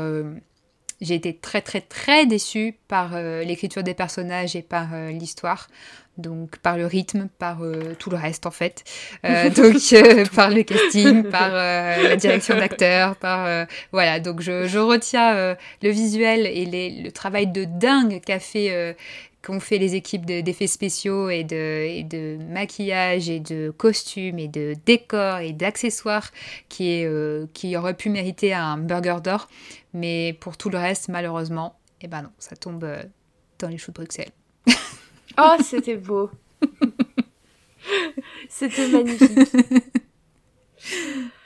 j'ai 1.03 1.17
été 1.17 1.35
très 1.35 1.61
très 1.61 1.81
très 1.81 2.25
déçue 2.27 2.77
par 2.89 3.11
euh, 3.15 3.43
l'écriture 3.43 3.83
des 3.83 3.93
personnages 3.93 4.57
et 4.57 4.63
par 4.63 4.95
euh, 4.95 5.11
l'histoire, 5.11 5.69
donc 6.17 6.59
par 6.59 6.79
le 6.79 6.87
rythme, 6.87 7.29
par 7.39 7.63
euh, 7.63 7.95
tout 7.99 8.09
le 8.09 8.17
reste 8.17 8.47
en 8.47 8.51
fait, 8.53 8.85
donc 9.25 10.31
par 10.35 10.51
le 10.51 10.63
casting, 10.63 11.25
par 11.25 11.51
la 11.51 12.17
direction 12.17 12.57
d'acteurs, 12.57 13.17
par 13.17 13.67
voilà. 13.91 14.21
Donc 14.21 14.41
je, 14.41 14.69
je 14.69 14.79
retiens 14.79 15.57
le 15.83 15.91
visuel 15.91 16.47
et 16.47 16.65
les, 16.65 17.03
le 17.03 17.11
travail 17.11 17.49
de 17.49 17.65
dingue 17.65 18.21
qu'a 18.25 18.39
fait 18.39 18.97
qu'ont 19.43 19.61
fait 19.61 19.79
les 19.79 19.95
équipes 19.95 20.25
d'effets 20.25 20.67
spéciaux 20.67 21.29
et 21.29 21.45
de, 21.45 21.87
et 21.87 22.05
de, 22.05 22.39
maquillage 22.49 23.29
et 23.29 23.41
de 23.41 23.71
costumes 23.77 24.39
et 24.39 24.49
de 24.49 24.75
décors 24.87 25.39
et 25.39 25.53
d'accessoires 25.53 26.31
qui, 26.69 26.91
est, 26.91 27.53
qui 27.53 27.77
aurait 27.77 27.97
pu 27.97 28.09
mériter 28.09 28.55
un 28.55 28.79
burger 28.79 29.17
d'or. 29.23 29.49
Mais 29.95 30.37
pour 30.41 30.57
tout 30.57 30.71
le 30.71 30.79
reste, 30.79 31.09
malheureusement, 31.09 31.77
eh 32.01 32.09
ben 32.09 32.23
non, 32.23 32.31
ça 32.39 32.57
tombe 32.57 32.83
euh, 32.85 33.03
dans 33.61 33.69
les 33.69 33.79
choux 33.79 33.93
de 33.93 33.97
Bruxelles. 33.97 34.33
oh, 35.39 35.57
c'était 35.63 35.97
beau. 35.97 36.31
c'était 38.49 38.89
magnifique. 38.89 39.39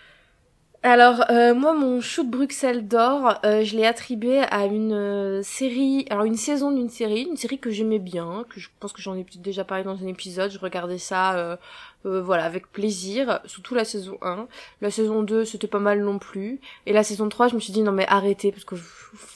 Alors 0.87 1.25
euh, 1.31 1.53
moi 1.53 1.75
mon 1.75 1.99
de 1.99 2.31
Bruxelles 2.31 2.87
d'or, 2.87 3.41
euh, 3.45 3.65
je 3.65 3.75
l'ai 3.75 3.85
attribué 3.85 4.39
à 4.39 4.67
une 4.67 4.93
euh, 4.93 5.43
série, 5.43 6.07
alors 6.11 6.25
une 6.25 6.37
saison 6.37 6.71
d'une 6.71 6.91
série, 6.91 7.23
une 7.29 7.37
série 7.37 7.59
que 7.59 7.71
j'aimais 7.71 7.99
bien, 7.99 8.45
que 8.49 8.61
je 8.61 8.69
pense 8.79 8.93
que 8.93 9.03
j'en 9.03 9.17
ai 9.17 9.27
déjà 9.39 9.65
parlé 9.65 9.83
dans 9.83 10.01
un 10.01 10.07
épisode, 10.07 10.53
je 10.53 10.61
regardais 10.61 10.99
ça 10.99 11.59
voilà 12.05 12.45
avec 12.45 12.71
plaisir, 12.71 13.41
surtout 13.47 13.75
la 13.75 13.85
saison 13.85 14.17
1. 14.23 14.47
La 14.81 14.93
saison 14.93 15.25
2 15.25 15.45
c'était 15.45 15.67
pas 15.67 15.81
mal 15.81 16.05
non 16.05 16.21
plus, 16.21 16.61
et 16.87 16.93
la 16.93 17.03
saison 17.03 17.29
3 17.29 17.49
je 17.49 17.57
me 17.57 17.61
suis 17.61 17.73
dit 17.73 17.83
non 17.83 17.91
mais 17.91 18.07
arrêtez 18.07 18.53
parce 18.53 18.65
que 18.65 18.77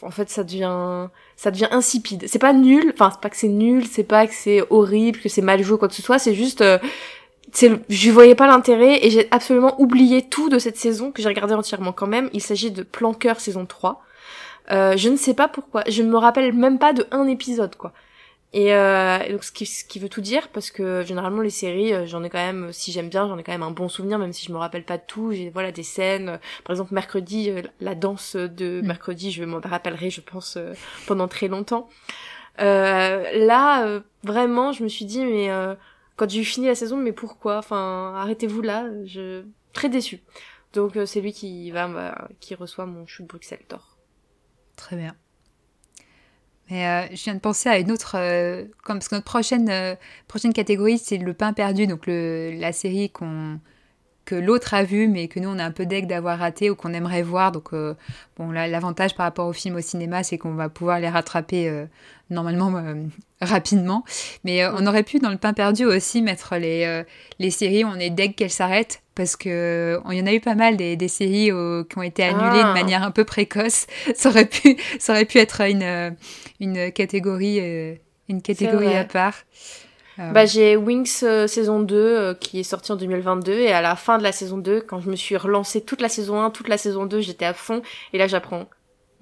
en 0.02 0.12
fait 0.12 0.30
ça 0.30 0.44
devient 0.44 1.08
ça 1.34 1.50
devient 1.50 1.66
insipide. 1.72 2.26
C'est 2.28 2.38
pas 2.38 2.52
nul, 2.52 2.92
enfin 2.94 3.10
c'est 3.10 3.20
pas 3.20 3.28
que 3.28 3.36
c'est 3.36 3.48
nul, 3.48 3.88
c'est 3.88 4.04
pas 4.04 4.28
que 4.28 4.34
c'est 4.34 4.62
horrible, 4.70 5.18
que 5.18 5.28
c'est 5.28 5.42
mal 5.42 5.64
joué 5.64 5.78
quoi 5.78 5.88
que 5.88 5.94
ce 5.94 6.02
soit, 6.02 6.20
c'est 6.20 6.34
juste 6.34 6.62
je 7.54 8.10
voyais 8.10 8.34
pas 8.34 8.46
l'intérêt 8.46 9.04
et 9.04 9.10
j'ai 9.10 9.28
absolument 9.30 9.80
oublié 9.80 10.22
tout 10.22 10.48
de 10.48 10.58
cette 10.58 10.76
saison 10.76 11.12
que 11.12 11.22
j'ai 11.22 11.28
regardé 11.28 11.54
entièrement 11.54 11.92
quand 11.92 12.06
même. 12.06 12.30
Il 12.32 12.42
s'agit 12.42 12.70
de 12.70 12.82
Planqueur 12.82 13.40
saison 13.40 13.66
3. 13.66 14.02
Euh, 14.70 14.96
je 14.96 15.08
ne 15.08 15.16
sais 15.16 15.34
pas 15.34 15.48
pourquoi. 15.48 15.82
Je 15.88 16.02
ne 16.02 16.10
me 16.10 16.16
rappelle 16.16 16.52
même 16.52 16.78
pas 16.78 16.92
de 16.92 17.06
un 17.10 17.26
épisode, 17.26 17.76
quoi. 17.76 17.92
Et 18.52 18.74
euh, 18.74 19.30
donc 19.30 19.44
ce 19.44 19.52
qui, 19.52 19.64
ce 19.64 19.84
qui 19.84 20.00
veut 20.00 20.08
tout 20.08 20.20
dire 20.20 20.48
parce 20.48 20.72
que 20.72 21.04
généralement 21.04 21.40
les 21.40 21.50
séries 21.50 21.94
euh, 21.94 22.04
j'en 22.06 22.24
ai 22.24 22.30
quand 22.30 22.44
même 22.44 22.72
si 22.72 22.90
j'aime 22.90 23.08
bien 23.08 23.28
j'en 23.28 23.38
ai 23.38 23.44
quand 23.44 23.52
même 23.52 23.62
un 23.62 23.70
bon 23.70 23.88
souvenir 23.88 24.18
même 24.18 24.32
si 24.32 24.44
je 24.44 24.52
me 24.52 24.58
rappelle 24.58 24.82
pas 24.82 24.96
de 24.96 25.04
tout 25.06 25.30
j'ai 25.30 25.50
voilà 25.50 25.70
des 25.70 25.84
scènes 25.84 26.40
par 26.64 26.72
exemple 26.74 26.92
mercredi 26.92 27.48
euh, 27.48 27.62
la 27.80 27.94
danse 27.94 28.34
de 28.34 28.80
mm. 28.80 28.86
mercredi 28.86 29.30
je 29.30 29.44
me 29.44 29.60
rappellerai 29.64 30.10
je 30.10 30.20
pense 30.20 30.56
euh, 30.56 30.72
pendant 31.06 31.28
très 31.28 31.46
longtemps 31.46 31.88
là 32.58 34.00
vraiment 34.24 34.72
je 34.72 34.82
me 34.82 34.88
suis 34.88 35.04
dit 35.04 35.24
mais 35.24 35.48
quand 36.20 36.28
j'ai 36.28 36.44
fini 36.44 36.66
la 36.66 36.74
saison, 36.74 36.98
mais 36.98 37.12
pourquoi? 37.12 37.56
Enfin, 37.56 38.12
arrêtez-vous 38.14 38.60
là. 38.60 38.84
Je 39.06 39.42
très 39.72 39.88
déçu. 39.88 40.20
Donc 40.74 40.94
euh, 40.96 41.06
c'est 41.06 41.22
lui 41.22 41.32
qui 41.32 41.70
va, 41.70 42.28
qui 42.40 42.54
reçoit 42.54 42.84
mon 42.84 43.06
chou 43.06 43.22
de 43.22 43.28
Bruxelles 43.28 43.64
d'or. 43.70 43.96
Très 44.76 44.96
bien. 44.96 45.16
Mais 46.68 46.86
euh, 46.86 47.06
je 47.16 47.24
viens 47.24 47.34
de 47.34 47.40
penser 47.40 47.70
à 47.70 47.78
une 47.78 47.90
autre, 47.90 48.18
euh, 48.18 48.66
comme 48.84 48.98
parce 48.98 49.08
que 49.08 49.14
notre 49.14 49.24
prochaine 49.24 49.96
prochaine 50.28 50.52
catégorie 50.52 50.98
c'est 50.98 51.16
le 51.16 51.32
pain 51.32 51.54
perdu, 51.54 51.86
donc 51.86 52.06
le, 52.06 52.52
la 52.52 52.72
série 52.72 53.08
qu'on 53.08 53.58
que 54.30 54.36
l'autre 54.36 54.74
a 54.74 54.84
vu, 54.84 55.08
mais 55.08 55.26
que 55.26 55.40
nous 55.40 55.48
on 55.48 55.58
a 55.58 55.64
un 55.64 55.72
peu 55.72 55.86
deg 55.86 56.06
d'avoir 56.06 56.38
raté 56.38 56.70
ou 56.70 56.76
qu'on 56.76 56.92
aimerait 56.92 57.22
voir. 57.22 57.50
Donc 57.50 57.70
bon, 57.72 58.50
l'avantage 58.52 59.14
par 59.16 59.26
rapport 59.26 59.48
aux 59.48 59.52
films 59.52 59.76
au 59.76 59.80
cinéma, 59.80 60.22
c'est 60.22 60.38
qu'on 60.38 60.54
va 60.54 60.68
pouvoir 60.68 61.00
les 61.00 61.08
rattraper 61.08 61.86
normalement 62.30 62.72
rapidement. 63.40 64.04
Mais 64.44 64.64
on 64.66 64.86
aurait 64.86 65.02
pu 65.02 65.18
dans 65.18 65.30
le 65.30 65.36
pain 65.36 65.52
perdu 65.52 65.84
aussi 65.84 66.22
mettre 66.22 66.56
les, 66.56 67.02
les 67.40 67.50
séries 67.50 67.84
où 67.84 67.88
on 67.88 67.96
est 67.96 68.10
deg 68.10 68.36
qu'elles 68.36 68.50
s'arrêtent 68.50 69.02
parce 69.16 69.34
que 69.36 70.00
il 70.10 70.18
y 70.18 70.22
en 70.22 70.26
a 70.26 70.32
eu 70.32 70.40
pas 70.40 70.54
mal 70.54 70.76
des, 70.76 71.08
séries 71.08 71.50
qui 71.88 71.98
ont 71.98 72.02
été 72.02 72.22
annulées 72.22 72.62
de 72.62 72.68
ah. 72.68 72.72
manière 72.72 73.02
un 73.02 73.10
peu 73.10 73.24
précoce. 73.24 73.86
Ça 74.14 74.28
aurait 74.28 74.46
pu, 74.46 74.76
ça 75.00 75.12
aurait 75.12 75.24
pu 75.24 75.38
être 75.38 75.60
une, 75.62 76.16
une 76.60 76.92
catégorie, 76.92 77.58
une 78.28 78.42
catégorie 78.42 78.94
à 78.94 79.04
part. 79.04 79.34
Euh, 80.20 80.32
bah, 80.32 80.44
j'ai 80.44 80.76
Wings 80.76 81.20
euh, 81.22 81.46
saison 81.46 81.80
2 81.80 81.96
euh, 81.96 82.34
qui 82.34 82.60
est 82.60 82.64
sorti 82.64 82.92
en 82.92 82.96
2022 82.96 83.52
et 83.52 83.72
à 83.72 83.80
la 83.80 83.96
fin 83.96 84.18
de 84.18 84.22
la 84.22 84.32
saison 84.32 84.58
2, 84.58 84.82
quand 84.82 85.00
je 85.00 85.08
me 85.08 85.16
suis 85.16 85.36
relancé 85.36 85.80
toute 85.80 86.02
la 86.02 86.08
saison 86.08 86.42
1, 86.42 86.50
toute 86.50 86.68
la 86.68 86.76
saison 86.76 87.06
2, 87.06 87.20
j'étais 87.20 87.46
à 87.46 87.54
fond 87.54 87.80
et 88.12 88.18
là 88.18 88.26
j'apprends 88.26 88.66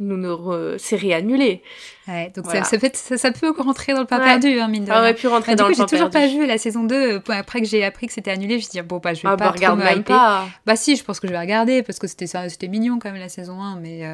nous 0.01 0.79
série 0.79 1.13
annulée. 1.13 1.61
Ouais, 2.07 2.33
donc 2.35 2.47
ça, 2.47 2.63
ça, 2.63 2.79
fait, 2.79 2.95
ça, 2.95 3.33
peut 3.33 3.53
rentrer 3.59 3.95
dans 3.95 4.01
le 4.01 4.07
pas 4.07 4.21
perdu, 4.21 4.61
hein, 4.61 4.69
mine 4.69 4.85
de 4.85 4.89
Ça 4.89 5.01
aurait 5.01 5.15
pu 5.15 5.27
rentrer 5.27 5.57
bah, 5.57 5.65
dans 5.65 5.69
le 5.69 5.75
pas 5.75 5.79
perdu. 5.79 5.91
J'ai 5.91 5.97
toujours 5.99 6.11
pas 6.11 6.27
vu 6.29 6.47
la 6.47 6.57
saison 6.57 6.85
2. 6.85 7.21
Après 7.31 7.61
que 7.61 7.67
j'ai 7.67 7.85
appris 7.85 8.07
que 8.07 8.13
c'était 8.13 8.31
annulé, 8.31 8.51
je 8.51 8.55
me 8.59 8.61
suis 8.61 8.71
dit, 8.71 8.83
bon, 8.83 8.99
bah, 8.99 9.13
je 9.15 9.23
vais 9.23 9.29
ah, 9.29 9.37
pas 9.37 9.51
bah, 9.51 9.75
me 9.75 10.03
pas. 10.03 10.47
Bah, 10.65 10.77
si, 10.77 10.95
je 10.95 11.03
pense 11.03 11.19
que 11.19 11.27
je 11.27 11.33
vais 11.33 11.41
regarder 11.41 11.83
parce 11.83 11.99
que 11.99 12.07
c'était 12.07 12.69
mignon 12.69 13.01
quand 13.01 13.11
même 13.11 13.21
la 13.21 13.29
saison 13.29 13.61
1, 13.61 13.81
mais, 13.81 14.05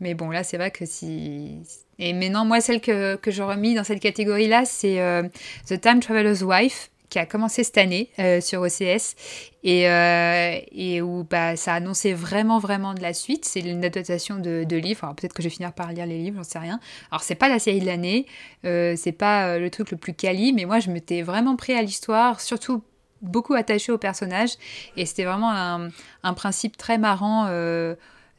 mais 0.00 0.14
bon, 0.14 0.30
là, 0.30 0.42
c'est 0.42 0.56
vrai 0.56 0.70
que 0.70 0.86
si 0.86 1.60
et 2.00 2.14
maintenant, 2.14 2.46
moi, 2.46 2.60
celle 2.62 2.80
que, 2.80 3.16
que 3.16 3.30
j'aurais 3.30 3.58
mis 3.58 3.74
dans 3.74 3.84
cette 3.84 4.00
catégorie-là, 4.00 4.64
c'est 4.64 5.00
euh, 5.00 5.22
The 5.68 5.78
Time 5.78 6.00
Traveler's 6.00 6.42
Wife, 6.42 6.90
qui 7.10 7.18
a 7.18 7.26
commencé 7.26 7.62
cette 7.62 7.76
année 7.76 8.08
euh, 8.18 8.40
sur 8.40 8.62
OCS 8.62 9.16
et, 9.62 9.86
euh, 9.88 10.58
et 10.72 11.02
où 11.02 11.26
bah, 11.28 11.56
ça 11.56 11.74
annonçait 11.74 12.14
vraiment 12.14 12.58
vraiment 12.58 12.94
de 12.94 13.02
la 13.02 13.12
suite. 13.12 13.44
C'est 13.44 13.60
une 13.60 13.84
adaptation 13.84 14.36
de, 14.36 14.64
de 14.64 14.76
livres. 14.76 15.04
Alors 15.04 15.14
peut-être 15.14 15.34
que 15.34 15.42
je 15.42 15.48
vais 15.48 15.54
finir 15.54 15.72
par 15.74 15.92
lire 15.92 16.06
les 16.06 16.16
livres, 16.16 16.36
j'en 16.38 16.44
sais 16.44 16.58
rien. 16.58 16.80
Alors 17.10 17.22
c'est 17.22 17.34
pas 17.34 17.48
la 17.48 17.58
série 17.58 17.80
de 17.80 17.86
l'année, 17.86 18.26
c'est 18.62 19.14
pas 19.16 19.58
le 19.58 19.70
truc 19.70 19.90
le 19.90 19.96
plus 19.96 20.14
quali, 20.14 20.52
mais 20.52 20.64
moi 20.64 20.78
je 20.78 20.90
m'étais 20.90 21.22
vraiment 21.22 21.56
pris 21.56 21.74
à 21.74 21.82
l'histoire, 21.82 22.40
surtout 22.40 22.82
beaucoup 23.22 23.54
attaché 23.54 23.92
au 23.92 23.98
personnage 23.98 24.52
et 24.96 25.04
c'était 25.04 25.24
vraiment 25.24 25.50
un, 25.50 25.90
un, 26.22 26.32
principe 26.32 26.78
très 26.78 26.96
marrant 26.96 27.48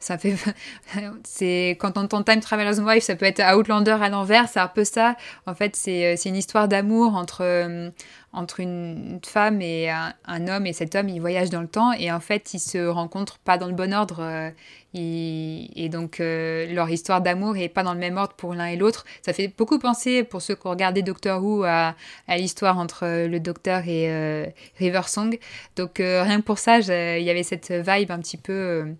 ça 0.02 0.18
fait 0.18 0.34
c'est 1.24 1.76
quand 1.78 1.96
on 1.96 2.02
entend 2.02 2.22
Time 2.22 2.40
Traveler's 2.40 2.78
Wife 2.80 3.04
ça 3.04 3.16
peut 3.16 3.26
être 3.26 3.42
Outlander 3.56 3.96
à 4.00 4.08
l'envers 4.08 4.48
c'est 4.48 4.60
un 4.60 4.68
peu 4.68 4.84
ça. 4.84 5.16
En 5.46 5.54
fait 5.54 5.76
c'est 5.76 6.14
euh, 6.14 6.28
une 6.28 6.36
histoire 6.36 6.68
d'amour 6.68 7.14
entre 7.14 7.42
euh, 7.42 7.90
entre 8.32 8.60
une 8.60 9.20
femme 9.24 9.60
et 9.60 9.90
un, 9.90 10.48
homme 10.48 10.66
et 10.66 10.72
cet 10.72 10.94
homme 10.94 11.08
il 11.08 11.20
voyage 11.20 11.50
dans 11.50 11.60
le 11.60 11.68
temps 11.68 11.92
et 11.92 12.10
en 12.10 12.20
fait 12.20 12.54
ils 12.54 12.60
se 12.60 12.86
rencontrent 12.86 13.38
pas 13.38 13.58
dans 13.58 13.66
le 13.66 13.74
bon 13.74 13.92
ordre 13.92 14.20
euh, 14.20 14.50
et 14.94 15.88
donc 15.90 16.18
leur 16.18 16.90
histoire 16.90 17.20
d'amour 17.20 17.56
est 17.56 17.68
pas 17.68 17.82
dans 17.82 17.94
le 17.94 17.98
même 17.98 18.16
ordre 18.16 18.34
pour 18.34 18.54
l'un 18.54 18.66
et 18.66 18.76
l'autre. 18.76 19.04
Ça 19.22 19.32
fait 19.32 19.48
beaucoup 19.48 19.78
penser 19.78 20.22
pour 20.22 20.42
ceux 20.42 20.54
qui 20.54 20.66
ont 20.66 20.70
regardé 20.70 21.02
Doctor 21.02 21.42
Who 21.42 21.64
à, 21.64 21.94
à 22.28 22.36
l'histoire 22.36 22.78
entre 22.78 23.26
le 23.26 23.40
docteur 23.40 23.86
et 23.88 24.52
River 24.78 25.02
Song. 25.06 25.38
Donc 25.76 25.94
rien 25.98 26.40
que 26.40 26.44
pour 26.44 26.58
ça 26.58 26.80
il 26.80 27.22
y 27.22 27.30
avait 27.30 27.42
cette 27.42 27.72
vibe 27.72 28.10
un 28.10 28.18
petit 28.18 28.36
peu 28.36 28.94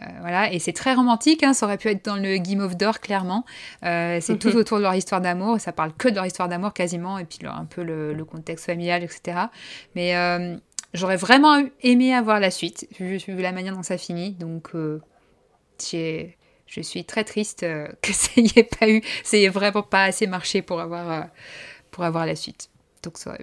euh, 0.00 0.04
voilà, 0.20 0.52
et 0.52 0.58
c'est 0.58 0.72
très 0.72 0.94
romantique, 0.94 1.42
hein, 1.42 1.52
ça 1.52 1.66
aurait 1.66 1.76
pu 1.76 1.88
être 1.88 2.04
dans 2.04 2.16
le 2.16 2.38
Game 2.38 2.60
of 2.60 2.76
Door, 2.76 3.00
clairement. 3.00 3.44
Euh, 3.84 4.18
c'est 4.22 4.38
tout 4.38 4.56
autour 4.56 4.78
de 4.78 4.82
leur 4.82 4.94
histoire 4.94 5.20
d'amour, 5.20 5.60
ça 5.60 5.72
parle 5.72 5.92
que 5.92 6.08
de 6.08 6.14
leur 6.14 6.24
histoire 6.24 6.48
d'amour 6.48 6.72
quasiment, 6.72 7.18
et 7.18 7.24
puis 7.24 7.38
un 7.44 7.66
peu 7.66 7.82
le, 7.82 8.24
contexte 8.24 8.64
familial, 8.64 9.02
etc. 9.02 9.38
Mais 9.94 10.16
euh, 10.16 10.56
j'aurais 10.94 11.16
vraiment 11.16 11.62
aimé 11.82 12.14
avoir 12.14 12.40
la 12.40 12.50
suite, 12.50 12.86
vu, 12.98 13.18
vu, 13.18 13.42
la 13.42 13.52
manière 13.52 13.74
dont 13.74 13.82
ça 13.82 13.98
finit, 13.98 14.30
donc 14.30 14.70
je 15.90 16.80
suis 16.80 17.04
très 17.04 17.24
triste 17.24 17.60
que 18.02 18.12
ça 18.12 18.30
n'y 18.36 18.52
ait 18.56 18.64
pas 18.64 18.88
eu, 18.88 19.02
ça 19.24 19.36
n'y 19.36 19.44
ait 19.44 19.48
vraiment 19.48 19.82
pas 19.82 20.04
assez 20.04 20.26
marché 20.26 20.62
pour 20.62 20.80
avoir, 20.80 21.28
pour 21.90 22.04
avoir 22.04 22.26
la 22.26 22.36
suite. 22.36 22.70
Donc 23.02 23.18
ça 23.18 23.36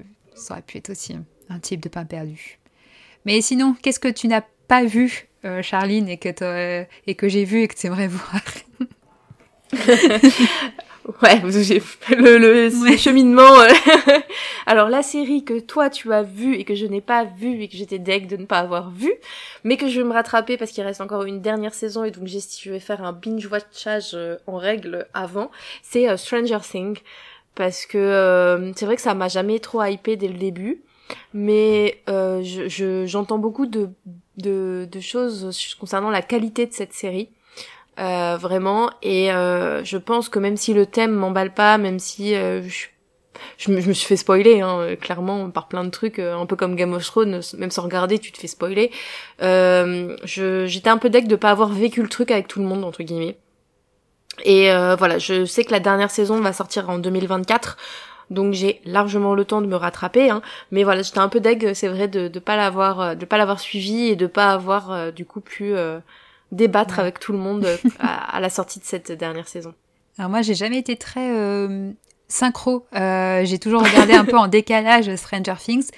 aurait, 0.50 0.62
pu 0.62 0.78
être 0.78 0.90
aussi 0.90 1.16
un 1.50 1.60
type 1.60 1.82
de 1.82 1.90
pain 1.90 2.06
perdu. 2.06 2.60
Mais 3.26 3.42
sinon, 3.42 3.76
qu'est-ce 3.82 4.00
que 4.00 4.08
tu 4.08 4.28
n'as 4.28 4.44
pas 4.68 4.86
vu 4.86 5.28
euh, 5.46 5.62
Charline 5.62 6.08
et 6.10 6.18
que 6.18 7.28
j'ai 7.30 7.46
vu 7.46 7.64
et 7.64 7.68
que 7.68 7.76
tu 7.76 7.88
aimerais 7.88 8.08
voir? 8.10 8.42
ouais, 11.24 11.42
le, 11.42 12.70
le 12.70 12.98
cheminement. 12.98 13.60
Euh. 13.62 13.70
Alors 14.66 14.90
la 14.90 15.02
série 15.02 15.44
que 15.44 15.60
toi 15.60 15.90
tu 15.90 16.14
as 16.14 16.24
vue 16.24 16.56
et 16.56 16.64
que 16.64 16.76
je 16.76 16.86
n'ai 16.86 17.02
pas 17.02 17.24
vue 17.24 17.62
et 17.62 17.68
que 17.68 17.78
j'étais 17.78 18.00
deg 18.00 18.28
de 18.28 18.38
ne 18.38 18.46
pas 18.46 18.60
avoir 18.60 18.92
vue, 18.92 19.14
mais 19.64 19.78
que 19.78 19.88
je 19.88 20.00
vais 20.02 20.08
me 20.08 20.14
rattraper 20.14 20.58
parce 20.58 20.72
qu'il 20.72 20.84
reste 20.84 21.02
encore 21.02 21.24
une 21.24 21.42
dernière 21.42 21.74
saison 21.74 22.04
et 22.04 22.12
donc 22.12 22.28
je 22.28 22.70
vais 22.70 22.80
faire 22.80 23.04
un 23.04 23.14
binge 23.14 23.48
watchage 23.48 24.12
euh, 24.14 24.38
en 24.48 24.58
règle 24.58 25.08
avant, 25.14 25.52
c'est 25.82 26.16
Stranger 26.18 26.60
Things 26.62 27.00
parce 27.56 27.86
que 27.86 28.72
c'est 28.76 28.86
vrai 28.86 28.96
que 28.96 29.02
ça 29.02 29.14
m'a 29.16 29.28
jamais 29.28 29.60
trop 29.60 29.84
hypé 29.84 30.16
dès 30.16 30.28
le 30.28 30.38
début 30.38 30.84
mais 31.34 32.02
euh, 32.10 32.42
je, 32.44 33.06
j'entends 33.06 33.38
beaucoup 33.38 33.66
de, 33.66 33.90
de, 34.38 34.88
de, 34.92 35.00
choses 35.00 35.76
concernant 35.80 36.10
la 36.10 36.22
qualité 36.22 36.66
de 36.66 36.74
cette 36.74 36.94
série. 36.94 37.30
Euh, 38.00 38.38
vraiment 38.38 38.92
et 39.02 39.32
euh, 39.32 39.84
je 39.84 39.98
pense 39.98 40.30
que 40.30 40.40
même 40.40 40.56
si 40.56 40.74
le 40.74 40.86
thème 40.86 41.12
m'emballe 41.12 41.54
pas 41.54 41.78
même 41.78 42.00
si 42.00 42.34
euh, 42.34 42.62
je, 42.62 42.88
je, 43.58 43.72
me, 43.72 43.82
suis 43.82 44.08
fait 44.08 44.16
spoiler 44.16 44.62
hein, 44.62 44.96
clairement 45.02 45.50
par 45.50 45.68
plein 45.68 45.84
de 45.84 45.90
trucs 45.90 46.18
euh, 46.18 46.38
un 46.38 46.46
peu 46.46 46.56
comme 46.56 46.76
Game 46.76 46.94
of 46.94 47.06
Thrones 47.06 47.42
même 47.58 47.72
sans 47.72 47.84
regarder 47.84 48.18
tu 48.18 48.32
te 48.32 48.38
fais 48.38 48.48
spoiler 48.48 48.92
euh, 49.42 50.16
j'étais 50.24 50.90
un 50.90 50.98
peu 50.98 51.10
deck 51.10 51.28
de 51.28 51.36
pas 51.36 51.50
avoir 51.50 51.70
vécu 51.70 52.02
le 52.02 52.08
truc 52.10 52.32
avec 52.32 52.48
tout 52.48 52.60
le 52.60 52.66
monde 52.66 52.86
entre 52.86 53.04
guillemets 53.04 53.38
et 54.46 54.72
voilà 54.98 55.18
je 55.18 55.44
sais 55.44 55.66
que 55.66 55.72
la 55.72 55.82
dernière 55.82 56.12
saison 56.12 56.40
va 56.40 56.54
sortir 56.54 56.90
en 56.90 57.00
2024 57.00 57.76
donc 58.30 58.54
j'ai 58.54 58.82
largement 58.86 59.34
le 59.34 59.46
temps 59.46 59.62
de 59.62 59.68
me 59.68 59.76
rattraper. 59.76 60.30
Hein. 60.30 60.42
Mais 60.72 60.84
voilà, 60.84 61.02
j'étais 61.02 61.20
un 61.20 61.30
peu 61.30 61.40
deg, 61.40 61.74
c'est 61.74 61.88
vrai, 61.88 62.08
de 62.08 62.30
ne 62.34 62.40
pas 62.40 62.56
l'avoir, 62.56 63.02
euh, 63.02 63.16
de 63.16 63.26
pas 63.26 63.38
l'avoir 63.38 63.60
suivi 63.60 64.08
et 64.08 64.16
de 64.16 64.28
pas 64.28 64.52
avoir 64.52 64.92
euh, 64.92 65.12
du 65.12 65.26
coup 65.26 65.42
pu 65.42 65.76
euh, 65.76 66.00
débattre 66.52 67.00
avec 67.00 67.20
tout 67.20 67.32
le 67.32 67.38
monde 67.38 67.68
à, 68.00 68.40
la 68.40 68.50
sortie 68.50 68.80
de 68.80 68.86
cette 68.86 69.12
dernière 69.12 69.48
saison. 69.48 69.74
Alors 70.18 70.30
moi, 70.30 70.42
j'ai 70.42 70.56
jamais 70.56 70.78
été 70.78 70.98
très 70.98 71.30
synchro. 72.28 72.86
j'ai 72.94 73.60
toujours 73.60 73.82
regardé 73.84 74.14
un 74.14 74.26
peu 74.26 74.38
en 74.38 74.48
décalage 74.50 75.14
Stranger 75.16 75.56
Things. 75.58 75.90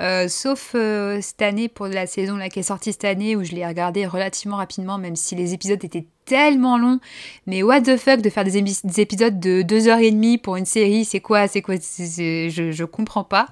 Euh, 0.00 0.28
sauf 0.28 0.72
euh, 0.74 1.20
cette 1.20 1.42
année, 1.42 1.68
pour 1.68 1.86
la 1.86 2.06
saison 2.06 2.36
là, 2.36 2.48
qui 2.48 2.60
est 2.60 2.64
sortie 2.64 2.92
cette 2.92 3.04
année, 3.04 3.36
où 3.36 3.44
je 3.44 3.52
l'ai 3.52 3.66
regardé 3.66 4.06
relativement 4.06 4.56
rapidement, 4.56 4.96
même 4.96 5.16
si 5.16 5.34
les 5.34 5.52
épisodes 5.52 5.82
étaient 5.84 6.06
tellement 6.30 6.78
longs. 6.78 7.00
Mais 7.46 7.64
what 7.64 7.80
the 7.80 7.96
fuck 7.96 8.20
de 8.22 8.30
faire 8.30 8.44
des, 8.44 8.56
épisodes 8.56 9.40
de 9.40 9.62
2h30 9.62 10.38
pour 10.38 10.54
une 10.54 10.64
série, 10.64 11.04
c'est 11.04 11.18
quoi 11.18 11.48
C'est 11.48 11.60
quoi 11.60 11.74
je, 11.74 12.70
je 12.70 12.84
comprends 12.84 13.24
pas. 13.24 13.48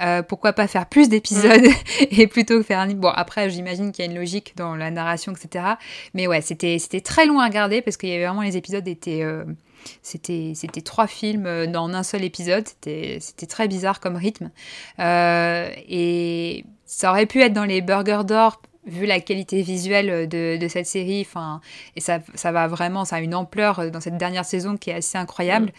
Euh, 0.00 0.22
pourquoi 0.22 0.52
pas 0.52 0.66
faire 0.66 0.86
plus 0.86 1.08
d'épisodes 1.08 1.62
mm. 1.62 2.04
et 2.10 2.26
plutôt 2.26 2.58
que 2.58 2.64
faire 2.64 2.80
un... 2.80 2.88
Bon, 2.94 3.10
après, 3.14 3.48
j'imagine 3.50 3.92
qu'il 3.92 4.04
y 4.04 4.08
a 4.08 4.10
une 4.10 4.18
logique 4.18 4.54
dans 4.56 4.74
la 4.74 4.90
narration, 4.90 5.32
etc. 5.32 5.64
Mais 6.14 6.26
ouais, 6.26 6.40
c'était 6.40 6.78
très 7.00 7.26
long 7.26 7.38
à 7.38 7.46
regarder 7.46 7.80
parce 7.80 7.96
qu'il 7.96 8.08
y 8.08 8.14
avait 8.14 8.26
vraiment 8.26 8.42
les 8.42 8.56
épisodes 8.56 8.86
étaient... 8.88 9.22
C'était, 10.02 10.52
c'était 10.54 10.80
trois 10.80 11.06
films 11.06 11.46
euh, 11.46 11.66
dans 11.66 11.88
un 11.88 12.02
seul 12.02 12.24
épisode. 12.24 12.66
C'était, 12.66 13.18
c'était 13.20 13.46
très 13.46 13.68
bizarre 13.68 14.00
comme 14.00 14.16
rythme. 14.16 14.50
Euh, 14.98 15.70
et 15.88 16.64
ça 16.84 17.10
aurait 17.10 17.26
pu 17.26 17.40
être 17.40 17.52
dans 17.52 17.64
les 17.64 17.80
Burgers 17.82 18.22
d'or 18.24 18.60
vu 18.86 19.06
la 19.06 19.20
qualité 19.20 19.62
visuelle 19.62 20.28
de, 20.28 20.56
de 20.56 20.68
cette 20.68 20.86
série, 20.86 21.22
enfin, 21.26 21.60
et 21.96 22.00
ça, 22.00 22.20
ça, 22.34 22.52
va 22.52 22.68
vraiment, 22.68 23.04
ça 23.04 23.16
a 23.16 23.20
une 23.20 23.34
ampleur 23.34 23.90
dans 23.90 24.00
cette 24.00 24.16
dernière 24.16 24.44
saison 24.44 24.76
qui 24.76 24.90
est 24.90 24.94
assez 24.94 25.18
incroyable. 25.18 25.66
Mm. 25.66 25.70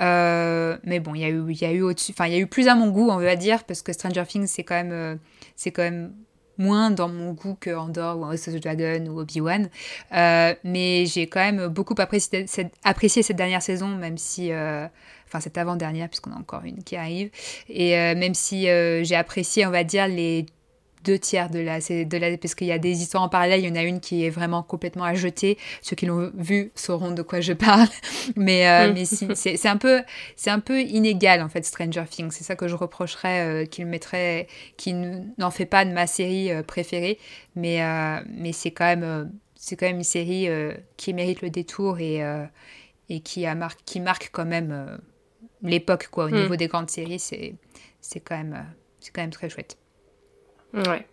Euh, 0.00 0.76
mais 0.84 1.00
bon, 1.00 1.14
il 1.14 1.20
y 1.20 1.24
a 1.24 1.28
eu, 1.28 1.44
il 1.48 1.60
y 1.60 1.64
a 1.64 1.72
eu 1.72 1.82
au-dessus, 1.82 2.12
enfin, 2.12 2.26
il 2.26 2.32
y 2.32 2.36
a 2.36 2.38
eu 2.38 2.46
plus 2.46 2.68
à 2.68 2.74
mon 2.74 2.88
goût, 2.88 3.10
on 3.10 3.16
va 3.16 3.36
dire, 3.36 3.64
parce 3.64 3.82
que 3.82 3.92
Stranger 3.92 4.24
Things, 4.26 4.46
c'est 4.46 4.64
quand 4.64 4.74
même, 4.74 5.18
c'est 5.56 5.70
quand 5.70 5.82
même 5.82 6.12
moins 6.58 6.90
dans 6.90 7.08
mon 7.08 7.32
goût 7.32 7.56
que 7.58 7.70
Andor 7.70 8.18
ou 8.18 8.24
House 8.24 8.48
of 8.48 8.54
the 8.54 8.62
Dragon 8.62 9.06
ou 9.06 9.20
Obi-Wan. 9.20 9.68
Euh, 10.14 10.54
mais 10.64 11.06
j'ai 11.06 11.26
quand 11.26 11.40
même 11.40 11.68
beaucoup 11.68 11.94
apprécié 11.98 12.46
cette, 12.46 12.72
apprécié 12.84 13.22
cette 13.22 13.36
dernière 13.36 13.62
saison, 13.62 13.88
même 13.88 14.18
si... 14.18 14.52
Euh, 14.52 14.86
enfin 15.26 15.40
cette 15.40 15.56
avant-dernière, 15.56 16.10
puisqu'on 16.10 16.32
a 16.32 16.36
encore 16.36 16.62
une 16.64 16.84
qui 16.84 16.94
arrive. 16.94 17.30
Et 17.70 17.96
euh, 17.96 18.14
même 18.14 18.34
si 18.34 18.64
j'ai 18.64 19.16
apprécié, 19.16 19.64
on 19.66 19.70
va 19.70 19.82
dire, 19.82 20.06
les 20.06 20.44
deux 21.04 21.18
tiers 21.18 21.50
de 21.50 21.58
la, 21.58 21.80
de 21.80 22.16
la 22.16 22.36
parce 22.38 22.54
qu'il 22.54 22.66
y 22.66 22.72
a 22.72 22.78
des 22.78 23.02
histoires 23.02 23.22
en 23.22 23.28
parallèle, 23.28 23.60
il 23.60 23.68
y 23.68 23.70
en 23.70 23.76
a 23.76 23.82
une 23.82 24.00
qui 24.00 24.24
est 24.24 24.30
vraiment 24.30 24.62
complètement 24.62 25.04
à 25.04 25.14
jeter. 25.14 25.58
Ceux 25.80 25.96
qui 25.96 26.06
l'ont 26.06 26.30
vu 26.34 26.72
sauront 26.74 27.10
de 27.10 27.22
quoi 27.22 27.40
je 27.40 27.52
parle, 27.52 27.88
mais, 28.36 28.68
euh, 28.68 28.92
mais 28.94 29.04
c'est 29.04 29.68
un 29.68 29.76
peu 29.76 30.02
c'est 30.36 30.50
un 30.50 30.60
peu 30.60 30.80
inégal 30.80 31.42
en 31.42 31.48
fait 31.48 31.64
Stranger 31.64 32.04
Things. 32.08 32.30
C'est 32.30 32.44
ça 32.44 32.56
que 32.56 32.68
je 32.68 32.74
reprocherais 32.74 33.46
euh, 33.46 33.66
qu'il 33.66 33.86
mettrait, 33.86 34.46
qui 34.76 34.94
n'en 34.94 35.50
fait 35.50 35.66
pas 35.66 35.84
de 35.84 35.90
ma 35.90 36.06
série 36.06 36.50
euh, 36.52 36.62
préférée, 36.62 37.18
mais 37.56 37.80
mais 38.28 38.52
c'est 38.52 38.70
quand 38.70 38.86
même 38.86 39.32
c'est 39.54 39.76
quand 39.76 39.86
même 39.86 39.96
une 39.96 40.04
série 40.04 40.48
qui 40.96 41.14
mérite 41.14 41.42
le 41.42 41.50
détour 41.50 41.98
et 41.98 42.22
et 43.08 43.20
qui 43.20 43.46
a 43.46 43.54
marque 43.54 43.80
qui 43.84 44.00
marque 44.00 44.30
quand 44.32 44.44
même 44.44 44.98
l'époque 45.62 46.08
quoi 46.10 46.24
au 46.24 46.28
hmm. 46.28 46.42
niveau 46.42 46.56
des 46.56 46.68
grandes 46.68 46.90
séries. 46.90 47.18
C'est 47.18 47.54
c'est 48.00 48.20
quand 48.20 48.36
même 48.36 48.64
c'est 49.00 49.12
quand 49.12 49.22
même 49.22 49.30
très 49.30 49.50
chouette. 49.50 49.76
Ouais. 50.74 51.06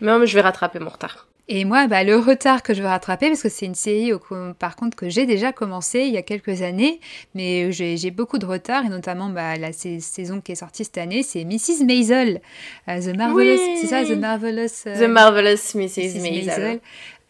Mais, 0.00 0.18
mais 0.18 0.26
je 0.26 0.34
vais 0.34 0.42
rattraper 0.42 0.78
mon 0.78 0.90
retard. 0.90 1.26
Et 1.46 1.66
moi, 1.66 1.86
bah, 1.88 2.04
le 2.04 2.16
retard 2.16 2.62
que 2.62 2.72
je 2.72 2.80
veux 2.80 2.88
rattraper, 2.88 3.28
parce 3.28 3.42
que 3.42 3.50
c'est 3.50 3.66
une 3.66 3.74
série 3.74 4.12
par 4.58 4.76
contre 4.76 4.96
que 4.96 5.10
j'ai 5.10 5.26
déjà 5.26 5.52
commencé 5.52 6.00
il 6.00 6.14
y 6.14 6.16
a 6.16 6.22
quelques 6.22 6.62
années, 6.62 7.00
mais 7.34 7.70
j'ai 7.70 8.10
beaucoup 8.10 8.38
de 8.38 8.46
retard, 8.46 8.86
et 8.86 8.88
notamment 8.88 9.28
bah, 9.28 9.56
la 9.56 9.72
saison 9.74 10.40
qui 10.40 10.52
est 10.52 10.56
sortie 10.56 10.84
cette 10.84 10.96
année, 10.96 11.22
c'est 11.22 11.44
Mrs. 11.44 11.84
Maisel. 11.84 12.40
Euh, 12.88 12.98
The 12.98 13.14
Marvelous, 13.14 13.58
c'est 13.78 13.88
ça, 13.88 14.04
The 14.04 14.16
Marvelous... 14.16 14.86
Euh, 14.86 15.06
The 15.06 15.10
Marvelous 15.10 15.74
Mrs. 15.74 16.20
Maisel. 16.22 16.62
Euh, 16.62 16.76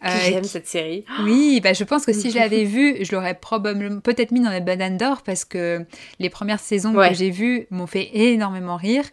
J'aime 0.05 0.43
cette 0.43 0.67
série. 0.67 1.05
Oui, 1.23 1.59
bah, 1.63 1.73
je 1.73 1.83
pense 1.83 2.05
que 2.05 2.13
si 2.13 2.31
je 2.31 2.37
l'avais 2.37 2.63
vue, 2.65 2.97
je 3.03 3.15
l'aurais 3.15 3.35
probablement 3.35 3.99
peut-être 3.99 4.31
mis 4.31 4.41
dans 4.41 4.51
les 4.51 4.61
bananes 4.61 4.97
d'or 4.97 5.21
parce 5.23 5.45
que 5.45 5.85
les 6.19 6.29
premières 6.29 6.59
saisons 6.59 6.93
que 6.93 7.13
j'ai 7.13 7.31
vues 7.31 7.67
m'ont 7.71 7.87
fait 7.87 8.09
énormément 8.13 8.77
rire. 8.77 9.05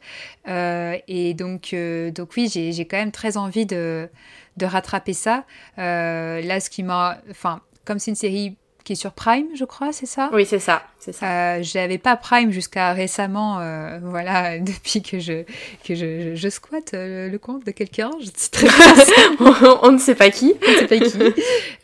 Euh, 0.48 0.96
et 1.08 1.34
donc, 1.34 1.74
donc 2.14 2.30
oui, 2.36 2.48
j'ai 2.48 2.86
quand 2.86 2.98
même 2.98 3.12
très 3.12 3.36
envie 3.36 3.66
de 3.66 4.08
de 4.56 4.66
rattraper 4.66 5.12
ça. 5.12 5.44
Euh, 5.78 6.40
là, 6.40 6.60
ce 6.60 6.70
qui 6.70 6.82
m'a... 6.82 7.18
Enfin, 7.30 7.60
comme 7.84 7.98
c'est 7.98 8.10
une 8.10 8.16
série 8.16 8.56
qui 8.84 8.94
est 8.94 8.96
sur 8.96 9.12
Prime, 9.12 9.46
je 9.54 9.64
crois, 9.64 9.92
c'est 9.92 10.06
ça? 10.06 10.30
Oui, 10.32 10.44
c'est 10.44 10.58
ça, 10.58 10.82
c'est 10.98 11.12
ça. 11.12 11.26
Euh, 11.26 11.58
j'avais 11.62 11.98
pas 11.98 12.16
Prime 12.16 12.50
jusqu'à 12.50 12.92
récemment, 12.92 13.60
euh, 13.60 13.98
voilà, 14.02 14.58
depuis 14.60 15.02
que 15.02 15.18
je 15.18 15.44
que 15.84 15.94
je, 15.94 16.34
je, 16.34 16.48
squatte 16.48 16.94
euh, 16.94 17.28
le 17.28 17.38
compte 17.38 17.64
de 17.64 17.70
quelqu'un. 17.70 18.10
Je 18.20 18.30
très 18.50 18.66
on, 19.82 19.92
ne 19.92 19.98
sait 19.98 20.14
pas 20.14 20.30
qui, 20.30 20.54
on 20.66 20.70
ne 20.70 20.76
sait 20.78 20.86
pas 20.86 20.98
qui. 20.98 21.18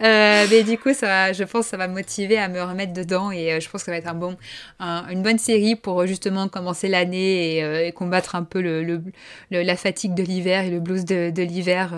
mais 0.01 0.63
du 0.65 0.79
coup, 0.79 0.93
ça, 0.93 1.33
je 1.33 1.45
pense, 1.45 1.67
que 1.67 1.71
ça 1.71 1.77
va 1.77 1.89
me 1.89 1.95
motiver 1.95 2.39
à 2.39 2.49
me 2.49 2.63
remettre 2.63 2.93
dedans 2.93 3.31
et 3.31 3.61
je 3.61 3.69
pense 3.71 3.83
que 3.83 3.87
ça 3.87 3.93
va 3.93 3.99
être 3.99 4.09
un 4.09 4.15
bon, 4.15 4.37
une 4.81 5.23
bonne 5.23 5.39
série 5.39 5.77
pour 5.77 6.07
justement 6.07 6.49
commencer 6.49 6.89
l'année 6.89 7.59
et, 7.87 7.93
combattre 7.93 8.35
un 8.35 8.45
peu 8.45 8.61
le, 8.61 8.83
le, 8.83 9.03
la 9.51 9.77
fatigue 9.77 10.15
de 10.15 10.23
l'hiver 10.23 10.65
et 10.65 10.71
le 10.71 10.81
blues 10.81 11.05
de, 11.05 11.31
de 11.31 11.43
l'hiver. 11.43 11.95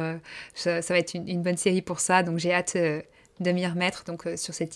Ça, 0.55 0.82
ça, 0.82 0.94
va 0.94 1.01
être 1.01 1.14
une, 1.14 1.28
une, 1.28 1.42
bonne 1.42 1.57
série 1.57 1.82
pour 1.82 2.01
ça, 2.01 2.22
donc 2.22 2.38
j'ai 2.38 2.53
hâte 2.53 2.76
de 3.41 3.53
m'y 3.53 3.66
remettre 3.66 4.05
donc 4.05 4.26
euh, 4.26 4.36
sur 4.36 4.55
cette, 4.55 4.74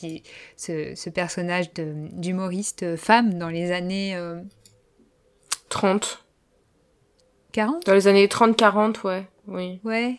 ce, 0.57 0.95
ce 0.95 1.11
personnage 1.11 1.73
d'humoriste 1.75 2.83
euh, 2.83 2.97
femme 2.97 3.35
dans 3.35 3.51
les 3.51 3.71
années 3.71 4.19
30 5.69 6.05
euh, 6.05 6.25
40 7.53 7.87
Dans 7.87 7.95
les 7.95 8.09
années 8.09 8.27
30-40, 8.27 9.07
ouais. 9.07 9.29
Oui. 9.47 9.81
Ouais. 9.85 10.17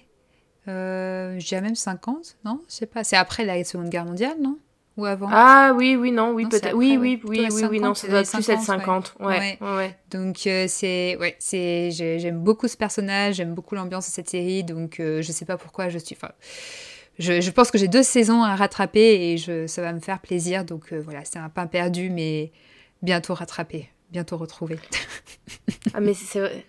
Euh, 0.68 1.38
je 1.38 1.46
dirais 1.46 1.62
même 1.62 1.76
50, 1.76 2.38
non? 2.46 2.62
Je 2.70 2.74
sais 2.76 2.86
pas. 2.86 3.04
C'est 3.04 3.18
après 3.18 3.44
la 3.44 3.62
Seconde 3.64 3.90
Guerre 3.90 4.06
mondiale, 4.06 4.38
non? 4.40 4.58
Ou 4.96 5.06
avant? 5.06 5.28
Ah 5.30 5.74
oui, 5.76 5.98
oui, 5.98 6.12
non, 6.14 6.32
oui, 6.32 6.46
peut-être. 6.46 6.74
Oui, 6.74 6.96
oui, 6.98 7.20
oui, 7.26 7.50
oui, 7.52 7.64
oui, 7.70 7.80
non, 7.82 7.94
ça 7.94 8.08
doit 8.08 8.24
plus 8.24 8.50
être 8.50 8.62
50. 8.62 9.16
Ouais. 9.20 9.58
ouais. 9.60 9.76
ouais. 9.76 9.98
Donc, 10.10 10.38
c'est. 10.68 11.18
Ouais, 11.20 11.36
c'est. 11.38 11.92
J'aime 11.92 12.40
beaucoup 12.40 12.70
ce 12.70 12.78
personnage, 12.78 13.36
j'aime 13.36 13.54
beaucoup 13.54 13.76
l'ambiance 13.76 14.08
de 14.08 14.14
cette 14.14 14.30
série, 14.30 14.64
donc 14.64 14.96
je 15.00 15.30
sais 15.30 15.44
pas 15.44 15.58
pourquoi 15.58 15.90
je 15.90 15.98
suis. 15.98 16.16
Enfin 16.16 16.32
je, 17.20 17.50
pense 17.52 17.72
que 17.72 17.78
j'ai 17.78 17.88
deux 17.88 18.04
saisons 18.04 18.44
à 18.44 18.56
rattraper 18.56 19.32
et 19.32 19.38
je, 19.38 19.68
ça 19.68 19.82
va 19.82 19.94
me 19.94 20.00
faire 20.00 20.20
plaisir. 20.20 20.66
Donc 20.66 20.92
euh, 20.92 21.02
voilà, 21.04 21.24
c'est 21.24 21.40
un 21.40 21.50
pain 21.50 21.68
perdu, 21.68 22.10
mais 22.10 22.52
bientôt 23.02 23.34
rattrapé, 23.34 23.90
bientôt 24.12 24.38
retrouvé. 24.38 24.78
ah, 25.94 26.00
mais 26.00 26.14
c'est 26.14 26.40
vrai. 26.40 26.66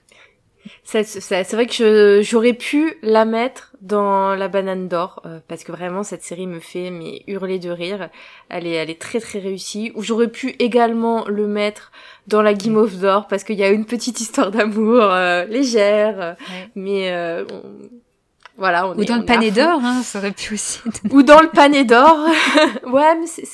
C'est 0.83 1.53
vrai 1.53 1.67
que 1.67 2.23
j'aurais 2.25 2.53
pu 2.53 2.97
la 3.03 3.25
mettre 3.25 3.77
dans 3.83 4.35
la 4.35 4.49
banane 4.49 4.89
d'or 4.89 5.23
euh, 5.25 5.39
parce 5.47 5.63
que 5.63 5.71
vraiment 5.71 6.03
cette 6.03 6.25
série 6.25 6.49
me 6.49 6.59
fait 6.59 6.91
mais 6.91 7.23
hurler 7.29 7.61
de 7.61 7.71
rire. 7.71 8.11
Elle 8.49 8.67
est 8.67 8.73
elle 8.73 8.91
est 8.91 9.01
très 9.01 9.21
très 9.21 9.39
réussie. 9.39 9.93
Ou 9.95 10.03
j'aurais 10.03 10.29
pu 10.29 10.57
également 10.59 11.25
le 11.29 11.47
mettre 11.47 11.93
dans 12.27 12.43
la 12.43 12.53
Game 12.53 12.77
of 12.77 12.99
d'or 12.99 13.29
parce 13.29 13.45
qu'il 13.45 13.59
y 13.59 13.63
a 13.63 13.71
une 13.71 13.85
petite 13.85 14.21
histoire 14.21 14.51
d'amour 14.51 15.03
euh, 15.03 15.45
légère, 15.45 16.37
mais 16.75 17.13
voilà, 18.59 18.89
Ou 18.89 19.05
dans 19.05 19.17
le 19.17 19.25
panier 19.25 19.51
d'or, 19.51 19.81
hein, 19.83 20.03
ça 20.03 20.19
aurait 20.19 20.33
pu 20.33 20.55
aussi. 20.55 20.81
Ou 21.11 21.23
dans 21.23 21.41
le 21.41 21.49
panier 21.49 21.85
d'or. 21.85 22.27
ouais, 22.87 23.15
mais 23.19 23.27
c'est, 23.27 23.45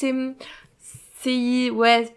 c'est, 1.20 1.70
ouais, 1.70 2.16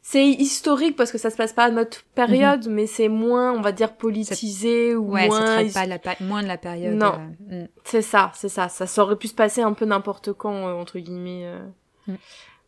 c'est 0.00 0.26
historique 0.26 0.96
parce 0.96 1.12
que 1.12 1.18
ça 1.18 1.30
se 1.30 1.36
passe 1.36 1.52
pas 1.52 1.64
à 1.64 1.70
notre 1.70 2.02
période, 2.14 2.66
mhm. 2.66 2.74
mais 2.74 2.86
c'est 2.86 3.08
moins, 3.08 3.52
on 3.52 3.60
va 3.60 3.72
dire, 3.72 3.96
politisé 3.96 4.94
ou 4.94 5.12
ouais, 5.12 5.28
moins. 5.28 5.40
ça 5.40 5.54
traite 5.54 5.72
pas 5.72 5.86
la 5.86 5.98
moins 6.26 6.42
de 6.42 6.48
la 6.48 6.58
période. 6.58 6.94
Non, 6.94 7.34
euh, 7.50 7.64
mm. 7.64 7.68
c'est 7.84 8.02
ça, 8.02 8.32
c'est 8.34 8.48
ça. 8.48 8.68
Ça 8.68 9.02
aurait 9.02 9.16
pu 9.16 9.28
se 9.28 9.34
passer 9.34 9.62
un 9.62 9.74
peu 9.74 9.84
n'importe 9.84 10.32
quand, 10.32 10.68
euh, 10.68 10.72
entre 10.72 10.98
guillemets. 10.98 11.44
Euh. 11.44 11.66
Mm. 12.06 12.14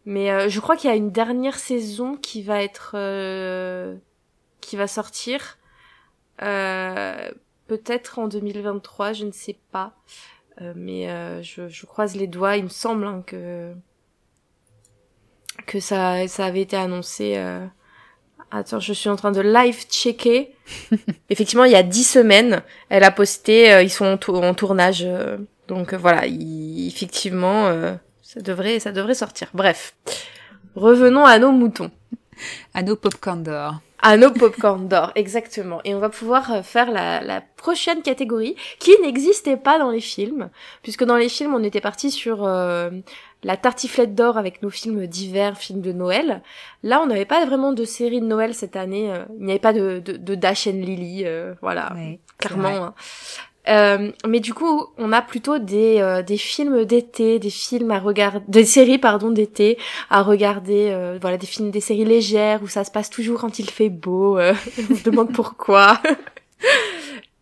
Mais 0.06 0.50
je 0.50 0.60
crois 0.60 0.76
qu'il 0.76 0.90
y 0.90 0.92
a 0.92 0.96
une 0.96 1.12
dernière 1.12 1.58
saison 1.58 2.16
qui 2.16 2.42
va 2.42 2.62
être, 2.62 2.94
qui 4.60 4.76
va 4.76 4.86
sortir. 4.86 5.56
Peut-être 7.66 8.18
en 8.18 8.28
2023, 8.28 9.12
je 9.14 9.24
ne 9.24 9.32
sais 9.32 9.56
pas. 9.72 9.94
Euh, 10.60 10.72
mais 10.76 11.10
euh, 11.10 11.42
je, 11.42 11.68
je, 11.68 11.86
croise 11.86 12.14
les 12.14 12.26
doigts, 12.26 12.56
il 12.56 12.64
me 12.64 12.68
semble 12.68 13.06
hein, 13.06 13.24
que 13.26 13.72
que 15.66 15.80
ça, 15.80 16.28
ça 16.28 16.46
avait 16.46 16.60
été 16.60 16.76
annoncé. 16.76 17.34
Euh... 17.36 17.66
Attends, 18.50 18.78
je 18.78 18.92
suis 18.92 19.08
en 19.08 19.16
train 19.16 19.32
de 19.32 19.40
live 19.40 19.86
checker. 19.88 20.54
Effectivement, 21.30 21.64
il 21.64 21.72
y 21.72 21.76
a 21.76 21.82
dix 21.82 22.04
semaines, 22.04 22.62
elle 22.88 23.02
a 23.02 23.10
posté, 23.10 23.72
euh, 23.72 23.82
ils 23.82 23.90
sont 23.90 24.18
en, 24.28 24.54
tournage, 24.54 25.06
donc 25.66 25.94
voilà, 25.94 26.22
effectivement, 26.26 27.98
ça 28.22 28.40
devrait, 28.40 28.78
ça 28.78 28.92
devrait 28.92 29.14
sortir. 29.14 29.48
Bref, 29.54 29.94
revenons 30.74 31.24
à 31.24 31.38
nos 31.38 31.52
moutons, 31.52 31.90
à 32.74 32.82
nos 32.82 32.96
popcorn 32.96 33.42
d'or 33.42 33.80
à 34.04 34.18
nos 34.18 34.30
popcorn 34.30 34.86
d'or, 34.86 35.12
exactement. 35.14 35.80
Et 35.84 35.94
on 35.94 35.98
va 35.98 36.10
pouvoir 36.10 36.52
euh, 36.52 36.62
faire 36.62 36.90
la, 36.90 37.22
la 37.22 37.40
prochaine 37.40 38.02
catégorie 38.02 38.54
qui 38.78 38.92
n'existait 39.02 39.56
pas 39.56 39.78
dans 39.78 39.90
les 39.90 40.02
films, 40.02 40.50
puisque 40.82 41.04
dans 41.04 41.16
les 41.16 41.30
films 41.30 41.54
on 41.54 41.64
était 41.64 41.80
parti 41.80 42.10
sur 42.10 42.44
euh, 42.44 42.90
la 43.44 43.56
tartiflette 43.56 44.14
d'or 44.14 44.36
avec 44.36 44.62
nos 44.62 44.68
films 44.68 45.06
d'hiver, 45.06 45.56
films 45.56 45.80
de 45.80 45.92
Noël. 45.92 46.42
Là, 46.82 47.00
on 47.00 47.06
n'avait 47.06 47.24
pas 47.24 47.46
vraiment 47.46 47.72
de 47.72 47.84
série 47.86 48.20
de 48.20 48.26
Noël 48.26 48.54
cette 48.54 48.76
année. 48.76 49.10
Euh, 49.10 49.24
il 49.38 49.46
n'y 49.46 49.52
avait 49.52 49.58
pas 49.58 49.72
de, 49.72 50.02
de, 50.04 50.18
de 50.18 50.34
Dash 50.34 50.66
and 50.66 50.72
Lily, 50.72 51.24
voilà, 51.62 51.94
clairement. 52.36 52.68
Hein. 52.68 52.94
Euh, 53.68 54.12
mais 54.26 54.40
du 54.40 54.52
coup, 54.52 54.86
on 54.98 55.12
a 55.12 55.22
plutôt 55.22 55.58
des, 55.58 55.98
euh, 56.00 56.22
des 56.22 56.36
films 56.36 56.84
d'été, 56.84 57.38
des 57.38 57.50
films 57.50 57.90
à 57.90 57.98
regarder, 57.98 58.44
des 58.48 58.64
séries 58.64 58.98
pardon 58.98 59.30
d'été 59.30 59.78
à 60.10 60.22
regarder, 60.22 60.90
euh, 60.90 61.18
voilà 61.20 61.38
des 61.38 61.46
films, 61.46 61.70
des 61.70 61.80
séries 61.80 62.04
légères 62.04 62.62
où 62.62 62.68
ça 62.68 62.84
se 62.84 62.90
passe 62.90 63.08
toujours 63.08 63.40
quand 63.40 63.58
il 63.58 63.70
fait 63.70 63.88
beau. 63.88 64.38
on 64.90 64.94
se 64.94 65.02
demande 65.02 65.32
pourquoi. 65.32 66.00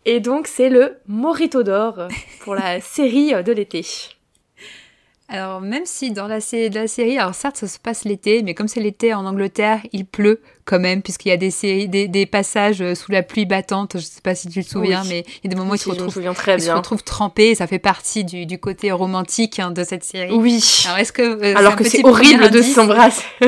Et 0.04 0.20
donc 0.20 0.46
c'est 0.46 0.68
le 0.68 0.98
Morito 1.08 1.62
d'or 1.62 2.08
pour 2.40 2.54
la 2.54 2.80
série 2.80 3.32
de 3.42 3.52
l'été. 3.52 3.84
Alors, 5.32 5.62
même 5.62 5.86
si 5.86 6.10
dans 6.10 6.26
la, 6.26 6.40
la 6.74 6.86
série, 6.86 7.18
alors 7.18 7.34
certes, 7.34 7.56
ça 7.56 7.66
se 7.66 7.78
passe 7.78 8.04
l'été, 8.04 8.42
mais 8.42 8.52
comme 8.52 8.68
c'est 8.68 8.80
l'été 8.80 9.14
en 9.14 9.24
Angleterre, 9.24 9.80
il 9.92 10.04
pleut 10.04 10.42
quand 10.66 10.78
même, 10.78 11.00
puisqu'il 11.00 11.30
y 11.30 11.32
a 11.32 11.38
des, 11.38 11.50
séries, 11.50 11.88
des, 11.88 12.26
passages 12.26 12.84
sous 12.92 13.10
la 13.10 13.22
pluie 13.22 13.46
battante. 13.46 13.92
Je 13.94 14.02
sais 14.02 14.20
pas 14.22 14.34
si 14.34 14.50
tu 14.50 14.62
te 14.62 14.68
souviens, 14.68 15.02
mais 15.08 15.20
il 15.20 15.44
y 15.44 15.46
a 15.46 15.48
des 15.48 15.56
moments 15.56 15.70
où 15.70 15.76
il 15.76 15.78
se 15.78 15.88
retrouve, 15.88 16.12
très 16.34 16.58
bien. 16.58 16.66
se 16.66 16.70
retrouve 16.72 17.02
trempé, 17.02 17.48
et 17.48 17.54
ça 17.54 17.66
fait 17.66 17.78
partie 17.78 18.24
du, 18.24 18.44
du 18.44 18.58
côté 18.58 18.92
romantique 18.92 19.58
hein, 19.58 19.70
de 19.70 19.84
cette 19.84 20.04
série. 20.04 20.34
Oui. 20.34 20.62
Alors, 20.84 20.98
est-ce 20.98 21.14
que. 21.14 21.22
Euh, 21.22 21.56
alors 21.56 21.76
que 21.76 21.84
c'est 21.84 22.04
horrible 22.04 22.50
de 22.50 22.60
s'embrasser, 22.60 23.24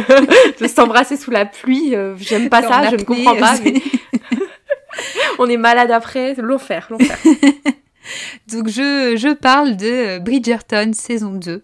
de 0.61 0.67
s'embrasser 0.75 1.19
sous 1.19 1.33
la 1.33 1.45
pluie. 1.45 1.95
Euh, 1.95 2.17
j'aime 2.17 2.49
pas 2.49 2.63
ça, 2.63 2.89
je 2.93 2.97
ne 2.97 3.03
comprends 3.03 3.37
pas. 3.37 3.57
Mais... 3.63 3.75
On 5.39 5.51
est 5.51 5.59
malade 5.59 5.91
après, 5.91 6.35
l'enfer, 6.39 6.87
l'enfer. 6.89 7.19
Donc 8.53 8.69
je, 8.69 9.17
je, 9.17 9.33
parle 9.33 9.77
de 9.77 10.19
Bridgerton 10.19 10.93
saison 10.95 11.33
2. 11.33 11.63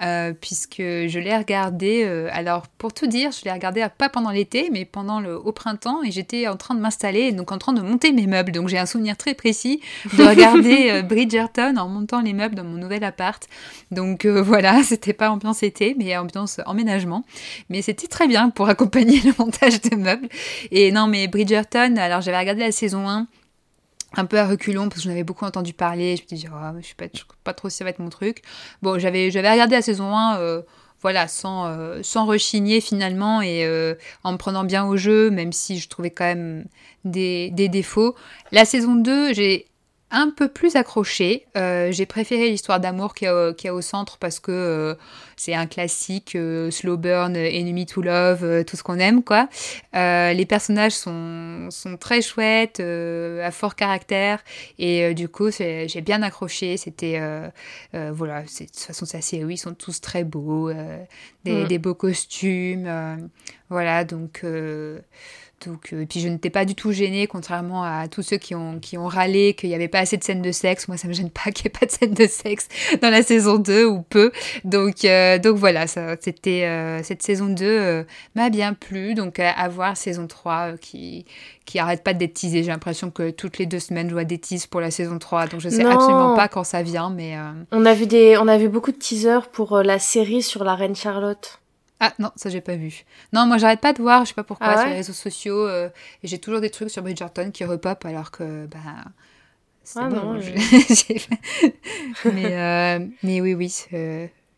Euh, 0.00 0.32
puisque 0.32 0.78
je 0.78 1.18
l'ai 1.18 1.36
regardé, 1.36 2.02
euh, 2.04 2.28
alors 2.32 2.66
pour 2.66 2.92
tout 2.92 3.06
dire, 3.06 3.30
je 3.30 3.44
l'ai 3.44 3.52
regardé 3.52 3.86
pas 3.98 4.08
pendant 4.08 4.30
l'été, 4.30 4.68
mais 4.72 4.84
pendant 4.84 5.20
le 5.20 5.36
au 5.36 5.52
printemps, 5.52 6.02
et 6.02 6.10
j'étais 6.10 6.48
en 6.48 6.56
train 6.56 6.74
de 6.74 6.80
m'installer, 6.80 7.30
donc 7.30 7.52
en 7.52 7.58
train 7.58 7.72
de 7.72 7.82
monter 7.82 8.10
mes 8.10 8.26
meubles. 8.26 8.50
Donc 8.50 8.68
j'ai 8.68 8.78
un 8.78 8.86
souvenir 8.86 9.16
très 9.16 9.34
précis 9.34 9.80
de 10.16 10.24
regarder 10.24 10.88
euh, 10.90 11.02
Bridgerton 11.02 11.76
en 11.76 11.88
montant 11.88 12.20
les 12.20 12.32
meubles 12.32 12.56
dans 12.56 12.64
mon 12.64 12.78
nouvel 12.78 13.04
appart. 13.04 13.46
Donc 13.92 14.26
voilà, 14.26 14.82
c'était 14.82 15.12
pas 15.12 15.30
ambiance 15.30 15.62
été, 15.62 15.94
mais 15.96 16.16
ambiance 16.16 16.60
emménagement. 16.66 17.24
Mais 17.68 17.80
c'était 17.82 18.08
très 18.08 18.26
bien 18.26 18.50
pour 18.50 18.68
accompagner 18.68 19.20
le 19.20 19.32
montage 19.38 19.80
des 19.82 19.94
meubles. 19.94 20.28
Et 20.72 20.90
non, 20.90 21.06
mais 21.06 21.28
Bridgerton, 21.28 21.96
alors 21.96 22.22
j'avais 22.22 22.38
regardé 22.38 22.62
la 22.62 22.72
saison 22.72 23.08
1 23.08 23.28
un 24.14 24.24
peu 24.24 24.38
à 24.38 24.46
reculons 24.46 24.88
parce 24.88 25.02
que 25.02 25.04
j'en 25.04 25.10
avais 25.10 25.24
beaucoup 25.24 25.44
entendu 25.44 25.72
parler. 25.72 26.16
Je 26.16 26.22
me 26.22 26.28
disais, 26.28 26.48
oh, 26.52 26.78
je 26.80 26.86
sais 26.86 26.94
pas, 26.96 27.06
pas 27.44 27.54
trop 27.54 27.68
si 27.68 27.78
ça 27.78 27.84
va 27.84 27.90
être 27.90 27.98
mon 27.98 28.10
truc. 28.10 28.42
Bon, 28.82 28.98
j'avais, 28.98 29.30
j'avais 29.30 29.50
regardé 29.50 29.74
la 29.74 29.82
saison 29.82 30.16
1, 30.16 30.38
euh, 30.38 30.62
voilà, 31.00 31.28
sans, 31.28 31.66
euh, 31.66 32.00
sans 32.02 32.26
rechigner 32.26 32.80
finalement 32.80 33.42
et 33.42 33.64
euh, 33.64 33.94
en 34.24 34.32
me 34.32 34.36
prenant 34.36 34.64
bien 34.64 34.84
au 34.84 34.96
jeu, 34.96 35.30
même 35.30 35.52
si 35.52 35.78
je 35.78 35.88
trouvais 35.88 36.10
quand 36.10 36.24
même 36.24 36.64
des, 37.04 37.50
des 37.50 37.68
défauts. 37.68 38.14
La 38.52 38.64
saison 38.64 38.94
2, 38.94 39.34
j'ai 39.34 39.66
un 40.12 40.30
peu 40.30 40.48
plus 40.48 40.76
accroché. 40.76 41.46
Euh, 41.56 41.90
j'ai 41.90 42.04
préféré 42.04 42.50
l'histoire 42.50 42.78
d'amour 42.78 43.14
qui 43.14 43.24
est, 43.24 43.70
au 43.70 43.80
centre 43.80 44.18
parce 44.18 44.40
que 44.40 44.52
euh, 44.52 44.94
c'est 45.36 45.54
un 45.54 45.66
classique 45.66 46.36
euh, 46.36 46.70
slow 46.70 46.98
burn, 46.98 47.34
enemy 47.34 47.86
to 47.86 48.02
love, 48.02 48.64
tout 48.64 48.76
ce 48.76 48.82
qu'on 48.82 48.98
aime 48.98 49.24
quoi. 49.24 49.48
les 49.94 50.46
personnages 50.46 50.92
sont, 50.92 51.68
sont 51.70 51.96
très 51.96 52.20
chouettes, 52.20 52.80
à 52.80 53.50
fort 53.50 53.74
caractère 53.74 54.44
et 54.78 55.14
du 55.14 55.28
coup 55.28 55.50
j'ai 55.50 56.02
bien 56.04 56.22
accroché. 56.22 56.76
C'était 56.76 57.20
voilà, 57.92 58.42
de 58.42 58.46
toute 58.46 58.76
façon 58.76 59.06
c'est 59.06 59.18
assez 59.18 59.42
oui, 59.42 59.54
ils 59.54 59.58
sont 59.58 59.74
tous 59.74 60.00
très 60.02 60.24
beaux, 60.24 60.70
des, 61.44 61.64
mm. 61.64 61.66
des, 61.68 61.78
beaux 61.78 61.94
costumes, 61.94 63.30
voilà 63.70 64.04
donc 64.04 64.44
donc, 65.66 65.92
euh, 65.92 66.02
et 66.02 66.06
puis 66.06 66.20
je 66.20 66.28
n'étais 66.28 66.50
pas 66.50 66.64
du 66.64 66.74
tout 66.74 66.92
gênée, 66.92 67.26
contrairement 67.26 67.84
à 67.84 68.08
tous 68.08 68.22
ceux 68.22 68.36
qui 68.36 68.54
ont, 68.54 68.78
qui 68.78 68.98
ont 68.98 69.06
râlé 69.06 69.54
qu'il 69.54 69.68
n'y 69.68 69.74
avait 69.74 69.88
pas 69.88 70.00
assez 70.00 70.16
de 70.16 70.24
scènes 70.24 70.42
de 70.42 70.52
sexe. 70.52 70.88
Moi, 70.88 70.96
ça 70.96 71.08
me 71.08 71.12
gêne 71.12 71.30
pas 71.30 71.50
qu'il 71.50 71.64
n'y 71.64 71.68
ait 71.68 71.78
pas 71.78 71.86
de 71.86 71.90
scènes 71.90 72.14
de 72.14 72.26
sexe 72.26 72.68
dans 73.00 73.10
la 73.10 73.22
saison 73.22 73.58
2 73.58 73.84
ou 73.84 74.02
peu. 74.02 74.32
Donc, 74.64 75.04
euh, 75.04 75.38
donc 75.38 75.56
voilà, 75.56 75.86
ça, 75.86 76.16
c'était, 76.20 76.64
euh, 76.64 77.02
cette 77.02 77.22
saison 77.22 77.46
2 77.46 78.04
m'a 78.34 78.50
bien 78.50 78.74
plu. 78.74 79.14
Donc 79.14 79.38
à, 79.38 79.68
voir 79.68 79.96
saison 79.96 80.26
3 80.26 80.76
qui, 80.80 81.24
qui 81.64 81.78
arrête 81.78 82.02
pas 82.02 82.14
d'être 82.14 82.34
teasée. 82.34 82.62
J'ai 82.62 82.70
l'impression 82.70 83.10
que 83.10 83.30
toutes 83.30 83.58
les 83.58 83.66
deux 83.66 83.80
semaines, 83.80 84.08
je 84.08 84.14
vois 84.14 84.24
des 84.24 84.38
teases 84.38 84.66
pour 84.66 84.80
la 84.80 84.90
saison 84.90 85.18
3. 85.18 85.46
Donc 85.48 85.60
je 85.60 85.68
sais 85.68 85.84
absolument 85.84 86.34
pas 86.34 86.48
quand 86.48 86.64
ça 86.64 86.82
vient, 86.82 87.10
mais... 87.10 87.36
On, 87.70 87.84
a 87.84 87.94
vu 87.94 88.06
des, 88.06 88.36
on 88.38 88.48
a 88.48 88.58
vu 88.58 88.68
beaucoup 88.68 88.92
de 88.92 88.98
teasers 88.98 89.48
pour 89.50 89.78
la 89.78 89.98
série 89.98 90.42
sur 90.42 90.64
la 90.64 90.74
reine 90.74 90.96
Charlotte. 90.96 91.61
Ah 92.04 92.12
non, 92.18 92.32
ça 92.34 92.50
j'ai 92.50 92.60
pas 92.60 92.74
vu. 92.74 93.04
Non, 93.32 93.46
moi 93.46 93.58
j'arrête 93.58 93.80
pas 93.80 93.92
de 93.92 94.02
voir, 94.02 94.24
je 94.24 94.30
sais 94.30 94.34
pas 94.34 94.42
pourquoi, 94.42 94.70
ah 94.70 94.78
sur 94.78 94.88
les 94.88 94.96
réseaux 94.96 95.12
sociaux. 95.12 95.68
Euh, 95.68 95.88
et 96.24 96.26
j'ai 96.26 96.40
toujours 96.40 96.60
des 96.60 96.68
trucs 96.68 96.90
sur 96.90 97.00
Bridgerton 97.00 97.52
qui 97.52 97.64
repop 97.64 98.04
alors 98.04 98.32
que. 98.32 98.66
Bah, 98.66 98.78
ah 99.94 100.08
bon, 100.08 100.34
non. 100.34 100.34
mais, 102.24 102.58
euh, 102.58 103.06
mais 103.22 103.40
oui, 103.40 103.54
oui, 103.54 103.72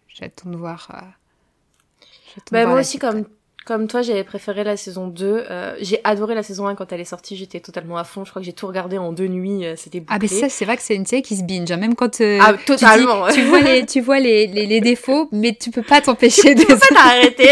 j'attends 0.08 0.48
de 0.48 0.56
voir. 0.56 0.88
Euh, 0.94 2.40
bah, 2.50 2.64
moi 2.64 2.80
aussi, 2.80 2.98
comme 2.98 3.26
comme 3.64 3.86
toi, 3.88 4.02
j'avais 4.02 4.24
préféré 4.24 4.62
la 4.62 4.76
saison 4.76 5.06
2. 5.06 5.46
Euh, 5.50 5.74
j'ai 5.80 6.00
adoré 6.04 6.34
la 6.34 6.42
saison 6.42 6.66
1 6.66 6.74
quand 6.74 6.92
elle 6.92 7.00
est 7.00 7.06
sortie, 7.06 7.36
j'étais 7.36 7.60
totalement 7.60 7.96
à 7.96 8.04
fond. 8.04 8.24
Je 8.24 8.30
crois 8.30 8.42
que 8.42 8.46
j'ai 8.46 8.52
tout 8.52 8.66
regardé 8.66 8.98
en 8.98 9.12
deux 9.12 9.26
nuits, 9.26 9.64
euh, 9.64 9.74
c'était 9.76 10.02
Ah, 10.08 10.18
mais 10.20 10.28
ça, 10.28 10.48
c'est 10.48 10.64
vrai 10.64 10.76
que 10.76 10.82
c'est 10.82 10.94
une 10.94 11.06
série 11.06 11.22
qui 11.22 11.36
se 11.36 11.44
binge, 11.44 11.70
hein. 11.70 11.78
même 11.78 11.94
quand 11.94 12.20
euh, 12.20 12.38
ah, 12.42 12.54
totalement. 12.66 13.28
Tu, 13.32 13.42
vois, 13.42 13.60
les, 13.60 13.86
tu 13.86 14.00
vois 14.00 14.20
les, 14.20 14.46
les, 14.46 14.66
les, 14.66 14.80
défauts, 14.80 15.28
mais 15.32 15.56
tu 15.58 15.70
peux 15.70 15.82
pas 15.82 16.00
t'empêcher 16.00 16.54
de... 16.54 16.60
Tu 16.60 16.66
peux 16.66 16.78
pas 16.78 16.88
t'arrêter 16.94 17.50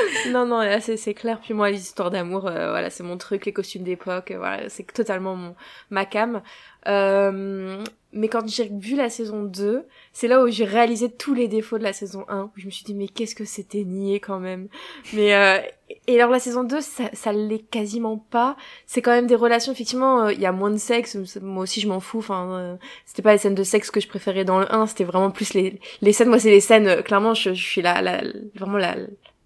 non, 0.30 0.46
non, 0.46 0.62
c'est 0.80 1.14
clair. 1.14 1.40
Puis 1.40 1.54
moi, 1.54 1.70
les 1.70 1.80
histoires 1.80 2.10
d'amour, 2.10 2.46
euh, 2.46 2.70
voilà, 2.70 2.90
c'est 2.90 3.02
mon 3.02 3.16
truc, 3.16 3.46
les 3.46 3.52
costumes 3.52 3.82
d'époque, 3.82 4.32
voilà, 4.36 4.68
c'est 4.68 4.84
totalement 4.92 5.36
mon, 5.36 5.54
ma 5.90 6.04
cam. 6.04 6.42
Euh, 6.86 7.82
mais 8.12 8.28
quand 8.28 8.48
j'ai 8.48 8.70
vu 8.72 8.96
la 8.96 9.10
saison 9.10 9.44
2, 9.44 9.84
c'est 10.12 10.28
là 10.28 10.42
où 10.42 10.48
j'ai 10.48 10.64
réalisé 10.64 11.10
tous 11.10 11.34
les 11.34 11.46
défauts 11.46 11.76
de 11.76 11.82
la 11.82 11.92
saison 11.92 12.24
1, 12.28 12.44
où 12.44 12.50
je 12.56 12.64
me 12.64 12.70
suis 12.70 12.84
dit, 12.84 12.94
mais 12.94 13.06
qu'est-ce 13.06 13.34
que 13.34 13.44
c'était 13.44 13.84
nié 13.84 14.18
quand 14.18 14.40
même. 14.40 14.68
Mais 15.12 15.34
euh, 15.34 15.58
et 16.06 16.18
alors 16.18 16.30
la 16.30 16.38
saison 16.38 16.64
2, 16.64 16.80
ça, 16.80 17.04
ça 17.12 17.32
l'est 17.32 17.68
quasiment 17.70 18.16
pas. 18.16 18.56
C'est 18.86 19.02
quand 19.02 19.10
même 19.10 19.26
des 19.26 19.34
relations, 19.34 19.72
effectivement, 19.72 20.24
euh, 20.24 20.32
il 20.32 20.40
y 20.40 20.46
a 20.46 20.52
moins 20.52 20.70
de 20.70 20.78
sexe, 20.78 21.18
moi 21.42 21.64
aussi 21.64 21.82
je 21.82 21.88
m'en 21.88 22.00
fous, 22.00 22.18
enfin, 22.18 22.50
euh, 22.52 22.76
c'était 23.04 23.22
pas 23.22 23.32
les 23.32 23.38
scènes 23.38 23.54
de 23.54 23.62
sexe 23.62 23.90
que 23.90 24.00
je 24.00 24.08
préférais 24.08 24.44
dans 24.44 24.58
le 24.58 24.72
1, 24.74 24.86
c'était 24.86 25.04
vraiment 25.04 25.30
plus 25.30 25.52
les, 25.52 25.78
les 26.00 26.12
scènes, 26.14 26.28
moi 26.28 26.38
c'est 26.38 26.50
les 26.50 26.60
scènes, 26.60 27.02
clairement, 27.02 27.34
je, 27.34 27.52
suis 27.52 27.82
la, 27.82 28.22
vraiment 28.54 28.78
la, 28.78 28.96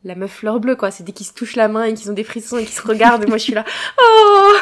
la 0.05 0.15
meuf 0.15 0.33
fleur 0.33 0.61
bleue, 0.61 0.77
quoi. 0.77 0.91
C'est 0.91 1.05
dès 1.05 1.13
qu'ils 1.13 1.27
se 1.27 1.33
touchent 1.33 1.57
la 1.57 1.69
main 1.69 1.85
et 1.85 1.95
qu'ils 1.95 2.11
ont 2.11 2.15
des 2.15 2.25
frissons 2.25 2.59
et 2.59 2.65
qu'ils 2.65 2.75
se 2.75 2.87
regardent, 2.87 3.25
et 3.25 3.27
moi 3.27 3.39
je 3.39 3.45
suis 3.45 3.55
là, 3.55 3.65
oh 4.01 4.53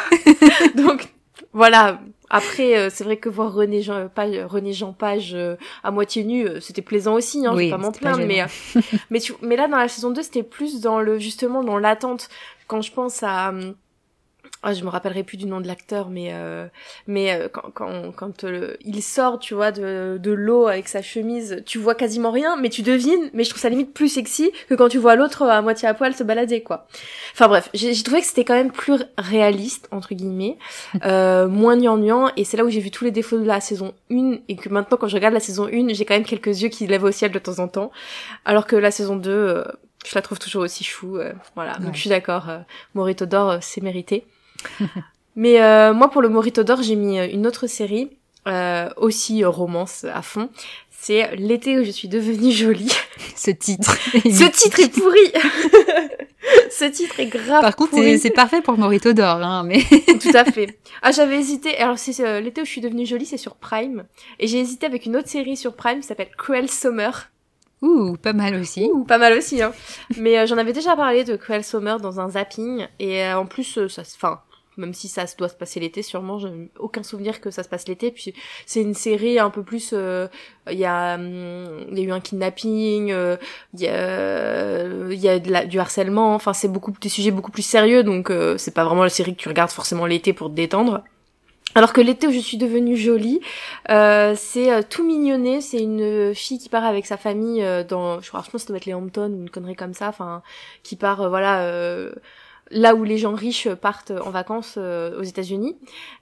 Donc, 0.75 1.07
voilà, 1.53 1.99
après, 2.29 2.77
euh, 2.77 2.89
c'est 2.89 3.03
vrai 3.03 3.17
que 3.17 3.27
voir 3.27 3.53
René 3.53 3.81
Jean, 3.81 4.07
pas, 4.07 4.25
René 4.45 4.71
Jean 4.71 4.93
Page 4.93 5.33
euh, 5.33 5.57
à 5.83 5.91
moitié 5.91 6.23
nu, 6.23 6.47
euh, 6.47 6.59
c'était 6.61 6.81
plaisant 6.81 7.15
aussi, 7.15 7.45
hein, 7.45 7.51
oui, 7.53 7.65
je 7.65 7.65
vais 7.65 7.71
pas 7.71 7.77
m'en 7.77 7.91
plaindre, 7.91 8.25
mais, 8.25 8.45
mais, 9.09 9.19
mais 9.41 9.55
là, 9.57 9.67
dans 9.67 9.77
la 9.77 9.89
saison 9.89 10.11
2, 10.11 10.21
c'était 10.21 10.43
plus 10.43 10.79
dans 10.79 11.01
le, 11.01 11.19
justement, 11.19 11.61
dans 11.61 11.77
l'attente. 11.77 12.29
Quand 12.67 12.81
je 12.81 12.93
pense 12.93 13.21
à, 13.21 13.49
hum, 13.49 13.75
ah, 14.63 14.75
je 14.75 14.83
me 14.83 14.89
rappellerai 14.89 15.23
plus 15.23 15.37
du 15.37 15.47
nom 15.47 15.59
de 15.59 15.65
l'acteur, 15.65 16.09
mais 16.09 16.29
euh, 16.33 16.67
mais 17.07 17.31
euh, 17.33 17.47
quand 17.51 17.71
quand, 17.73 18.11
quand 18.15 18.43
euh, 18.43 18.75
il 18.85 19.01
sort, 19.01 19.39
tu 19.39 19.55
vois, 19.55 19.71
de, 19.71 20.19
de 20.21 20.31
l'eau 20.31 20.67
avec 20.67 20.87
sa 20.87 21.01
chemise, 21.01 21.63
tu 21.65 21.79
vois 21.79 21.95
quasiment 21.95 22.29
rien, 22.29 22.57
mais 22.57 22.69
tu 22.69 22.83
devines. 22.83 23.31
Mais 23.33 23.43
je 23.43 23.49
trouve 23.49 23.61
ça 23.61 23.69
limite 23.69 23.91
plus 23.91 24.07
sexy 24.07 24.51
que 24.69 24.75
quand 24.75 24.87
tu 24.87 24.99
vois 24.99 25.15
l'autre 25.15 25.43
à 25.43 25.63
moitié 25.63 25.87
à 25.87 25.95
poil 25.95 26.13
se 26.13 26.23
balader, 26.23 26.61
quoi. 26.61 26.85
Enfin 27.33 27.47
bref, 27.47 27.69
j'ai 27.73 28.03
trouvé 28.03 28.21
que 28.21 28.27
c'était 28.27 28.45
quand 28.45 28.53
même 28.53 28.71
plus 28.71 29.03
réaliste 29.17 29.87
entre 29.89 30.13
guillemets, 30.13 30.59
euh, 31.05 31.47
moins 31.47 31.75
gnangnan, 31.75 32.31
et 32.37 32.43
c'est 32.43 32.55
là 32.55 32.63
où 32.63 32.69
j'ai 32.69 32.81
vu 32.81 32.91
tous 32.91 33.03
les 33.03 33.11
défauts 33.11 33.39
de 33.39 33.45
la 33.45 33.61
saison 33.61 33.95
1 34.11 34.41
et 34.47 34.55
que 34.57 34.69
maintenant 34.69 34.97
quand 34.97 35.07
je 35.07 35.15
regarde 35.15 35.33
la 35.33 35.39
saison 35.39 35.67
1, 35.73 35.93
j'ai 35.93 36.05
quand 36.05 36.13
même 36.13 36.23
quelques 36.23 36.61
yeux 36.61 36.69
qui 36.69 36.85
lèvent 36.85 37.03
au 37.03 37.11
ciel 37.11 37.31
de 37.31 37.39
temps 37.39 37.57
en 37.57 37.67
temps, 37.67 37.91
alors 38.45 38.67
que 38.67 38.75
la 38.75 38.91
saison 38.91 39.15
2 39.15 39.63
je 40.05 40.15
la 40.15 40.21
trouve 40.21 40.39
toujours 40.39 40.63
aussi 40.63 40.83
chou, 40.83 41.19
voilà. 41.55 41.77
Donc 41.77 41.95
je 41.95 41.99
suis 41.99 42.09
d'accord, 42.09 42.47
Morito 42.93 43.25
d'or, 43.25 43.57
c'est 43.61 43.81
mérité. 43.81 44.25
Mais 45.35 45.61
euh, 45.61 45.93
moi, 45.93 46.09
pour 46.09 46.21
le 46.21 46.29
Morito 46.29 46.63
d'or, 46.63 46.81
j'ai 46.81 46.95
mis 46.95 47.19
euh, 47.19 47.27
une 47.31 47.47
autre 47.47 47.67
série, 47.67 48.09
euh, 48.47 48.89
aussi 48.97 49.43
romance 49.43 50.03
à 50.03 50.21
fond. 50.21 50.49
C'est 50.89 51.35
l'été 51.35 51.79
où 51.79 51.83
je 51.83 51.89
suis 51.89 52.07
devenue 52.07 52.51
jolie. 52.51 52.91
Ce 53.35 53.51
titre. 53.51 53.97
Ce 54.13 54.49
titre 54.51 54.79
est 54.81 54.93
pourri. 54.93 55.31
Ce 56.69 56.85
titre 56.85 57.19
est 57.19 57.27
grave. 57.27 57.61
Par 57.61 57.75
contre, 57.75 57.95
c'est 58.19 58.29
parfait 58.29 58.61
pour 58.61 58.77
Morito 58.77 59.13
d'or, 59.13 59.37
hein, 59.41 59.63
mais. 59.63 59.81
Tout 60.19 60.35
à 60.35 60.45
fait. 60.45 60.77
Ah, 61.01 61.11
j'avais 61.11 61.39
hésité. 61.39 61.75
Alors, 61.77 61.97
c'est 61.97 62.41
l'été 62.41 62.61
où 62.61 62.65
je 62.65 62.69
suis 62.69 62.81
devenue 62.81 63.05
jolie, 63.05 63.25
c'est 63.25 63.37
sur 63.37 63.55
Prime, 63.55 64.03
et 64.39 64.47
j'ai 64.47 64.59
hésité 64.59 64.85
avec 64.85 65.05
une 65.05 65.15
autre 65.15 65.29
série 65.29 65.57
sur 65.57 65.75
Prime 65.75 66.01
qui 66.01 66.07
s'appelle 66.07 66.29
Cruel 66.37 66.69
Summer. 66.69 67.29
Ouh, 67.81 68.15
pas 68.17 68.33
mal 68.33 68.55
aussi. 68.55 68.89
Ouh, 68.93 69.03
pas 69.03 69.17
mal 69.17 69.35
aussi, 69.35 69.61
hein. 69.61 69.73
Mais 70.17 70.45
j'en 70.45 70.57
avais 70.57 70.73
déjà 70.73 70.95
parlé 70.95 71.23
de 71.23 71.35
Cruel 71.35 71.63
Summer 71.63 71.99
dans 71.99 72.19
un 72.19 72.29
zapping, 72.29 72.87
et 72.99 73.25
en 73.33 73.47
plus, 73.47 73.87
ça, 73.87 74.01
enfin, 74.01 74.41
même 74.77 74.93
si 74.93 75.07
ça 75.07 75.25
doit 75.37 75.49
se 75.49 75.55
passer 75.55 75.79
l'été 75.79 76.01
sûrement 76.01 76.39
j'ai 76.39 76.49
aucun 76.79 77.03
souvenir 77.03 77.41
que 77.41 77.51
ça 77.51 77.63
se 77.63 77.69
passe 77.69 77.87
l'été. 77.87 78.11
Puis 78.11 78.33
c'est 78.65 78.81
une 78.81 78.93
série 78.93 79.39
un 79.39 79.49
peu 79.49 79.63
plus 79.63 79.91
euh, 79.93 80.27
il 80.69 80.77
y 80.77 80.85
a 80.85 81.15
hum, 81.15 81.85
il 81.91 81.99
y 81.99 82.01
a 82.01 82.05
eu 82.05 82.11
un 82.11 82.21
kidnapping 82.21 83.11
euh, 83.11 83.37
il 83.73 83.81
y 83.81 83.87
a 83.87 85.09
il 85.11 85.21
y 85.21 85.27
a 85.27 85.65
du 85.65 85.79
harcèlement. 85.79 86.35
Enfin 86.35 86.53
c'est 86.53 86.69
beaucoup 86.69 86.93
des 86.99 87.09
sujets 87.09 87.31
beaucoup 87.31 87.51
plus 87.51 87.63
sérieux. 87.63 88.03
Donc 88.03 88.29
euh, 88.29 88.57
c'est 88.57 88.73
pas 88.73 88.83
vraiment 88.83 89.03
la 89.03 89.09
série 89.09 89.35
que 89.35 89.41
tu 89.41 89.49
regardes 89.49 89.71
forcément 89.71 90.05
l'été 90.05 90.33
pour 90.33 90.49
te 90.49 90.55
détendre. 90.55 91.03
Alors 91.73 91.93
que 91.93 92.01
l'été 92.01 92.27
où 92.27 92.33
je 92.33 92.39
suis 92.39 92.57
devenue 92.57 92.97
jolie, 92.97 93.39
c'est 93.87 94.89
tout 94.89 95.05
mignonné. 95.05 95.61
C'est 95.61 95.79
une 95.79 96.35
fille 96.35 96.59
qui 96.59 96.67
part 96.67 96.83
avec 96.83 97.05
sa 97.05 97.15
famille 97.15 97.63
dans, 97.87 98.19
je 98.19 98.27
crois, 98.27 98.43
je 98.45 98.51
pense 98.51 98.63
que 98.63 98.67
ça 98.67 98.67
doit 98.67 98.77
être 98.77 98.85
les 98.85 98.93
Hamptons 98.93 99.31
ou 99.31 99.43
une 99.43 99.49
connerie 99.49 99.77
comme 99.77 99.93
ça, 99.93 100.09
enfin, 100.09 100.41
qui 100.83 100.97
part, 100.97 101.29
voilà, 101.29 101.65
là 102.71 102.95
où 102.95 103.03
les 103.03 103.17
gens 103.17 103.33
riches 103.33 103.69
partent 103.69 104.11
en 104.11 104.29
vacances 104.29 104.75
euh, 104.77 105.19
aux 105.19 105.23
États-Unis. 105.23 105.77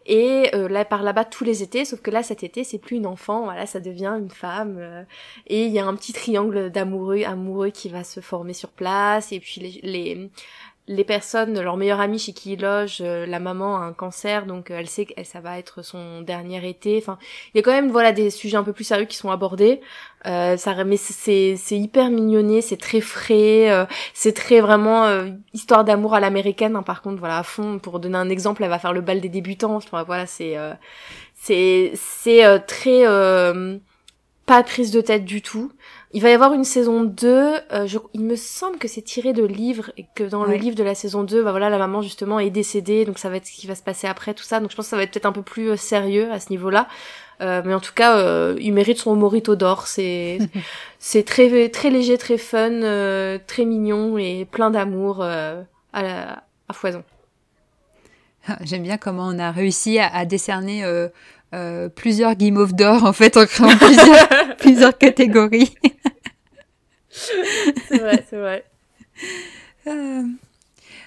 Et 0.06 0.50
euh, 0.56 0.68
là 0.68 0.86
par 0.86 1.04
là-bas 1.04 1.26
tous 1.26 1.44
les 1.44 1.62
étés 1.62 1.86
sauf 1.86 2.02
que 2.02 2.10
là 2.12 2.24
cet 2.24 2.44
été 2.44 2.64
c'est 2.64 2.80
plus 2.80 2.98
une 2.98 3.06
enfant. 3.06 3.44
Voilà 3.44 3.66
ça 3.66 3.80
devient 3.80 4.14
une 4.20 4.30
femme 4.30 4.78
euh, 4.80 5.04
et 5.48 5.66
il 5.66 5.72
y 5.72 5.80
a 5.80 5.86
un 5.86 5.96
petit 5.96 6.14
triangle 6.14 6.72
d'amoureux 6.72 7.24
amoureux 7.24 7.70
qui 7.70 7.90
va 7.90 8.04
se 8.04 8.20
former 8.20 8.54
sur 8.54 8.70
place. 8.70 9.32
Et 9.32 9.40
puis 9.40 9.62
les, 9.62 9.80
les 9.84 10.30
les 10.90 11.04
personnes, 11.04 11.62
leur 11.62 11.78
meilleure 11.78 12.00
amie 12.00 12.18
chez 12.18 12.34
qui 12.34 12.54
ils 12.54 12.62
logent, 12.62 13.02
la 13.02 13.40
maman 13.40 13.78
a 13.78 13.82
un 13.82 13.94
cancer, 13.94 14.48
donc 14.48 14.72
elle 14.72 14.90
sait 14.90 15.06
que 15.06 15.24
ça 15.24 15.40
va 15.40 15.60
être 15.60 15.84
son 15.84 16.22
dernier 16.22 16.68
été. 16.68 16.98
Enfin, 16.98 17.20
il 17.54 17.58
y 17.58 17.60
a 17.60 17.64
quand 17.64 17.72
même 17.72 17.92
voilà 17.92 18.12
des 18.12 18.32
sujets 18.32 18.58
un 18.58 18.64
peu 18.64 18.74
plus 18.74 18.86
sérieux 18.86 19.06
qui 19.06 19.16
sont 19.16 19.30
abordés. 19.30 19.82
Euh, 20.26 20.58
ça, 20.58 20.84
mais 20.84 20.98
c'est 20.98 21.56
c'est 21.58 21.78
hyper 21.78 22.10
mignonné, 22.10 22.62
c'est 22.62 22.78
très 22.78 23.02
frais, 23.02 23.72
euh, 23.72 23.86
c'est 24.16 24.34
très 24.34 24.62
vraiment 24.62 25.06
euh, 25.06 25.30
histoire 25.54 25.84
d'amour 25.86 26.16
à 26.16 26.20
l'américaine. 26.20 26.76
Hein, 26.76 26.84
par 26.84 27.04
contre, 27.04 27.20
voilà 27.20 27.38
à 27.38 27.44
fond. 27.44 27.78
Pour 27.78 28.00
donner 28.00 28.18
un 28.18 28.30
exemple, 28.30 28.64
elle 28.64 28.70
va 28.70 28.80
faire 28.80 28.94
le 28.94 29.02
bal 29.02 29.22
des 29.22 29.30
débutants. 29.30 29.80
Voilà, 29.92 30.26
c'est 30.26 30.58
c'est 31.36 31.92
c'est 31.96 32.66
très 32.66 33.06
pas 34.46 34.64
prise 34.64 34.90
de 34.90 35.02
tête 35.02 35.26
du 35.26 35.44
tout. 35.44 35.72
Il 36.12 36.24
va 36.24 36.30
y 36.30 36.34
avoir 36.34 36.54
une 36.54 36.64
saison 36.64 37.04
2, 37.04 37.54
je, 37.86 38.00
il 38.14 38.24
me 38.24 38.36
semble 38.36 38.80
que 38.80 38.88
c'est 38.88 39.04
tiré 39.04 39.32
de 39.32 39.46
livres 39.46 39.92
et 39.96 40.08
que 40.16 40.24
dans 40.24 40.44
le 40.44 40.56
livre 40.56 40.76
de 40.76 40.84
la 40.84 40.96
saison 40.96 41.24
2, 41.24 41.44
bah 41.44 41.52
voilà, 41.52 41.70
la 41.70 41.78
maman 41.78 42.02
justement 42.02 42.40
est 42.40 42.50
décédée, 42.50 43.06
donc 43.06 43.20
ça 43.20 43.30
va 43.30 43.36
être 43.36 43.46
ce 43.46 43.52
qui 43.52 43.68
va 43.68 43.76
se 43.76 43.84
passer 43.84 44.08
après 44.08 44.34
tout 44.34 44.44
ça. 44.44 44.60
Donc 44.60 44.72
je 44.72 44.76
pense 44.76 44.88
que 44.88 44.90
ça 44.90 44.98
va 44.98 45.04
être 45.04 45.12
peut-être 45.12 45.28
un 45.28 45.32
peu 45.32 45.44
plus 45.44 45.78
sérieux 45.78 46.32
à 46.32 46.40
ce 46.40 46.50
niveau-là. 46.50 46.88
Euh, 47.42 47.62
mais 47.66 47.74
en 47.74 47.80
tout 47.80 47.94
cas, 47.94 48.18
euh, 48.18 48.58
il 48.60 48.74
mérite 48.74 48.98
son 48.98 49.16
morito 49.16 49.56
d'or. 49.56 49.88
C'est 49.88 50.40
c'est 51.00 51.24
très 51.24 51.70
très 51.70 51.90
léger, 51.90 52.18
très 52.18 52.38
fun, 52.38 52.72
euh, 52.72 53.38
très 53.48 53.66
mignon 53.66 54.18
et 54.18 54.46
plein 54.46 54.72
d'amour 54.72 55.24
à, 55.24 55.64
à 55.94 56.74
foison. 56.74 57.04
J'aime 58.62 58.84
bien 58.84 58.98
comment 58.98 59.28
on 59.28 59.38
a 59.38 59.52
réussi 59.52 60.00
à, 60.00 60.26
décerner 60.26 60.84
plusieurs 61.96 62.36
guimauves 62.36 62.74
d'or 62.74 63.04
en 63.04 63.14
fait 63.14 63.38
en 63.38 63.46
créant 63.46 63.76
plusieurs, 63.78 64.56
plusieurs 64.58 64.98
catégories. 64.98 65.74
c'est 67.10 67.98
vrai, 67.98 68.26
c'est 68.30 68.38
vrai. 68.38 68.66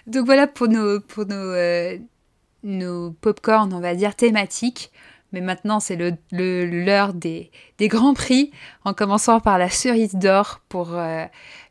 donc 0.06 0.26
voilà 0.26 0.46
pour 0.46 0.68
nos 0.68 1.00
pour 1.00 1.26
nos 1.26 1.54
nos 2.62 3.10
popcorn, 3.12 3.72
on 3.72 3.80
va 3.80 3.94
dire 3.94 4.14
thématiques. 4.14 4.90
Mais 5.32 5.40
maintenant, 5.40 5.80
c'est 5.80 5.96
l'heure 5.96 6.16
le, 6.30 6.66
l'heure 6.66 7.14
des, 7.14 7.50
des, 7.78 7.88
grands 7.88 8.12
prix, 8.12 8.50
en 8.84 8.92
commençant 8.92 9.40
par 9.40 9.58
la 9.58 9.70
cerise 9.70 10.14
d'or 10.14 10.60
pour 10.68 10.94
euh, 10.94 11.24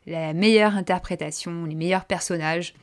la 0.06 0.32
meilleure 0.32 0.76
interprétation, 0.76 1.64
les 1.64 1.76
meilleurs 1.76 2.04
personnages. 2.04 2.74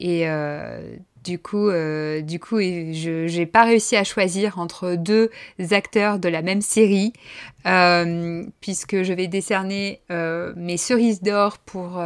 Et 0.00 0.26
euh, 0.26 0.96
du 1.24 1.38
coup, 1.38 1.68
euh, 1.68 2.20
du 2.20 2.38
coup, 2.38 2.60
je 2.60 3.36
n'ai 3.36 3.46
pas 3.46 3.64
réussi 3.64 3.96
à 3.96 4.04
choisir 4.04 4.58
entre 4.58 4.94
deux 4.94 5.30
acteurs 5.70 6.18
de 6.18 6.28
la 6.28 6.42
même 6.42 6.60
série, 6.60 7.12
puisque 8.60 9.02
je 9.02 9.12
vais 9.12 9.26
décerner 9.26 10.00
mes 10.10 10.76
cerises 10.76 11.22
d'or 11.22 11.58
pour, 11.58 12.02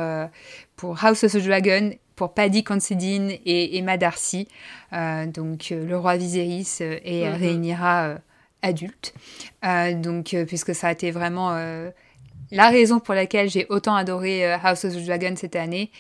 pour 0.77 1.05
House 1.05 1.25
of 1.25 1.33
the 1.33 1.45
Dragon 1.45 1.91
pour 2.19 2.35
Paddy 2.35 2.65
Considine 2.65 3.31
et 3.47 3.79
Emma 3.79 3.97
Darcy, 3.97 4.49
euh, 4.93 5.27
donc 5.27 5.71
euh, 5.71 5.87
le 5.87 5.97
roi 5.97 6.17
Viserys 6.17 6.79
euh, 6.81 6.99
et 7.05 7.25
mm 7.25 7.33
Rhaenyra 7.33 8.15
adulte. 8.61 9.15
donc, 9.63 10.35
puisque 10.49 10.75
ça 10.75 10.89
a 10.89 10.93
été 10.93 11.13
vraiment 11.13 11.57
la 12.51 12.69
raison 12.71 13.01
pour 13.01 13.15
laquelle 13.15 13.49
j'ai 13.51 13.67
autant 13.69 13.95
adoré 13.95 14.45
House 14.45 14.85
of 14.85 14.95
the 14.95 15.05
Dragon 15.05 15.35
cette 15.37 15.57
année, 15.57 15.91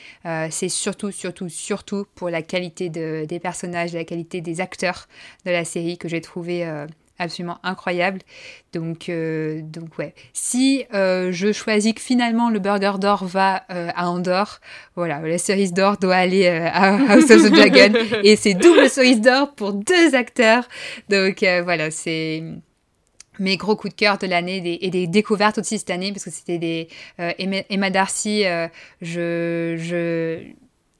c'est 0.50 0.68
surtout, 0.68 1.10
surtout, 1.10 1.48
surtout 1.48 2.06
pour 2.14 2.30
la 2.30 2.42
qualité 2.42 2.88
des 2.88 3.40
personnages, 3.40 3.92
la 3.92 4.04
qualité 4.04 4.40
des 4.40 4.60
acteurs 4.60 5.08
de 5.44 5.50
la 5.50 5.64
série 5.64 5.98
que 5.98 6.08
j'ai 6.08 6.20
trouvé 6.20 6.64
absolument 7.18 7.58
incroyable. 7.62 8.20
Donc, 8.72 9.08
euh, 9.08 9.60
donc 9.62 9.98
ouais. 9.98 10.14
Si 10.32 10.84
euh, 10.94 11.32
je 11.32 11.52
choisis 11.52 11.94
que 11.94 12.00
finalement 12.00 12.50
le 12.50 12.58
burger 12.58 12.92
d'or 13.00 13.24
va 13.24 13.64
euh, 13.70 13.90
à 13.94 14.08
Andorre, 14.08 14.60
voilà, 14.96 15.20
la 15.20 15.38
cerise 15.38 15.72
d'or 15.72 15.96
doit 15.98 16.16
aller 16.16 16.46
à 16.46 16.94
House 17.12 17.30
of 17.30 17.42
the 17.42 17.50
Dragon. 17.50 17.92
et 18.22 18.36
c'est 18.36 18.54
double 18.54 18.88
cerise 18.88 19.20
d'or 19.20 19.54
pour 19.54 19.72
deux 19.72 20.14
acteurs. 20.14 20.68
Donc 21.08 21.44
voilà, 21.64 21.90
c'est 21.90 22.42
mes 23.38 23.56
gros 23.56 23.76
coups 23.76 23.94
de 23.94 23.98
cœur 23.98 24.18
de 24.18 24.26
l'année 24.26 24.78
et 24.80 24.90
des 24.90 25.06
découvertes 25.06 25.58
aussi 25.58 25.78
cette 25.78 25.90
année 25.90 26.12
parce 26.12 26.24
que 26.24 26.30
c'était 26.30 26.58
des 26.58 26.88
Emma 27.18 27.90
Darcy 27.90 28.44
je, 29.00 29.76
je 29.78 30.52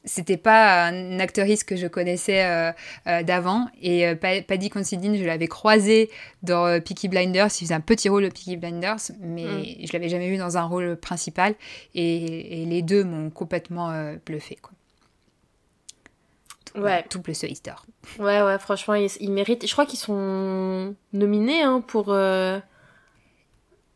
c'était 0.09 0.37
pas 0.37 0.91
une 0.91 1.21
actrice 1.21 1.63
que 1.63 1.77
je 1.77 1.87
connaissais 1.87 2.45
euh, 2.45 2.73
euh, 3.07 3.23
d'avant. 3.23 3.67
Et 3.81 4.07
euh, 4.07 4.15
Paddy 4.17 4.71
Considine, 4.71 5.17
je 5.17 5.25
l'avais 5.25 5.47
croisée 5.47 6.11
dans 6.43 6.81
Peaky 6.81 7.09
Blinders. 7.09 7.49
Il 7.61 7.65
faisait 7.65 7.75
un 7.75 7.81
petit 7.81 8.09
rôle 8.09 8.25
de 8.25 8.29
Peaky 8.29 8.57
Blinders, 8.57 9.13
mais 9.21 9.45
mm. 9.45 9.87
je 9.87 9.93
l'avais 9.93 10.09
jamais 10.09 10.29
vu 10.29 10.37
dans 10.37 10.57
un 10.57 10.65
rôle 10.65 10.97
principal. 10.97 11.55
Et, 11.95 12.65
les 12.69 12.83
deux 12.83 13.05
m'ont 13.05 13.31
complètement 13.31 13.93
bluffé. 14.27 14.57
Quoi. 14.61 14.73
Ouais. 16.75 17.05
Tout 17.09 17.21
bleu 17.21 17.35
Easter. 17.45 17.75
Ouais, 18.19 18.43
ouais, 18.43 18.59
franchement, 18.59 18.95
ils, 18.95 19.31
méritent. 19.31 19.67
Je 19.67 19.73
crois 19.73 19.87
qu'ils 19.87 19.99
sont 19.99 20.95
nominés 21.13 21.63
hein, 21.63 21.83
pour, 21.87 22.17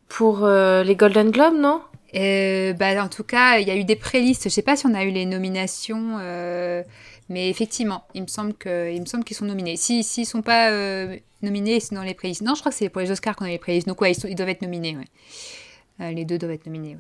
pour 0.09 0.47
les 0.47 0.97
Golden 0.97 1.31
Globes, 1.31 1.59
non? 1.59 1.83
Euh, 2.15 2.73
bah, 2.75 3.03
en 3.03 3.09
tout 3.09 3.25
cas, 3.25 3.59
il 3.59 3.67
y 3.67 3.71
a 3.71 3.77
eu 3.77 3.85
des 3.85 3.97
prélistes. 3.97 4.45
Je 4.45 4.49
sais 4.49 4.63
pas 4.63 4.77
si 4.77 4.87
on 4.87 4.95
a 4.95 5.05
eu 5.05 5.11
les 5.11 5.25
nominations, 5.25 6.19
euh, 6.21 6.83
mais 7.29 7.49
effectivement, 7.49 8.05
il 8.15 8.23
me 8.23 8.27
semble 8.27 8.55
qu'ils 8.55 9.37
sont 9.37 9.45
nominés. 9.45 9.77
Si 9.77 10.05
s'ils 10.05 10.27
sont 10.27 10.43
pas 10.43 10.71
euh, 10.71 11.17
nominés, 11.43 11.81
c'est 11.81 11.95
dans 11.95 12.03
les 12.03 12.15
prélistes. 12.15 12.43
Non, 12.43 12.55
je 12.55 12.61
crois 12.61 12.71
que 12.71 12.79
c'est 12.79 12.89
pour 12.89 13.01
les 13.01 13.11
Oscars 13.11 13.37
qu'on 13.37 13.47
a 13.47 13.49
les 13.49 13.59
prélistes. 13.59 13.89
Donc 13.89 14.01
ouais, 14.01 14.13
ils, 14.13 14.35
doivent 14.35 14.51
être 14.51 14.63
nominés. 14.63 14.97
Ouais. 15.99 16.13
les 16.13 16.25
deux 16.25 16.39
doivent 16.39 16.53
être 16.53 16.67
nominés. 16.67 16.97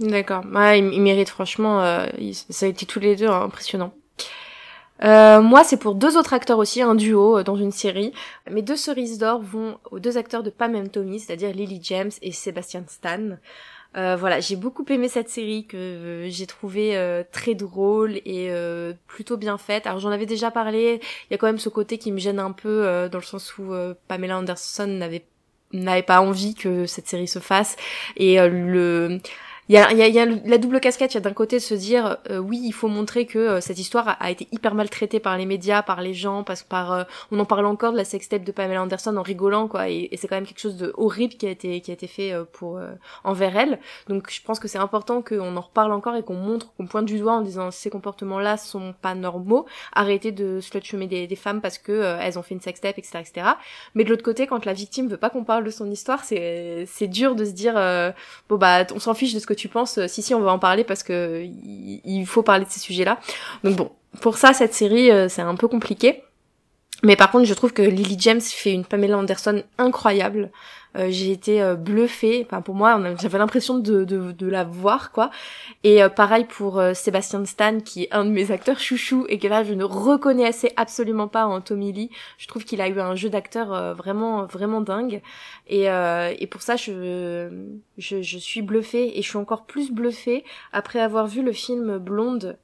Ouais. 0.00 0.08
D'accord. 0.08 0.44
Ouais, 0.52 0.80
ils, 0.80 1.02
méritent 1.02 1.28
franchement. 1.28 1.80
ça 1.80 2.66
a 2.66 2.68
été 2.68 2.86
tous 2.86 3.00
les 3.00 3.16
deux 3.16 3.28
hein, 3.28 3.42
impressionnant. 3.42 3.92
Moi, 5.02 5.64
c'est 5.64 5.76
pour 5.76 5.94
deux 5.94 6.16
autres 6.16 6.32
acteurs 6.32 6.58
aussi, 6.58 6.82
un 6.82 6.94
duo 6.94 7.42
dans 7.42 7.56
une 7.56 7.72
série. 7.72 8.12
Mes 8.50 8.62
deux 8.62 8.76
cerises 8.76 9.18
d'or 9.18 9.42
vont 9.42 9.78
aux 9.90 9.98
deux 9.98 10.16
acteurs 10.16 10.42
de 10.42 10.50
Pam 10.50 10.74
and 10.74 10.88
Tommy, 10.88 11.20
c'est-à-dire 11.20 11.52
Lily 11.52 11.80
James 11.82 12.12
et 12.22 12.32
Sebastian 12.32 12.84
Stan. 12.88 13.36
Euh, 13.96 14.16
voilà, 14.16 14.40
j'ai 14.40 14.56
beaucoup 14.56 14.84
aimé 14.88 15.08
cette 15.08 15.28
série 15.28 15.66
que 15.66 15.76
euh, 15.76 16.28
j'ai 16.28 16.46
trouvé 16.46 16.96
euh, 16.96 17.22
très 17.30 17.54
drôle 17.54 18.16
et 18.24 18.50
plutôt 19.06 19.36
bien 19.36 19.58
faite. 19.58 19.86
Alors 19.86 20.00
j'en 20.00 20.10
avais 20.10 20.26
déjà 20.26 20.50
parlé, 20.50 21.00
il 21.28 21.32
y 21.32 21.34
a 21.34 21.38
quand 21.38 21.46
même 21.46 21.58
ce 21.58 21.68
côté 21.68 21.98
qui 21.98 22.10
me 22.10 22.18
gêne 22.18 22.38
un 22.38 22.52
peu 22.52 23.08
dans 23.10 23.18
le 23.18 23.24
sens 23.24 23.56
où 23.58 23.72
Pamela 24.08 24.38
Anderson 24.38 24.86
n'avait 24.86 25.24
n'avait 25.72 26.02
pas 26.02 26.20
envie 26.20 26.54
que 26.54 26.86
cette 26.86 27.08
série 27.08 27.26
se 27.26 27.40
fasse 27.40 27.76
et 28.16 28.38
le 28.38 29.18
il 29.70 29.74
y 29.74 29.78
a, 29.78 29.92
y 29.92 30.18
a, 30.18 30.26
la 30.26 30.58
double 30.58 30.78
casquette. 30.78 31.14
Il 31.14 31.14
y 31.14 31.18
a 31.18 31.22
d'un 31.22 31.32
côté 31.32 31.56
de 31.56 31.62
se 31.62 31.72
dire, 31.72 32.18
euh, 32.30 32.38
oui, 32.38 32.60
il 32.62 32.72
faut 32.72 32.88
montrer 32.88 33.24
que 33.24 33.38
euh, 33.38 33.60
cette 33.62 33.78
histoire 33.78 34.16
a, 34.20 34.30
été 34.30 34.46
hyper 34.52 34.74
mal 34.74 34.90
traitée 34.90 35.20
par 35.20 35.38
les 35.38 35.46
médias, 35.46 35.82
par 35.82 36.02
les 36.02 36.12
gens, 36.12 36.44
parce 36.44 36.62
par, 36.62 36.92
euh, 36.92 37.04
on 37.30 37.38
en 37.38 37.46
parle 37.46 37.64
encore 37.64 37.92
de 37.92 37.96
la 37.96 38.04
sextape 38.04 38.44
de 38.44 38.52
Pamela 38.52 38.82
Anderson 38.82 39.16
en 39.16 39.22
rigolant, 39.22 39.66
quoi. 39.66 39.88
Et, 39.88 40.10
c'est 40.16 40.28
quand 40.28 40.36
même 40.36 40.46
quelque 40.46 40.60
chose 40.60 40.76
de 40.76 40.92
horrible 40.96 41.34
qui 41.34 41.46
a 41.46 41.50
été, 41.50 41.80
qui 41.80 41.90
a 41.90 41.94
été 41.94 42.06
fait 42.06 42.32
pour 42.52 42.80
envers 43.24 43.56
elle. 43.56 43.78
Donc, 44.08 44.30
je 44.30 44.40
pense 44.42 44.58
que 44.58 44.68
c'est 44.68 44.78
important 44.78 45.22
qu'on 45.22 45.56
en 45.56 45.60
reparle 45.60 45.92
encore 45.92 46.14
et 46.16 46.22
qu'on 46.22 46.34
montre, 46.34 46.72
qu'on 46.76 46.86
pointe 46.86 47.06
du 47.06 47.18
doigt 47.18 47.32
en 47.32 47.40
disant 47.40 47.70
ces 47.70 47.90
comportements-là 47.90 48.56
sont 48.56 48.94
pas 49.00 49.14
normaux. 49.14 49.66
Arrêtez 49.92 50.32
de 50.32 50.60
slut 50.60 50.80
des, 51.06 51.26
des 51.26 51.36
femmes 51.36 51.60
parce 51.60 51.78
que 51.78 52.16
elles 52.20 52.38
ont 52.38 52.42
fait 52.42 52.54
une 52.54 52.60
sextape, 52.60 52.98
etc., 52.98 53.18
etc. 53.20 53.46
Mais 53.94 54.04
de 54.04 54.10
l'autre 54.10 54.22
côté, 54.22 54.46
quand 54.46 54.64
la 54.64 54.72
victime 54.72 55.08
veut 55.08 55.16
pas 55.16 55.30
qu'on 55.30 55.44
parle 55.44 55.64
de 55.64 55.70
son 55.70 55.90
histoire, 55.90 56.24
c'est, 56.24 56.84
c'est 56.86 57.08
dur 57.08 57.34
de 57.34 57.44
se 57.44 57.52
dire, 57.52 57.74
bon 58.48 58.56
bah, 58.56 58.86
on 58.94 58.98
s'en 58.98 59.14
fiche 59.14 59.34
de 59.34 59.38
ce 59.38 59.46
que 59.46 59.53
tu 59.54 59.68
penses 59.68 59.98
euh, 59.98 60.08
Si, 60.08 60.22
si, 60.22 60.34
on 60.34 60.40
va 60.40 60.52
en 60.52 60.58
parler 60.58 60.84
parce 60.84 61.02
que 61.02 61.44
il 61.44 62.26
faut 62.26 62.42
parler 62.42 62.64
de 62.64 62.70
ces 62.70 62.80
sujets-là. 62.80 63.18
Donc 63.62 63.76
bon, 63.76 63.90
pour 64.20 64.38
ça, 64.38 64.52
cette 64.52 64.74
série, 64.74 65.10
euh, 65.10 65.28
c'est 65.28 65.42
un 65.42 65.54
peu 65.54 65.68
compliqué. 65.68 66.22
Mais 67.04 67.16
par 67.16 67.30
contre, 67.30 67.44
je 67.44 67.54
trouve 67.54 67.72
que 67.72 67.82
Lily 67.82 68.16
James 68.18 68.40
fait 68.40 68.72
une 68.72 68.84
Pamela 68.84 69.18
Anderson 69.18 69.62
incroyable. 69.78 70.50
Euh, 70.96 71.08
j'ai 71.10 71.32
été 71.32 71.60
euh, 71.60 71.74
bluffée. 71.74 72.46
Enfin, 72.46 72.62
pour 72.62 72.74
moi, 72.74 73.00
j'avais 73.20 73.38
l'impression 73.38 73.78
de, 73.78 74.46
la 74.46 74.64
voir, 74.64 75.12
quoi. 75.12 75.30
Et 75.82 76.02
euh, 76.02 76.08
pareil 76.08 76.44
pour 76.44 76.80
Sébastien 76.94 77.44
Stan, 77.44 77.80
qui 77.80 78.04
est 78.04 78.12
un 78.12 78.24
de 78.24 78.30
mes 78.30 78.50
acteurs 78.50 78.78
chouchou 78.78 79.26
et 79.28 79.38
que 79.38 79.48
là, 79.48 79.64
je 79.64 79.74
ne 79.74 79.84
reconnaissais 79.84 80.72
absolument 80.76 81.28
pas 81.28 81.46
en 81.46 81.60
Tommy 81.60 81.92
Lee. 81.92 82.10
Je 82.38 82.46
trouve 82.46 82.64
qu'il 82.64 82.80
a 82.80 82.88
eu 82.88 83.00
un 83.00 83.14
jeu 83.14 83.28
d'acteur 83.28 83.94
vraiment, 83.94 84.46
vraiment 84.46 84.80
dingue. 84.80 85.20
Et, 85.68 85.84
et 85.84 86.46
pour 86.46 86.62
ça, 86.62 86.76
je, 86.76 87.50
je, 87.98 88.22
je 88.22 88.38
suis 88.38 88.62
bluffée 88.62 89.18
et 89.18 89.22
je 89.22 89.28
suis 89.28 89.38
encore 89.38 89.66
plus 89.66 89.90
bluffée 89.90 90.44
après 90.72 91.00
avoir 91.00 91.26
vu 91.26 91.42
le 91.42 91.52
film 91.52 91.98
Blonde 91.98 92.56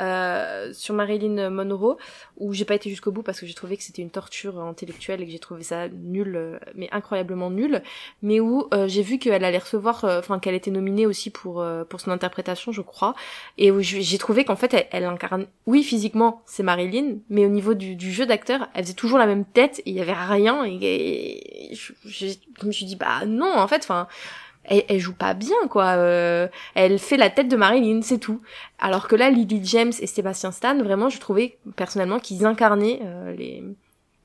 euh, 0.00 0.72
sur 0.72 0.94
Marilyn 0.94 1.50
Monroe 1.50 1.98
où 2.38 2.54
j'ai 2.54 2.64
pas 2.64 2.74
été 2.74 2.88
jusqu'au 2.88 3.12
bout 3.12 3.22
parce 3.22 3.38
que 3.38 3.46
j'ai 3.46 3.54
trouvé 3.54 3.76
que 3.76 3.82
c'était 3.82 4.00
une 4.00 4.10
torture 4.10 4.58
intellectuelle 4.58 5.20
et 5.20 5.26
que 5.26 5.32
j'ai 5.32 5.38
trouvé 5.38 5.62
ça 5.62 5.88
nul 5.88 6.36
euh, 6.36 6.58
mais 6.74 6.88
incroyablement 6.90 7.50
nul 7.50 7.82
mais 8.22 8.40
où 8.40 8.66
euh, 8.72 8.88
j'ai 8.88 9.02
vu 9.02 9.18
qu'elle 9.18 9.44
allait 9.44 9.58
recevoir 9.58 10.04
enfin 10.04 10.38
qu'elle 10.38 10.54
était 10.54 10.70
nominée 10.70 11.06
aussi 11.06 11.28
pour 11.28 11.64
pour 11.88 12.00
son 12.00 12.10
interprétation 12.10 12.72
je 12.72 12.80
crois 12.80 13.14
et 13.58 13.70
où 13.70 13.80
j'ai 13.80 14.18
trouvé 14.18 14.44
qu'en 14.44 14.56
fait 14.56 14.88
elle, 14.90 15.04
incarne 15.04 15.46
oui 15.66 15.82
physiquement 15.82 16.42
c'est 16.46 16.62
Marilyn 16.62 17.16
mais 17.28 17.44
au 17.44 17.50
niveau 17.50 17.74
du, 17.74 17.98
jeu 18.12 18.24
d'acteur 18.24 18.68
elle 18.74 18.84
faisait 18.84 18.94
toujours 18.94 19.18
la 19.18 19.26
même 19.26 19.44
tête 19.44 19.80
et 19.80 19.90
il 19.90 19.96
y 19.96 20.00
avait 20.00 20.14
rien 20.14 20.64
et, 20.64 21.70
je, 21.72 21.92
je 22.06 22.66
me 22.66 22.72
suis 22.72 22.86
dit 22.86 22.96
bah 22.96 23.26
non 23.26 23.52
en 23.54 23.68
fait 23.68 23.82
enfin 23.82 24.08
elle, 24.64 24.98
joue 24.98 25.14
pas 25.14 25.34
bien 25.34 25.68
quoi. 25.68 25.96
Euh, 25.96 26.48
elle 26.74 26.98
fait 26.98 27.16
la 27.16 27.30
tête 27.30 27.48
de 27.48 27.56
Marilyn, 27.56 28.02
c'est 28.02 28.18
tout. 28.18 28.40
Alors 28.78 29.08
que 29.08 29.16
là, 29.16 29.30
Lily 29.30 29.60
James 29.64 29.92
et 30.00 30.06
Sébastien 30.06 30.52
Stan, 30.52 30.76
vraiment, 30.78 31.08
je 31.08 31.18
trouvais 31.18 31.58
personnellement 31.76 32.18
qu'ils 32.18 32.44
incarnaient 32.46 33.00
euh, 33.02 33.34
les, 33.34 33.64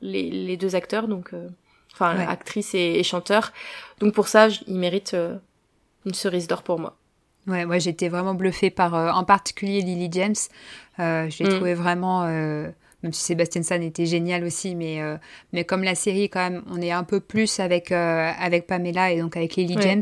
les, 0.02 0.30
les 0.30 0.58
deux 0.58 0.76
acteurs, 0.76 1.08
donc 1.08 1.34
euh, 1.34 1.48
enfin 1.94 2.18
actrice 2.28 2.76
et, 2.76 3.02
chanteur. 3.04 3.54
Donc 4.00 4.14
pour 4.14 4.28
ça, 4.28 4.48
ils 4.68 4.78
méritent 4.78 5.16
une 6.06 6.14
cerise 6.14 6.48
d'or 6.48 6.64
pour 6.64 6.80
moi. 6.80 6.96
Ouais, 7.48 7.66
moi 7.66 7.78
j'étais 7.78 8.10
vraiment 8.10 8.34
bluffée 8.34 8.72
par, 8.72 8.94
en 8.94 9.24
particulier 9.24 9.82
Lily 9.82 10.10
James. 10.12 10.36
je 10.98 11.44
l'ai 11.44 11.50
mm. 11.50 11.54
trouvé 11.54 11.74
vraiment 11.76 12.26
même 13.06 13.14
si 13.14 13.22
Sébastien 13.22 13.62
Stan 13.62 13.80
était 13.82 14.08
génial 14.08 14.44
aussi, 14.44 14.74
mais, 14.74 15.00
euh, 15.00 15.16
mais 15.54 15.64
comme 15.64 15.84
la 15.84 15.94
série, 15.94 16.28
quand 16.28 16.40
même, 16.40 16.64
on 16.72 16.82
est 16.82 16.90
un 16.90 17.04
peu 17.04 17.20
plus 17.20 17.60
avec, 17.60 17.92
euh, 17.92 18.32
avec 18.40 18.66
Pamela 18.66 19.12
et 19.12 19.20
donc 19.22 19.38
avec 19.38 19.56
Lily 19.56 19.78
James, 19.80 20.02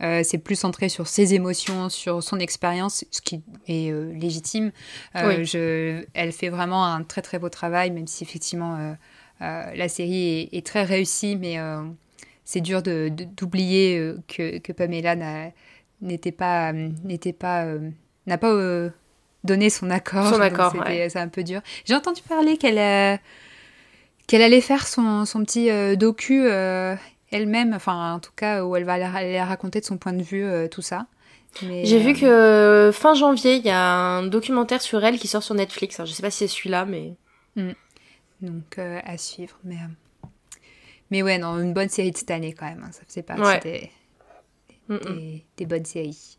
euh, 0.00 0.22
c'est 0.24 0.38
plus 0.38 0.56
centré 0.56 0.88
sur 0.88 1.08
ses 1.08 1.34
émotions, 1.34 1.90
sur 1.90 2.22
son 2.22 2.38
expérience, 2.38 3.04
ce 3.10 3.20
qui 3.20 3.42
est 3.68 3.92
légitime. 4.18 4.72
Je, 5.14 6.06
elle 6.14 6.32
fait 6.32 6.48
vraiment 6.48 6.86
un 6.86 7.02
très 7.02 7.20
très 7.20 7.38
beau 7.38 7.50
travail, 7.50 7.90
même 7.90 8.06
si 8.06 8.24
effectivement 8.24 8.96
la 9.40 9.88
série 9.88 10.48
est, 10.50 10.64
très 10.64 10.84
réussie, 10.84 11.36
mais 11.36 11.58
c'est 12.44 12.62
dur 12.62 12.82
d'oublier 12.82 13.98
de, 13.98 14.20
que, 14.26 14.56
que, 14.56 14.72
Pamela 14.72 15.52
n'était 16.00 16.32
pas, 16.32 16.72
n'était 16.72 17.34
pas, 17.34 17.66
n'a 18.26 18.38
pas 18.38 18.90
donner 19.44 19.70
son 19.70 19.90
accord. 19.90 20.28
Son 20.28 20.40
accord, 20.40 20.74
C'est 20.86 21.16
un 21.16 21.28
peu 21.28 21.42
dur. 21.42 21.60
J'ai 21.84 21.94
entendu 21.94 22.22
parler 22.22 22.56
qu'elle 22.56 22.78
euh, 22.78 23.16
qu'elle 24.26 24.42
allait 24.42 24.60
faire 24.60 24.86
son, 24.86 25.24
son 25.24 25.42
petit 25.44 25.70
euh, 25.70 25.96
docu 25.96 26.46
euh, 26.46 26.94
elle-même, 27.30 27.72
enfin 27.74 28.14
en 28.14 28.20
tout 28.20 28.32
cas 28.36 28.64
où 28.64 28.76
elle 28.76 28.84
va 28.84 28.94
aller 28.94 29.40
raconter 29.40 29.80
de 29.80 29.84
son 29.84 29.98
point 29.98 30.12
de 30.12 30.22
vue 30.22 30.46
tout 30.70 30.82
ça. 30.82 31.06
J'ai 31.60 31.98
vu 31.98 32.12
que 32.14 32.90
fin 32.92 33.14
janvier, 33.14 33.56
il 33.56 33.64
y 33.64 33.70
a 33.70 33.80
un 33.80 34.26
documentaire 34.26 34.82
sur 34.82 35.02
elle 35.04 35.18
qui 35.18 35.28
sort 35.28 35.42
sur 35.42 35.54
Netflix. 35.54 35.98
Alors, 35.98 36.06
je 36.06 36.12
sais 36.12 36.22
pas 36.22 36.30
si 36.30 36.38
c'est 36.38 36.48
celui-là, 36.48 36.84
mais... 36.84 37.14
Hmm. 37.56 37.72
Donc 38.42 38.78
à 38.78 39.16
suivre. 39.18 39.58
Mais, 39.64 39.76
Mais 41.10 41.22
ouais, 41.22 41.38
non, 41.38 41.58
une 41.58 41.72
bonne 41.72 41.88
série 41.88 42.12
de 42.12 42.16
cette 42.18 42.30
année 42.30 42.52
quand 42.52 42.66
même. 42.66 42.84
Hein. 42.86 42.92
Ça 42.92 43.00
faisait 43.08 43.22
partie 43.22 43.42
Ouais. 43.42 43.60
des, 43.60 43.90
Mm, 44.88 44.94
mm. 44.94 44.98
des, 45.16 45.44
des 45.58 45.66
bonnes 45.66 45.84
séries. 45.84 46.38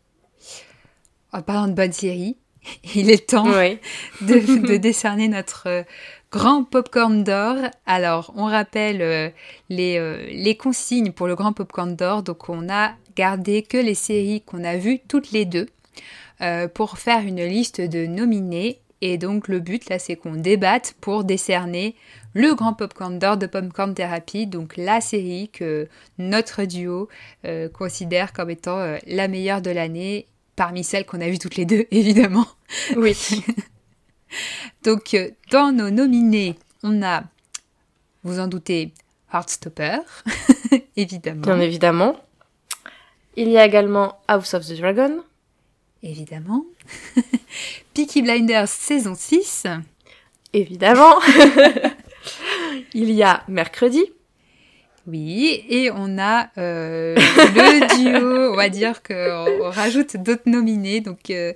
En 1.32 1.42
parlant 1.42 1.68
de 1.68 1.72
bonnes 1.72 1.92
séries, 1.92 2.36
il 2.94 3.10
est 3.10 3.30
temps 3.30 3.44
de, 4.20 4.66
de 4.66 4.76
décerner 4.78 5.28
notre 5.28 5.68
euh, 5.68 5.82
grand 6.30 6.64
popcorn 6.64 7.24
d'or. 7.24 7.56
Alors, 7.86 8.32
on 8.36 8.44
rappelle 8.44 9.02
euh, 9.02 9.30
les, 9.68 9.98
euh, 9.98 10.26
les 10.30 10.56
consignes 10.56 11.12
pour 11.12 11.26
le 11.26 11.34
grand 11.34 11.52
popcorn 11.52 11.96
d'or. 11.96 12.22
Donc, 12.22 12.48
on 12.48 12.68
a 12.68 12.92
gardé 13.16 13.62
que 13.62 13.76
les 13.76 13.94
séries 13.94 14.42
qu'on 14.42 14.64
a 14.64 14.76
vues 14.76 15.00
toutes 15.08 15.32
les 15.32 15.44
deux 15.44 15.66
euh, 16.40 16.68
pour 16.68 16.98
faire 16.98 17.20
une 17.20 17.44
liste 17.44 17.80
de 17.80 18.06
nominés. 18.06 18.80
Et 19.02 19.18
donc, 19.18 19.48
le 19.48 19.60
but, 19.60 19.88
là, 19.88 19.98
c'est 19.98 20.16
qu'on 20.16 20.34
débatte 20.34 20.94
pour 21.00 21.24
décerner 21.24 21.96
le 22.32 22.54
grand 22.54 22.74
popcorn 22.74 23.18
d'or 23.18 23.36
de 23.36 23.46
Popcorn 23.46 23.92
Therapy, 23.92 24.46
donc 24.46 24.76
la 24.76 25.00
série 25.00 25.48
que 25.48 25.88
notre 26.18 26.64
duo 26.64 27.08
considère 27.72 28.32
comme 28.32 28.50
étant 28.50 28.78
la 29.08 29.26
meilleure 29.26 29.62
de 29.62 29.70
l'année, 29.72 30.28
parmi 30.60 30.84
celles 30.84 31.06
qu'on 31.06 31.22
a 31.22 31.30
vues 31.30 31.38
toutes 31.38 31.56
les 31.56 31.64
deux, 31.64 31.86
évidemment. 31.90 32.46
Oui. 32.94 33.16
Donc, 34.82 35.14
euh, 35.14 35.30
dans 35.50 35.72
nos 35.72 35.88
nominés, 35.88 36.58
on 36.82 37.02
a, 37.02 37.24
vous 38.24 38.40
en 38.40 38.46
doutez, 38.46 38.92
Heartstopper, 39.32 40.00
évidemment. 40.96 41.40
Bien 41.40 41.60
évidemment. 41.60 42.20
Il 43.36 43.48
y 43.48 43.56
a 43.56 43.64
également 43.64 44.20
House 44.28 44.52
of 44.52 44.66
the 44.66 44.78
Dragon. 44.78 45.22
Évidemment. 46.02 46.66
Peaky 47.94 48.20
Blinders 48.20 48.68
saison 48.68 49.14
6. 49.14 49.66
Évidemment. 50.52 51.20
Il 52.92 53.10
y 53.10 53.22
a 53.22 53.44
Mercredi. 53.48 54.02
Oui, 55.06 55.64
et 55.68 55.90
on 55.90 56.18
a 56.18 56.48
euh, 56.58 57.14
le 57.16 57.96
duo, 58.18 58.52
on 58.52 58.56
va 58.56 58.68
dire 58.68 59.02
qu'on 59.02 59.46
on 59.62 59.70
rajoute 59.70 60.16
d'autres 60.18 60.42
nominés, 60.46 61.00
donc 61.00 61.18
euh, 61.30 61.52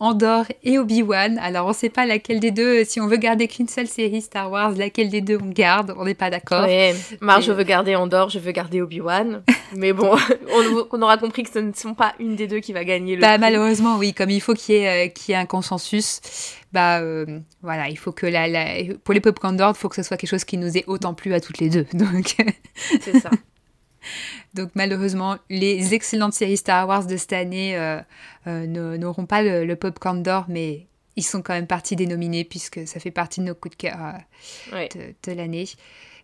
Andorre 0.00 0.46
et 0.62 0.78
Obi-Wan. 0.78 1.38
Alors 1.38 1.66
on 1.66 1.72
sait 1.72 1.88
pas 1.88 2.06
laquelle 2.06 2.40
des 2.40 2.50
deux, 2.50 2.84
si 2.84 3.00
on 3.00 3.06
veut 3.06 3.16
garder 3.16 3.48
qu'une 3.48 3.68
seule 3.68 3.86
série 3.88 4.20
Star 4.22 4.50
Wars, 4.50 4.72
laquelle 4.76 5.08
des 5.10 5.20
deux 5.20 5.38
on 5.42 5.46
garde, 5.50 5.94
on 5.98 6.04
n'est 6.04 6.14
pas 6.14 6.30
d'accord. 6.30 6.64
Ouais. 6.64 6.94
Marge, 7.20 7.46
je 7.46 7.52
veux 7.52 7.64
garder 7.64 7.94
Andorre, 7.96 8.28
je 8.30 8.38
veux 8.38 8.52
garder 8.52 8.80
Obi-Wan. 8.80 9.42
Mais 9.76 9.92
bon, 9.92 10.14
on, 10.52 10.86
on 10.92 11.02
aura 11.02 11.16
compris 11.16 11.42
que 11.42 11.50
ce 11.50 11.58
ne 11.58 11.72
sont 11.72 11.94
pas 11.94 12.14
une 12.20 12.36
des 12.36 12.46
deux 12.46 12.60
qui 12.60 12.72
va 12.72 12.84
gagner 12.84 13.16
le 13.16 13.20
Bah, 13.22 13.30
prix. 13.30 13.40
malheureusement, 13.40 13.96
oui, 13.98 14.14
comme 14.14 14.30
il 14.30 14.40
faut 14.40 14.54
qu'il 14.54 14.76
y, 14.76 14.78
ait, 14.78 15.06
euh, 15.06 15.08
qu'il 15.10 15.32
y 15.32 15.36
ait 15.36 15.40
un 15.40 15.46
consensus, 15.46 16.20
bah 16.74 17.00
euh, 17.00 17.40
voilà, 17.62 17.88
il 17.88 17.96
faut 17.96 18.12
que 18.12 18.26
la, 18.26 18.46
la- 18.48 18.94
pour 19.04 19.14
les 19.14 19.20
popcorn 19.20 19.56
d'ordre, 19.56 19.76
il 19.78 19.80
faut 19.80 19.88
que 19.88 19.96
ce 19.96 20.02
soit 20.02 20.16
quelque 20.18 20.28
chose 20.28 20.44
qui 20.44 20.58
nous 20.58 20.76
ait 20.76 20.84
autant 20.86 21.14
plu 21.14 21.32
à 21.32 21.40
toutes 21.40 21.58
les 21.58 21.70
deux. 21.70 21.86
Donc, 21.94 22.36
C'est 23.00 23.20
ça. 23.20 23.30
donc 24.54 24.70
malheureusement, 24.74 25.38
les 25.48 25.94
excellentes 25.94 26.34
séries 26.34 26.56
Star 26.58 26.86
Wars 26.86 27.06
de 27.06 27.16
cette 27.16 27.32
année 27.32 27.76
euh, 27.78 27.98
euh, 28.46 28.66
n'auront 28.98 29.24
pas 29.26 29.42
le, 29.42 29.64
le 29.64 29.76
popcorn 29.76 30.22
d'or, 30.22 30.44
mais 30.48 30.86
ils 31.16 31.22
sont 31.22 31.42
quand 31.42 31.54
même 31.54 31.66
partie 31.66 31.96
des 31.96 32.06
nominés 32.06 32.44
puisque 32.44 32.86
ça 32.86 33.00
fait 33.00 33.10
partie 33.10 33.40
de 33.40 33.46
nos 33.46 33.54
coups 33.54 33.76
de 33.76 33.80
cœur 33.80 33.96
euh, 34.00 34.74
Ouais. 34.76 34.88
de, 34.94 35.30
de 35.30 35.36
l'année. 35.36 35.64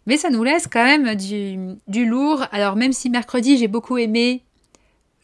Mais 0.06 0.16
ça 0.16 0.30
nous 0.30 0.42
laisse 0.44 0.66
quand 0.66 0.84
même 0.84 1.14
du, 1.14 1.76
du 1.88 2.06
lourd. 2.06 2.44
Alors 2.52 2.76
même 2.76 2.92
si 2.92 3.08
mercredi 3.10 3.56
j'ai 3.56 3.68
beaucoup 3.68 3.98
aimé, 3.98 4.42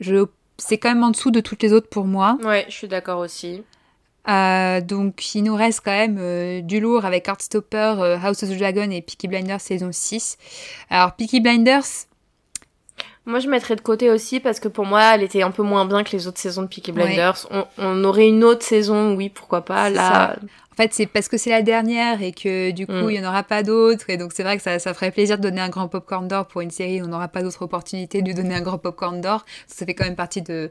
je, 0.00 0.24
c'est 0.58 0.78
quand 0.78 0.88
même 0.90 1.02
en 1.02 1.10
dessous 1.10 1.30
de 1.30 1.40
toutes 1.40 1.62
les 1.62 1.72
autres 1.72 1.88
pour 1.88 2.04
moi. 2.06 2.38
Ouais, 2.42 2.64
je 2.68 2.74
suis 2.74 2.88
d'accord 2.88 3.18
aussi. 3.20 3.62
Euh, 4.28 4.80
donc 4.80 5.34
il 5.34 5.42
nous 5.42 5.54
reste 5.54 5.80
quand 5.84 5.92
même 5.92 6.18
euh, 6.18 6.60
du 6.60 6.80
lourd 6.80 7.04
avec 7.04 7.28
Heartstopper, 7.28 7.94
euh, 7.98 8.18
House 8.22 8.42
of 8.42 8.50
the 8.50 8.58
Dragon 8.58 8.90
et 8.90 9.00
Peaky 9.00 9.28
Blinders 9.28 9.60
saison 9.60 9.90
6. 9.92 10.36
Alors 10.90 11.14
Peaky 11.14 11.40
Blinders, 11.40 12.06
Moi, 13.24 13.40
je 13.40 13.48
mettrais 13.48 13.76
de 13.76 13.80
côté 13.80 14.10
aussi 14.10 14.40
parce 14.40 14.60
que 14.60 14.68
pour 14.68 14.86
moi, 14.86 15.14
elle 15.14 15.22
était 15.22 15.42
un 15.42 15.50
peu 15.50 15.62
moins 15.62 15.84
bien 15.84 16.04
que 16.04 16.12
les 16.12 16.26
autres 16.26 16.40
saisons 16.40 16.62
de 16.62 16.68
Peaky 16.68 16.92
Blinders. 16.92 17.46
On, 17.50 17.64
on 17.78 18.04
aurait 18.04 18.28
une 18.28 18.44
autre 18.44 18.64
saison, 18.64 19.14
oui, 19.14 19.28
pourquoi 19.28 19.64
pas. 19.64 19.90
Là, 19.90 20.36
en 20.72 20.76
fait 20.76 20.92
c'est 20.92 21.06
parce 21.06 21.28
que 21.28 21.38
c'est 21.38 21.48
la 21.48 21.62
dernière 21.62 22.20
et 22.20 22.32
que 22.32 22.70
du 22.70 22.86
coup 22.86 22.92
Mm. 22.92 23.10
il 23.10 23.20
n'y 23.20 23.26
en 23.26 23.30
aura 23.30 23.42
pas 23.42 23.62
d'autres. 23.62 24.10
Et 24.10 24.18
donc 24.18 24.32
c'est 24.34 24.42
vrai 24.42 24.56
que 24.58 24.62
ça, 24.62 24.78
ça 24.78 24.92
ferait 24.92 25.10
plaisir 25.10 25.38
de 25.38 25.42
donner 25.42 25.60
un 25.62 25.70
grand 25.70 25.88
popcorn 25.88 26.28
d'or 26.28 26.46
pour 26.46 26.60
une 26.60 26.70
série 26.70 27.00
où 27.00 27.06
on 27.06 27.08
n'aura 27.08 27.28
pas 27.28 27.42
d'autre 27.42 27.62
opportunité 27.62 28.20
de 28.20 28.26
lui 28.26 28.34
donner 28.34 28.54
un 28.54 28.60
grand 28.60 28.76
popcorn 28.78 29.20
d'or. 29.20 29.44
Ça 29.66 29.86
fait 29.86 29.94
quand 29.94 30.04
même 30.04 30.16
partie 30.16 30.42
de... 30.42 30.70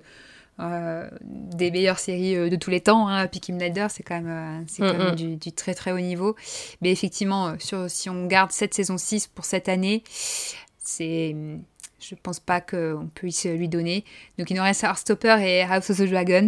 euh, 0.62 1.10
des 1.22 1.70
meilleures 1.70 2.00
séries 2.00 2.38
euh, 2.38 2.50
de 2.50 2.56
tous 2.56 2.70
les 2.70 2.80
temps, 2.80 3.10
hein. 3.10 3.28
Peaky 3.28 3.52
Blinders, 3.52 3.92
c'est 3.92 4.04
quand 4.04 4.16
même, 4.16 4.62
euh, 4.62 4.64
c'est 4.68 4.84
quand 4.84 4.98
même 4.98 5.16
du, 5.16 5.36
du 5.36 5.52
très 5.52 5.74
très 5.74 5.92
haut 5.92 6.00
niveau. 6.00 6.36
Mais 6.82 6.92
effectivement, 6.92 7.56
sur, 7.60 7.90
si 7.90 8.10
on 8.10 8.26
garde 8.26 8.52
cette 8.52 8.74
saison 8.74 8.98
6 8.98 9.28
pour 9.28 9.44
cette 9.44 9.68
année, 9.68 10.02
c'est, 10.80 11.36
je 12.00 12.16
pense 12.24 12.40
pas 12.40 12.62
qu'on 12.62 13.10
puisse 13.14 13.46
lui 13.46 13.68
donner. 13.68 14.06
Donc 14.40 14.50
il 14.50 14.56
nous 14.56 14.64
reste 14.64 14.86
Heartstopper 14.86 15.38
et 15.42 15.64
House 15.64 15.90
of 15.90 15.98
the 15.98 16.10
Dragon. 16.10 16.48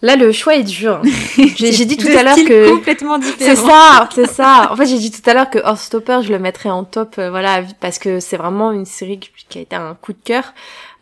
là, 0.00 0.16
le 0.16 0.32
choix 0.32 0.56
est 0.56 0.64
dur. 0.64 1.00
J'ai 1.56 1.70
j'ai 1.70 1.84
dit 1.84 1.96
tout 1.96 2.08
à 2.08 2.24
l'heure 2.24 2.34
que 2.34 2.70
complètement 2.70 3.20
c'est 3.22 3.36
différents. 3.38 3.68
ça, 3.68 4.08
c'est 4.12 4.26
ça. 4.26 4.68
En 4.72 4.76
fait, 4.76 4.86
j'ai 4.86 4.98
dit 4.98 5.12
tout 5.12 5.30
à 5.30 5.34
l'heure 5.34 5.48
que 5.48 5.58
Heartstopper, 5.58 6.22
je 6.22 6.32
le 6.32 6.40
mettrais 6.40 6.70
en 6.70 6.82
top, 6.82 7.14
euh, 7.18 7.30
voilà, 7.30 7.62
parce 7.78 8.00
que 8.00 8.18
c'est 8.18 8.36
vraiment 8.36 8.72
une 8.72 8.84
série 8.84 9.20
qui 9.48 9.58
a 9.58 9.60
été 9.60 9.76
un 9.76 9.94
coup 9.94 10.12
de 10.12 10.18
cœur, 10.24 10.54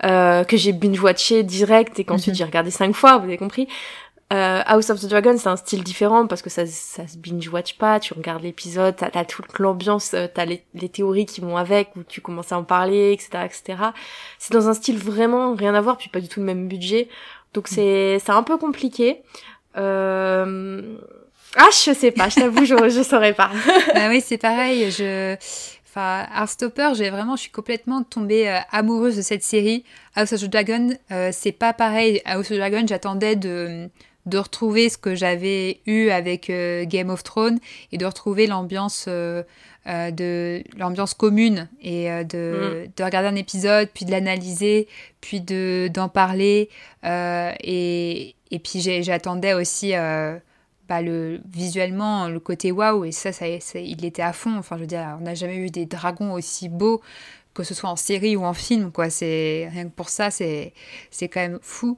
euh, 0.04 0.44
que 0.44 0.56
j'ai 0.56 0.72
binge-watché 0.72 1.42
direct 1.42 1.98
et 1.98 2.04
qu'ensuite 2.04 2.34
Mhm. 2.34 2.38
j'ai 2.38 2.44
regardé 2.44 2.70
cinq 2.70 2.94
fois, 2.94 3.18
vous 3.18 3.24
avez 3.24 3.36
compris. 3.38 3.68
Euh, 4.32 4.62
House 4.64 4.90
of 4.90 5.00
the 5.00 5.06
Dragon, 5.06 5.36
c'est 5.36 5.48
un 5.48 5.56
style 5.56 5.82
différent 5.82 6.28
parce 6.28 6.40
que 6.40 6.50
ça, 6.50 6.64
ça 6.64 7.08
se 7.08 7.18
binge-watch 7.18 7.74
pas, 7.78 7.98
tu 7.98 8.14
regardes 8.14 8.44
l'épisode, 8.44 8.94
t'as, 8.96 9.10
t'as 9.10 9.24
toute 9.24 9.58
l'ambiance, 9.58 10.14
euh, 10.14 10.28
t'as 10.32 10.44
les, 10.44 10.62
les 10.74 10.88
théories 10.88 11.26
qui 11.26 11.40
vont 11.40 11.56
avec, 11.56 11.88
où 11.96 12.04
tu 12.04 12.20
commences 12.20 12.52
à 12.52 12.58
en 12.58 12.62
parler, 12.62 13.10
etc., 13.12 13.44
etc. 13.44 13.82
C'est 14.38 14.52
dans 14.52 14.68
un 14.68 14.74
style 14.74 14.98
vraiment 14.98 15.54
rien 15.56 15.74
à 15.74 15.80
voir, 15.80 15.96
puis 15.96 16.08
pas 16.10 16.20
du 16.20 16.28
tout 16.28 16.38
le 16.38 16.46
même 16.46 16.68
budget. 16.68 17.08
Donc 17.54 17.66
c'est, 17.66 18.20
c'est 18.24 18.30
un 18.30 18.44
peu 18.44 18.56
compliqué. 18.56 19.22
Euh... 19.76 20.96
Ah, 21.56 21.66
je 21.72 21.92
sais 21.92 22.12
pas, 22.12 22.28
je 22.28 22.36
t'avoue, 22.36 22.64
je, 22.64 22.76
je 22.88 23.02
saurais 23.02 23.32
pas. 23.34 23.50
Ah 23.96 24.06
oui, 24.08 24.20
c'est 24.24 24.38
pareil. 24.38 24.92
Je, 24.92 25.34
enfin, 25.90 26.26
Heartstopper, 26.34 26.92
j'ai 26.94 27.10
vraiment, 27.10 27.36
je 27.36 27.42
suis 27.42 27.50
complètement 27.50 28.02
tombée 28.02 28.48
euh, 28.48 28.58
amoureuse 28.70 29.16
de 29.16 29.22
cette 29.22 29.42
série. 29.42 29.84
House 30.14 30.32
of 30.32 30.42
the 30.42 30.46
Dragon, 30.46 30.90
euh, 31.10 31.30
c'est 31.32 31.52
pas 31.52 31.72
pareil. 31.72 32.22
House 32.24 32.50
of 32.50 32.56
the 32.56 32.60
Dragon, 32.60 32.84
j'attendais 32.86 33.36
de 33.36 33.88
de 34.26 34.36
retrouver 34.36 34.90
ce 34.90 34.98
que 34.98 35.14
j'avais 35.14 35.80
eu 35.86 36.10
avec 36.10 36.50
euh, 36.50 36.84
Game 36.84 37.08
of 37.08 37.24
Thrones 37.24 37.58
et 37.90 37.96
de 37.96 38.04
retrouver 38.04 38.46
l'ambiance 38.46 39.08
de 39.08 40.62
l'ambiance 40.78 41.14
commune 41.14 41.68
et 41.80 42.08
de, 42.24 42.86
de 42.94 43.02
regarder 43.02 43.28
un 43.28 43.34
épisode 43.34 43.88
puis 43.92 44.04
de 44.04 44.10
l'analyser 44.10 44.88
puis 45.22 45.40
de 45.40 45.88
d'en 45.92 46.10
parler 46.10 46.68
et 47.02 48.34
et 48.50 48.58
puis 48.58 48.80
j'attendais 49.02 49.54
aussi 49.54 49.94
le 51.02 51.40
visuellement 51.52 52.28
le 52.28 52.40
côté 52.40 52.72
waouh 52.72 53.04
et 53.04 53.12
ça, 53.12 53.32
ça, 53.32 53.46
ça- 53.60 53.78
il 53.78 54.04
était 54.04 54.22
à 54.22 54.32
fond. 54.32 54.56
Enfin 54.58 54.76
je 54.76 54.82
veux 54.82 54.86
dire 54.86 55.16
on 55.20 55.24
n'a 55.24 55.34
jamais 55.34 55.56
eu 55.56 55.70
des 55.70 55.86
dragons 55.86 56.32
aussi 56.32 56.68
beaux 56.68 57.00
que 57.54 57.64
ce 57.64 57.74
soit 57.74 57.90
en 57.90 57.96
série 57.96 58.36
ou 58.36 58.44
en 58.44 58.54
film 58.54 58.92
quoi. 58.92 59.10
C'est 59.10 59.68
rien 59.72 59.84
que 59.86 59.94
pour 59.94 60.08
ça 60.10 60.30
c'est 60.30 60.74
c'est 61.10 61.28
quand 61.28 61.40
même 61.40 61.58
fou. 61.62 61.96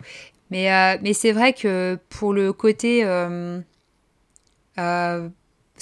Mais 0.51 0.73
euh, 0.73 0.99
mais 1.03 1.15
c'est 1.15 1.33
vrai 1.33 1.53
que 1.55 1.99
pour 2.11 2.33
le 2.35 2.53
côté 2.53 3.05
euh, 3.05 3.61
euh, 4.79 5.29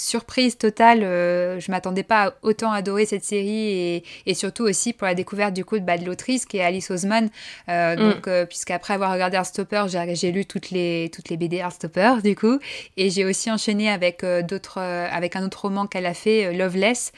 surprise 0.01 0.59
totale, 0.59 1.03
euh, 1.03 1.61
je 1.61 1.71
m'attendais 1.71 2.03
pas 2.03 2.29
à 2.29 2.35
autant 2.43 2.73
adorer 2.73 3.07
cette 3.07 3.25
série 3.25 3.71
et, 3.71 4.05
et 4.27 4.35
surtout 4.35 4.65
aussi 4.65 4.93
pour 4.93 5.07
la 5.07 5.15
découverte 5.15 5.55
du 5.55 5.65
coup 5.65 5.79
de, 5.79 5.85
bah, 5.85 5.99
de 5.99 6.05
l'autrice 6.05 6.45
qui 6.47 6.59
est 6.59 6.63
Alice 6.63 6.91
Oseman. 6.91 7.29
Euh, 7.69 7.91
Mm. 8.01 8.11
Donc, 8.11 8.29
euh, 8.29 8.47
puisqu'après 8.47 8.95
avoir 8.95 9.13
regardé 9.13 9.37
Heartstopper, 9.37 9.85
j'ai 9.89 10.15
j'ai 10.15 10.33
lu 10.33 10.45
toutes 10.45 10.71
les, 10.71 11.11
toutes 11.13 11.29
les 11.29 11.37
BD 11.37 11.59
Heartstopper 11.59 12.15
du 12.23 12.35
coup 12.35 12.59
et 12.97 13.11
j'ai 13.11 13.25
aussi 13.25 13.51
enchaîné 13.51 13.91
avec 13.91 14.25
euh, 14.25 14.43
d'autres, 14.43 14.79
euh, 14.79 15.07
avec 15.11 15.37
un 15.37 15.45
autre 15.45 15.63
roman 15.63 15.87
qu'elle 15.87 16.07
a 16.07 16.15
fait, 16.15 16.53
Loveless, 16.53 17.13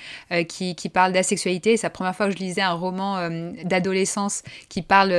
qui, 0.49 0.75
qui 0.75 0.89
parle 0.89 1.13
d'asexualité. 1.13 1.77
C'est 1.77 1.87
la 1.87 1.91
première 1.91 2.15
fois 2.15 2.27
que 2.27 2.33
je 2.33 2.39
lisais 2.39 2.61
un 2.61 2.73
roman 2.73 3.29
d'adolescence 3.65 4.43
qui 4.69 4.83
parle 4.83 5.11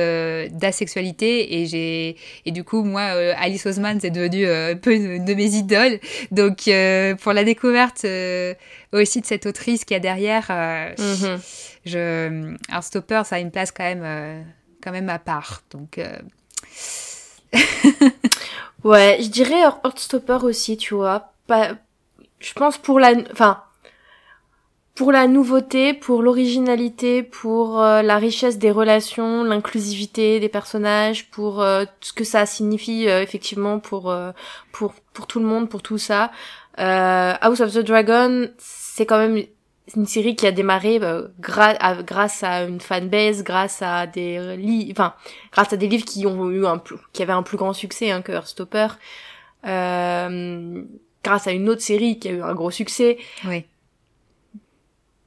d'asexualité 0.50 1.60
et 1.60 1.66
j'ai 1.66 2.16
et 2.44 2.50
du 2.50 2.64
coup 2.64 2.82
moi 2.84 3.02
Alice 3.02 3.64
Oseman 3.66 4.00
c'est 4.00 4.10
devenu 4.10 4.46
un 4.46 4.76
peu 4.76 4.94
une 4.94 5.24
de 5.24 5.34
mes 5.34 5.54
idoles 5.54 5.98
donc 6.30 6.68
pour 7.20 7.32
la 7.32 7.44
découverte 7.44 7.53
euh, 8.04 8.54
aussi 8.92 9.20
de 9.20 9.26
cette 9.26 9.46
autrice 9.46 9.84
qui 9.84 9.94
a 9.94 10.00
derrière 10.00 10.46
euh, 10.50 10.90
Mhm. 10.98 11.40
je 11.84 12.54
Heartstopper 12.70 13.22
ça 13.24 13.36
a 13.36 13.38
une 13.38 13.50
place 13.50 13.70
quand 13.72 13.84
même 13.84 14.02
euh, 14.04 14.40
quand 14.82 14.92
même 14.92 15.08
à 15.08 15.18
part 15.18 15.62
donc 15.70 15.98
euh, 15.98 16.16
Ouais, 18.84 19.18
je 19.20 19.28
dirais 19.28 19.62
Heartstopper 19.62 20.38
aussi, 20.42 20.76
tu 20.76 20.94
vois. 20.94 21.32
Pas, 21.46 21.70
je 22.38 22.52
pense 22.52 22.76
pour 22.76 23.00
la, 23.00 23.12
enfin, 23.32 23.62
pour 24.94 25.10
la 25.10 25.26
nouveauté, 25.26 25.94
pour 25.94 26.22
l'originalité, 26.22 27.22
pour 27.22 27.80
euh, 27.80 28.02
la 28.02 28.18
richesse 28.18 28.58
des 28.58 28.70
relations, 28.70 29.42
l'inclusivité 29.42 30.38
des 30.38 30.48
personnages, 30.50 31.30
pour 31.30 31.62
euh, 31.62 31.84
ce 32.00 32.12
que 32.12 32.24
ça 32.24 32.44
signifie 32.46 33.08
euh, 33.08 33.22
effectivement 33.22 33.78
pour 33.78 34.10
euh, 34.10 34.32
pour 34.72 34.92
pour 35.14 35.26
tout 35.26 35.40
le 35.40 35.46
monde, 35.46 35.68
pour 35.70 35.80
tout 35.82 35.98
ça. 35.98 36.30
Euh, 36.78 37.34
House 37.40 37.60
of 37.60 37.72
the 37.72 37.78
Dragon, 37.78 38.48
c'est 38.58 39.06
quand 39.06 39.18
même 39.18 39.44
une 39.96 40.06
série 40.06 40.34
qui 40.34 40.46
a 40.46 40.52
démarré 40.52 40.98
euh, 41.02 41.28
grâce 41.40 42.42
à 42.42 42.64
une 42.64 42.80
fanbase, 42.80 43.44
grâce 43.44 43.82
à 43.82 44.06
des 44.06 44.56
livres, 44.56 44.92
enfin, 44.92 45.14
grâce 45.52 45.72
à 45.72 45.76
des 45.76 45.88
livres 45.88 46.04
qui 46.04 46.26
ont 46.26 46.50
eu 46.50 46.66
un 46.66 46.78
plus, 46.78 46.96
qui 47.12 47.22
avaient 47.22 47.32
un 47.32 47.42
plus 47.42 47.56
grand 47.56 47.72
succès 47.72 48.10
hein, 48.10 48.22
que 48.22 48.32
Heartstopper, 48.32 48.88
euh, 49.66 50.82
grâce 51.22 51.46
à 51.46 51.52
une 51.52 51.68
autre 51.68 51.82
série 51.82 52.18
qui 52.18 52.28
a 52.28 52.32
eu 52.32 52.42
un 52.42 52.54
gros 52.54 52.70
succès. 52.70 53.18
Oui. 53.46 53.64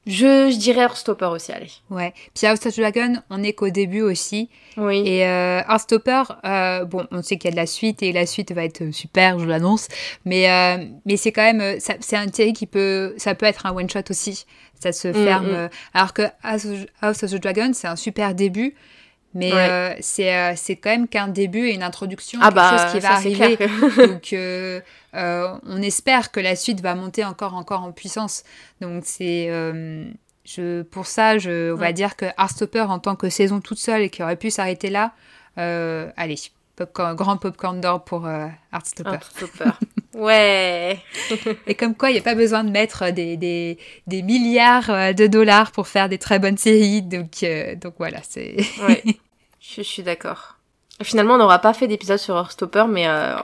Je, 0.07 0.49
je 0.51 0.57
dirais 0.57 0.81
Heartstopper 0.81 1.25
aussi, 1.25 1.51
allez. 1.51 1.69
Ouais. 1.89 2.13
Puis 2.33 2.47
House 2.47 2.65
of 2.65 2.75
Dragon, 2.77 3.15
on 3.29 3.43
est 3.43 3.51
qu'au 3.53 3.69
début 3.69 4.01
aussi. 4.01 4.49
Oui. 4.77 5.03
Et 5.05 5.25
euh, 5.25 5.59
Heartstopper, 5.67 6.23
euh, 6.45 6.85
bon, 6.85 7.05
on 7.11 7.21
sait 7.21 7.37
qu'il 7.37 7.49
y 7.49 7.51
a 7.51 7.51
de 7.51 7.57
la 7.57 7.67
suite 7.67 8.01
et 8.01 8.13
la 8.13 8.25
suite 8.25 8.51
va 8.53 8.63
être 8.63 8.91
super, 8.93 9.37
je 9.37 9.45
l'annonce. 9.45 9.87
Mais, 10.23 10.49
euh, 10.49 10.85
mais 11.05 11.17
c'est 11.17 11.31
quand 11.33 11.43
même, 11.43 11.59
euh, 11.61 11.77
c'est 11.79 12.15
une 12.15 12.33
série 12.33 12.53
qui 12.53 12.67
peut, 12.67 13.13
ça 13.17 13.35
peut 13.35 13.45
être 13.45 13.65
un 13.65 13.75
one 13.75 13.89
shot 13.89 13.99
aussi. 14.09 14.45
Ça 14.79 14.91
se 14.93 15.11
ferme. 15.11 15.47
mm. 15.47 15.55
euh, 15.55 15.67
Alors 15.93 16.13
que 16.13 16.21
House 16.43 16.65
of, 16.65 16.85
House 17.01 17.23
of 17.23 17.31
the 17.31 17.41
Dragon, 17.41 17.71
c'est 17.73 17.87
un 17.87 17.95
super 17.95 18.33
début. 18.33 18.75
Mais 19.37 19.53
Ouais. 19.53 19.69
euh, 19.69 19.93
c'est 19.99 20.33
euh, 20.35 20.53
c'est 20.55 20.75
quand 20.77 20.89
même 20.89 21.07
qu'un 21.07 21.27
début 21.27 21.67
et 21.67 21.73
une 21.75 21.83
introduction, 21.83 22.39
ah 22.41 22.45
quelque 22.47 22.55
bah, 22.55 22.77
chose 22.77 22.91
qui 22.93 22.99
va 22.99 23.11
arriver. 23.13 23.57
Donc, 24.07 24.33
euh, 24.33 24.81
on 25.13 25.81
espère 25.81 26.31
que 26.31 26.39
la 26.39 26.55
suite 26.55 26.81
va 26.81 26.95
monter 26.95 27.23
encore, 27.23 27.53
encore 27.55 27.83
en 27.83 27.91
puissance. 27.91 28.43
Donc, 28.81 29.03
c'est. 29.05 29.47
je, 30.45 30.81
pour 30.81 31.05
ça, 31.07 31.37
je, 31.37 31.71
on 31.73 31.75
va 31.75 31.87
Ouais. 31.87 31.93
dire 31.93 32.15
que 32.15 32.25
Heartstopper, 32.37 32.81
en 32.89 32.99
tant 32.99 33.15
que 33.15 33.29
saison 33.29 33.59
toute 33.61 33.79
seule 33.79 34.01
et 34.01 34.09
qui 34.09 34.23
aurait 34.23 34.37
pu 34.37 34.49
s'arrêter 34.49 34.89
là, 34.89 35.11
allez, 35.57 36.35
popcorn- 36.77 37.15
grand 37.15 37.37
popcorn 37.37 37.79
d'or 37.81 38.03
pour 38.05 38.27
Heartstopper. 38.73 39.11
Heartstopper. 39.15 39.71
ouais. 40.13 40.99
Et 41.67 41.75
comme 41.75 41.95
quoi, 41.95 42.09
il 42.09 42.13
n'y 42.13 42.19
a 42.19 42.23
pas 42.23 42.35
besoin 42.35 42.63
de 42.63 42.69
mettre 42.71 43.09
des, 43.11 43.35
des, 43.37 43.77
des 44.07 44.21
milliards 44.21 45.13
de 45.13 45.27
dollars 45.27 45.71
pour 45.71 45.87
faire 45.87 46.07
des 46.09 46.17
très 46.17 46.39
bonnes 46.39 46.57
séries. 46.57 47.01
Donc, 47.01 47.43
euh, 47.43 47.75
donc 47.75 47.95
voilà, 47.97 48.19
c'est. 48.27 48.55
Ouais. 48.87 49.03
je, 49.75 49.81
suis 49.81 50.03
d'accord. 50.03 50.57
Finalement, 51.03 51.35
on 51.35 51.37
n'aura 51.37 51.59
pas 51.59 51.73
fait 51.73 51.87
d'épisode 51.87 52.17
sur 52.17 52.35
Heartstopper, 52.35 52.85
mais 52.89 53.07
euh, 53.07 53.35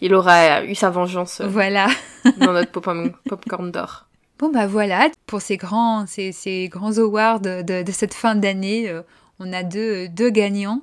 il 0.00 0.14
aura 0.14 0.64
eu 0.64 0.74
sa 0.74 0.90
vengeance 0.90 1.40
euh, 1.40 1.46
voilà. 1.46 1.88
dans 2.38 2.52
notre 2.52 2.70
pop 2.70 2.88
popcorn 3.28 3.70
d'or. 3.70 4.06
Bon 4.38 4.50
bah 4.50 4.66
voilà, 4.66 5.08
pour 5.26 5.40
ces 5.40 5.56
grands, 5.56 6.06
ces, 6.06 6.32
ces 6.32 6.68
grands 6.68 6.98
awards 6.98 7.40
de, 7.40 7.62
de 7.62 7.92
cette 7.92 8.14
fin 8.14 8.34
d'année, 8.34 8.88
euh, 8.88 9.02
on 9.38 9.52
a 9.52 9.62
deux, 9.62 10.08
deux 10.08 10.30
gagnants 10.30 10.82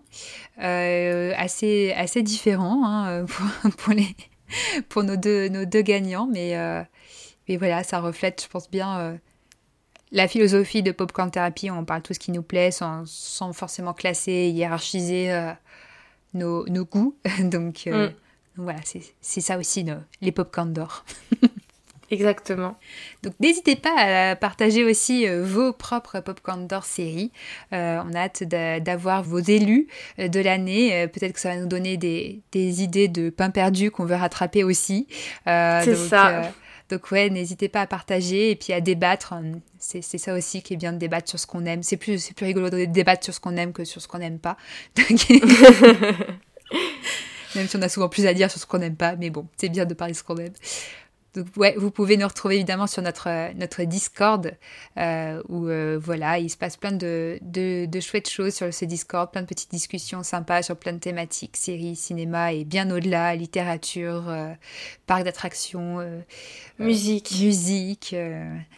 euh, 0.61 1.33
assez, 1.35 1.91
assez 1.97 2.21
différents 2.21 2.85
hein, 2.85 3.25
pour, 3.61 3.71
pour, 3.71 3.93
les, 3.93 4.15
pour 4.87 5.03
nos, 5.03 5.17
deux, 5.17 5.49
nos 5.49 5.65
deux 5.65 5.81
gagnants, 5.81 6.27
mais, 6.31 6.55
mais 7.49 7.57
voilà, 7.57 7.83
ça 7.83 7.99
reflète, 7.99 8.41
je 8.43 8.47
pense 8.47 8.69
bien, 8.69 9.19
la 10.11 10.27
philosophie 10.27 10.83
de 10.83 10.91
Popcorn 10.91 11.29
Therapy. 11.31 11.69
On 11.71 11.85
parle 11.85 12.01
tout 12.01 12.13
ce 12.13 12.19
qui 12.19 12.31
nous 12.31 12.41
plaît 12.43 12.71
sans, 12.71 13.03
sans 13.05 13.53
forcément 13.53 13.93
classer, 13.93 14.49
hiérarchiser 14.53 15.31
euh, 15.31 15.51
nos, 16.33 16.67
nos 16.67 16.85
goûts. 16.85 17.15
Donc, 17.39 17.83
euh, 17.87 18.09
Mm. 18.09 18.13
voilà, 18.63 18.79
c'est 19.21 19.41
ça 19.41 19.57
aussi 19.57 19.83
nos- 19.83 19.95
les 20.21 20.31
Popcorn 20.31 20.73
d'or. 20.73 21.05
Exactement. 22.11 22.75
Donc 23.21 23.33
n'hésitez 23.39 23.75
pas 23.75 24.31
à 24.31 24.35
partager 24.35 24.83
aussi 24.83 25.27
euh, 25.27 25.43
vos 25.45 25.71
propres 25.73 26.19
Popcorn 26.21 26.65
d'or 26.65 26.83
séries. 26.83 27.31
Euh, 27.71 28.01
on 28.03 28.15
a 28.15 28.21
hâte 28.21 28.43
d'a- 28.43 28.79
d'avoir 28.79 29.21
vos 29.21 29.37
élus 29.37 29.87
de 30.17 30.39
l'année. 30.39 31.07
Peut-être 31.07 31.33
que 31.33 31.39
ça 31.39 31.49
va 31.49 31.57
nous 31.57 31.67
donner 31.67 31.97
des, 31.97 32.41
des 32.51 32.81
idées 32.81 33.09
de 33.09 33.29
pain 33.29 33.51
perdu 33.51 33.91
qu'on 33.91 34.05
veut 34.05 34.15
rattraper 34.15 34.63
aussi. 34.63 35.07
C'est 35.45 35.95
ça. 35.95 36.51
Euh, 36.91 36.95
donc 36.95 37.11
ouais, 37.11 37.29
n'hésitez 37.29 37.69
pas 37.69 37.81
à 37.81 37.87
partager 37.87 38.51
et 38.51 38.55
puis 38.55 38.73
à 38.73 38.81
débattre. 38.81 39.33
Hum, 39.33 39.61
C'est 39.79 40.01
ça 40.01 40.33
aussi 40.33 40.61
qui 40.61 40.73
est 40.73 40.77
bien 40.77 40.93
de 40.93 40.97
débattre 40.97 41.29
sur 41.29 41.39
ce 41.39 41.47
qu'on 41.47 41.65
aime. 41.65 41.83
C'est 41.83 41.97
plus, 41.97 42.19
c'est 42.19 42.33
plus 42.33 42.45
rigolo 42.45 42.69
de 42.69 42.85
débattre 42.85 43.23
sur 43.23 43.33
ce 43.33 43.39
qu'on 43.39 43.55
aime 43.57 43.73
que 43.73 43.85
sur 43.85 44.01
ce 44.01 44.07
qu'on 44.07 44.19
n'aime 44.19 44.39
pas. 44.39 44.57
Même 47.55 47.67
si 47.67 47.75
on 47.75 47.81
a 47.81 47.89
souvent 47.89 48.09
plus 48.09 48.27
à 48.27 48.33
dire 48.33 48.51
sur 48.51 48.59
ce 48.59 48.65
qu'on 48.65 48.77
n'aime 48.77 48.95
pas, 48.95 49.15
mais 49.15 49.29
bon, 49.29 49.47
c'est 49.57 49.69
bien 49.69 49.85
de 49.85 49.93
parler 49.93 50.13
de 50.13 50.17
ce 50.17 50.23
qu'on 50.23 50.37
aime. 50.37 50.53
Donc 51.35 51.45
ouais, 51.57 51.75
vous 51.77 51.91
pouvez 51.91 52.17
nous 52.17 52.27
retrouver 52.27 52.55
évidemment 52.55 52.87
sur 52.87 53.03
notre, 53.03 53.29
euh, 53.29 53.49
notre 53.55 53.83
Discord, 53.83 54.51
euh, 54.97 55.41
où 55.47 55.67
euh, 55.67 55.99
voilà, 56.01 56.39
il 56.39 56.49
se 56.49 56.57
passe 56.57 56.75
plein 56.75 56.91
de, 56.91 57.37
de, 57.41 57.85
de 57.85 57.99
chouettes 57.99 58.29
choses 58.29 58.55
sur 58.55 58.73
ce 58.73 58.83
Discord, 58.85 59.31
plein 59.31 59.41
de 59.41 59.45
petites 59.47 59.69
discussions 59.69 60.23
sympas 60.23 60.63
sur 60.63 60.75
plein 60.75 60.93
de 60.93 60.97
thématiques, 60.97 61.55
séries, 61.55 61.95
cinéma 61.95 62.53
et 62.53 62.63
bien 62.65 62.89
au-delà, 62.89 63.35
littérature, 63.35 64.27
euh, 64.27 64.51
parc 65.05 65.23
d'attractions, 65.23 65.99
Musique. 66.79 67.31
musique, 67.39 68.15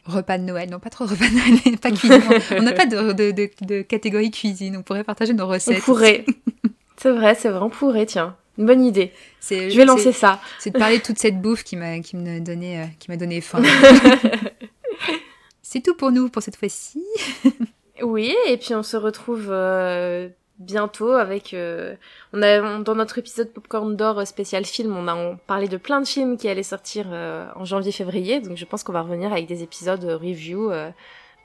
repas 0.05 0.37
de 0.37 0.43
Noël. 0.43 0.69
Non, 0.69 0.79
pas 0.79 0.89
trop 0.89 1.05
repas 1.05 1.29
de 1.29 1.33
Noël, 1.35 1.77
pas 1.79 1.91
cuisine. 1.91 2.21
on 2.57 2.61
n'a 2.63 2.73
pas 2.73 2.85
de, 2.85 3.13
de, 3.13 3.49
de, 3.61 3.81
catégorie 3.81 4.29
cuisine, 4.31 4.75
on 4.75 4.81
pourrait 4.83 5.03
partager 5.05 5.33
nos 5.33 5.45
On 5.45 5.49
recettes. 5.49 5.81
pourrait. 5.83 6.25
c'est 6.97 7.11
vrai, 7.11 7.33
c'est 7.35 7.49
vrai, 7.49 7.61
on 7.61 7.69
pourrait, 7.69 8.05
tiens. 8.05 8.35
Une 8.57 8.65
bonne 8.65 8.83
idée. 8.85 9.11
C'est- 9.39 9.69
Je 9.69 9.77
vais 9.77 9.85
lancer 9.85 10.11
ça. 10.11 10.39
C'est 10.59 10.71
de 10.71 10.77
parler 10.79 10.97
de 10.99 11.03
toute 11.03 11.17
cette 11.17 11.41
bouffe 11.41 11.63
qui 11.63 11.75
m'a 11.77 11.99
qui 11.99 12.15
me 12.17 12.39
donnait 12.39 12.81
euh, 12.83 12.85
qui 12.99 13.09
m'a 13.09 13.17
donné 13.17 13.41
faim. 13.41 13.61
C'est 15.61 15.81
tout 15.81 15.95
pour 15.95 16.11
nous 16.11 16.29
pour 16.29 16.41
cette 16.43 16.55
fois-ci. 16.57 17.03
Oui, 18.01 18.35
et 18.47 18.57
puis 18.57 18.73
on 18.75 18.83
se 18.83 18.97
retrouve 18.97 19.47
euh, 19.51 20.27
bientôt 20.59 21.11
avec... 21.11 21.53
euh, 21.53 21.95
on 22.33 22.41
a, 22.41 22.61
on- 22.61 22.79
dans 22.79 22.95
notre 22.95 23.19
épisode 23.19 23.51
Popcorn 23.53 23.95
d'or 23.95 24.19
euh, 24.19 24.25
spécial 24.25 24.65
film, 24.65 24.95
on 24.97 25.07
a 25.07 25.15
on 25.15 25.37
parlé 25.47 25.67
de 25.67 25.77
plein 25.77 26.01
de 26.01 26.07
films 26.07 26.35
qui 26.37 26.49
allaient 26.49 26.63
sortir 26.63 27.05
euh, 27.11 27.47
en 27.55 27.63
janvier-février, 27.63 28.41
donc 28.41 28.57
je 28.57 28.65
pense 28.65 28.83
qu'on 28.83 28.91
va 28.91 29.01
revenir 29.03 29.31
avec 29.31 29.45
des 29.47 29.61
épisodes 29.63 30.03
euh, 30.03 30.17
review 30.17 30.71
euh, 30.71 30.89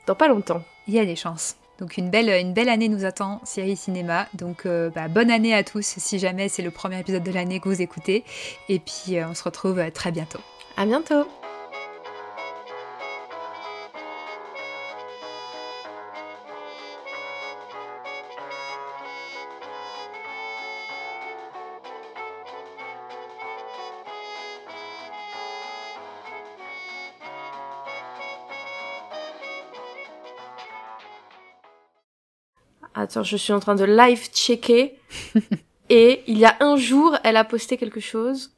dans 0.07 0.15
pas 0.15 0.29
longtemps. 0.29 0.63
Il 0.89 0.95
y 0.95 0.99
a 0.99 1.05
des 1.05 1.17
chances. 1.17 1.57
Donc 1.79 1.97
une 1.97 2.11
belle 2.11 2.69
année 2.69 2.89
nous 2.89 3.05
attend 3.05 3.41
série 3.45 3.77
cinéma. 3.77 4.27
Donc 4.35 4.67
euh, 4.67 4.91
bah, 4.91 5.09
bonne 5.09 5.31
année 5.31 5.55
à 5.55 5.63
tous 5.63 5.95
si 5.99 6.19
jamais 6.19 6.49
c'est 6.49 6.63
le 6.63 6.71
premier 6.71 7.01
épisode 7.01 7.23
de 7.23 7.33
l'année 7.33 7.61
que 7.61 7.69
vous 7.69 7.83
écoutez. 7.83 8.25
Et 8.69 8.79
puis 8.79 9.19
euh, 9.19 9.29
on 9.29 9.35
se 9.35 9.45
retrouve 9.45 9.79
euh, 9.79 9.91
très 9.91 10.13
bientôt. 10.13 10.41
À 10.77 10.87
bientôt 10.87 11.27
Attends, 33.07 33.23
je 33.23 33.37
suis 33.37 33.53
en 33.53 33.61
train 33.61 33.77
de 33.77 33.85
live 33.85 34.31
checker. 34.33 34.99
Et 35.91 36.25
il 36.27 36.39
y 36.39 36.45
a 36.45 36.57
un 36.59 36.77
jour, 36.77 37.17
elle 37.23 37.37
a 37.37 37.45
posté 37.45 37.77
quelque 37.77 38.01
chose. 38.01 38.51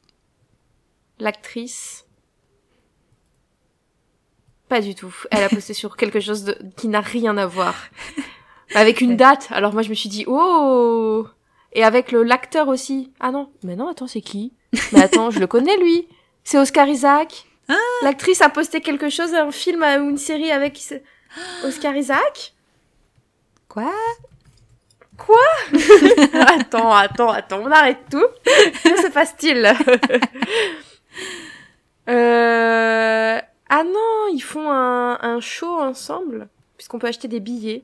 L'actrice. 1.19 2.07
Pas 4.67 4.81
du 4.81 4.95
tout. 4.95 5.13
Elle 5.29 5.43
a 5.43 5.49
posté 5.55 5.75
sur 5.75 5.95
quelque 5.95 6.19
chose 6.19 6.45
de... 6.45 6.57
qui 6.77 6.87
n'a 6.87 6.99
rien 6.99 7.37
à 7.37 7.45
voir. 7.45 7.75
Avec 8.73 9.01
une 9.01 9.17
date. 9.17 9.49
Alors 9.51 9.73
moi 9.73 9.83
je 9.83 9.89
me 9.89 9.93
suis 9.93 10.09
dit, 10.09 10.25
oh 10.25 11.27
Et 11.73 11.83
avec 11.83 12.11
le 12.11 12.23
l'acteur 12.23 12.67
aussi. 12.67 13.11
Ah 13.19 13.29
non, 13.29 13.51
mais 13.63 13.75
non, 13.75 13.87
attends, 13.87 14.07
c'est 14.07 14.21
qui? 14.21 14.53
Mais 14.93 15.03
attends, 15.03 15.29
je 15.29 15.39
le 15.39 15.45
connais 15.45 15.77
lui. 15.77 16.07
C'est 16.43 16.57
Oscar 16.57 16.87
Isaac. 16.87 17.45
L'actrice 18.01 18.41
a 18.41 18.49
posté 18.49 18.81
quelque 18.81 19.09
chose, 19.09 19.31
un 19.35 19.51
film 19.51 19.83
euh, 19.83 20.01
ou 20.01 20.09
une 20.09 20.17
série 20.17 20.51
avec 20.51 20.81
Oscar 21.63 21.95
Isaac? 21.95 22.55
Quoi? 23.67 23.93
Quoi 25.19 25.35
Attends, 26.47 26.91
attends, 26.91 27.29
attends, 27.29 27.59
on 27.61 27.71
arrête 27.71 27.99
tout. 28.09 28.25
Que 28.45 29.01
se 29.01 29.11
passe-t-il 29.11 29.65
euh... 32.09 33.39
Ah 33.71 33.83
non, 33.83 34.33
ils 34.33 34.41
font 34.41 34.71
un, 34.71 35.19
un 35.21 35.39
show 35.41 35.77
ensemble, 35.79 36.47
puisqu'on 36.77 36.97
peut 36.97 37.07
acheter 37.07 37.27
des 37.27 37.39
billets. 37.39 37.83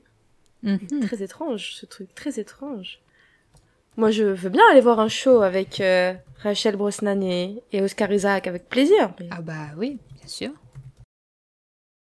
Mhm. 0.64 1.00
Très 1.06 1.22
étrange, 1.22 1.74
ce 1.74 1.86
truc, 1.86 2.12
très 2.14 2.40
étrange. 2.40 2.98
Moi, 3.96 4.10
je 4.10 4.24
veux 4.24 4.48
bien 4.50 4.64
aller 4.72 4.80
voir 4.80 4.98
un 4.98 5.08
show 5.08 5.42
avec 5.42 5.80
euh, 5.80 6.12
Rachel 6.42 6.74
Brosnan 6.76 7.22
et, 7.22 7.62
et 7.72 7.82
Oscar 7.82 8.10
Isaac 8.12 8.48
avec 8.48 8.68
plaisir. 8.68 9.10
mais- 9.20 9.28
Ah 9.30 9.40
bah 9.40 9.68
oui, 9.76 9.98
bien 10.18 10.26
sûr. 10.26 10.50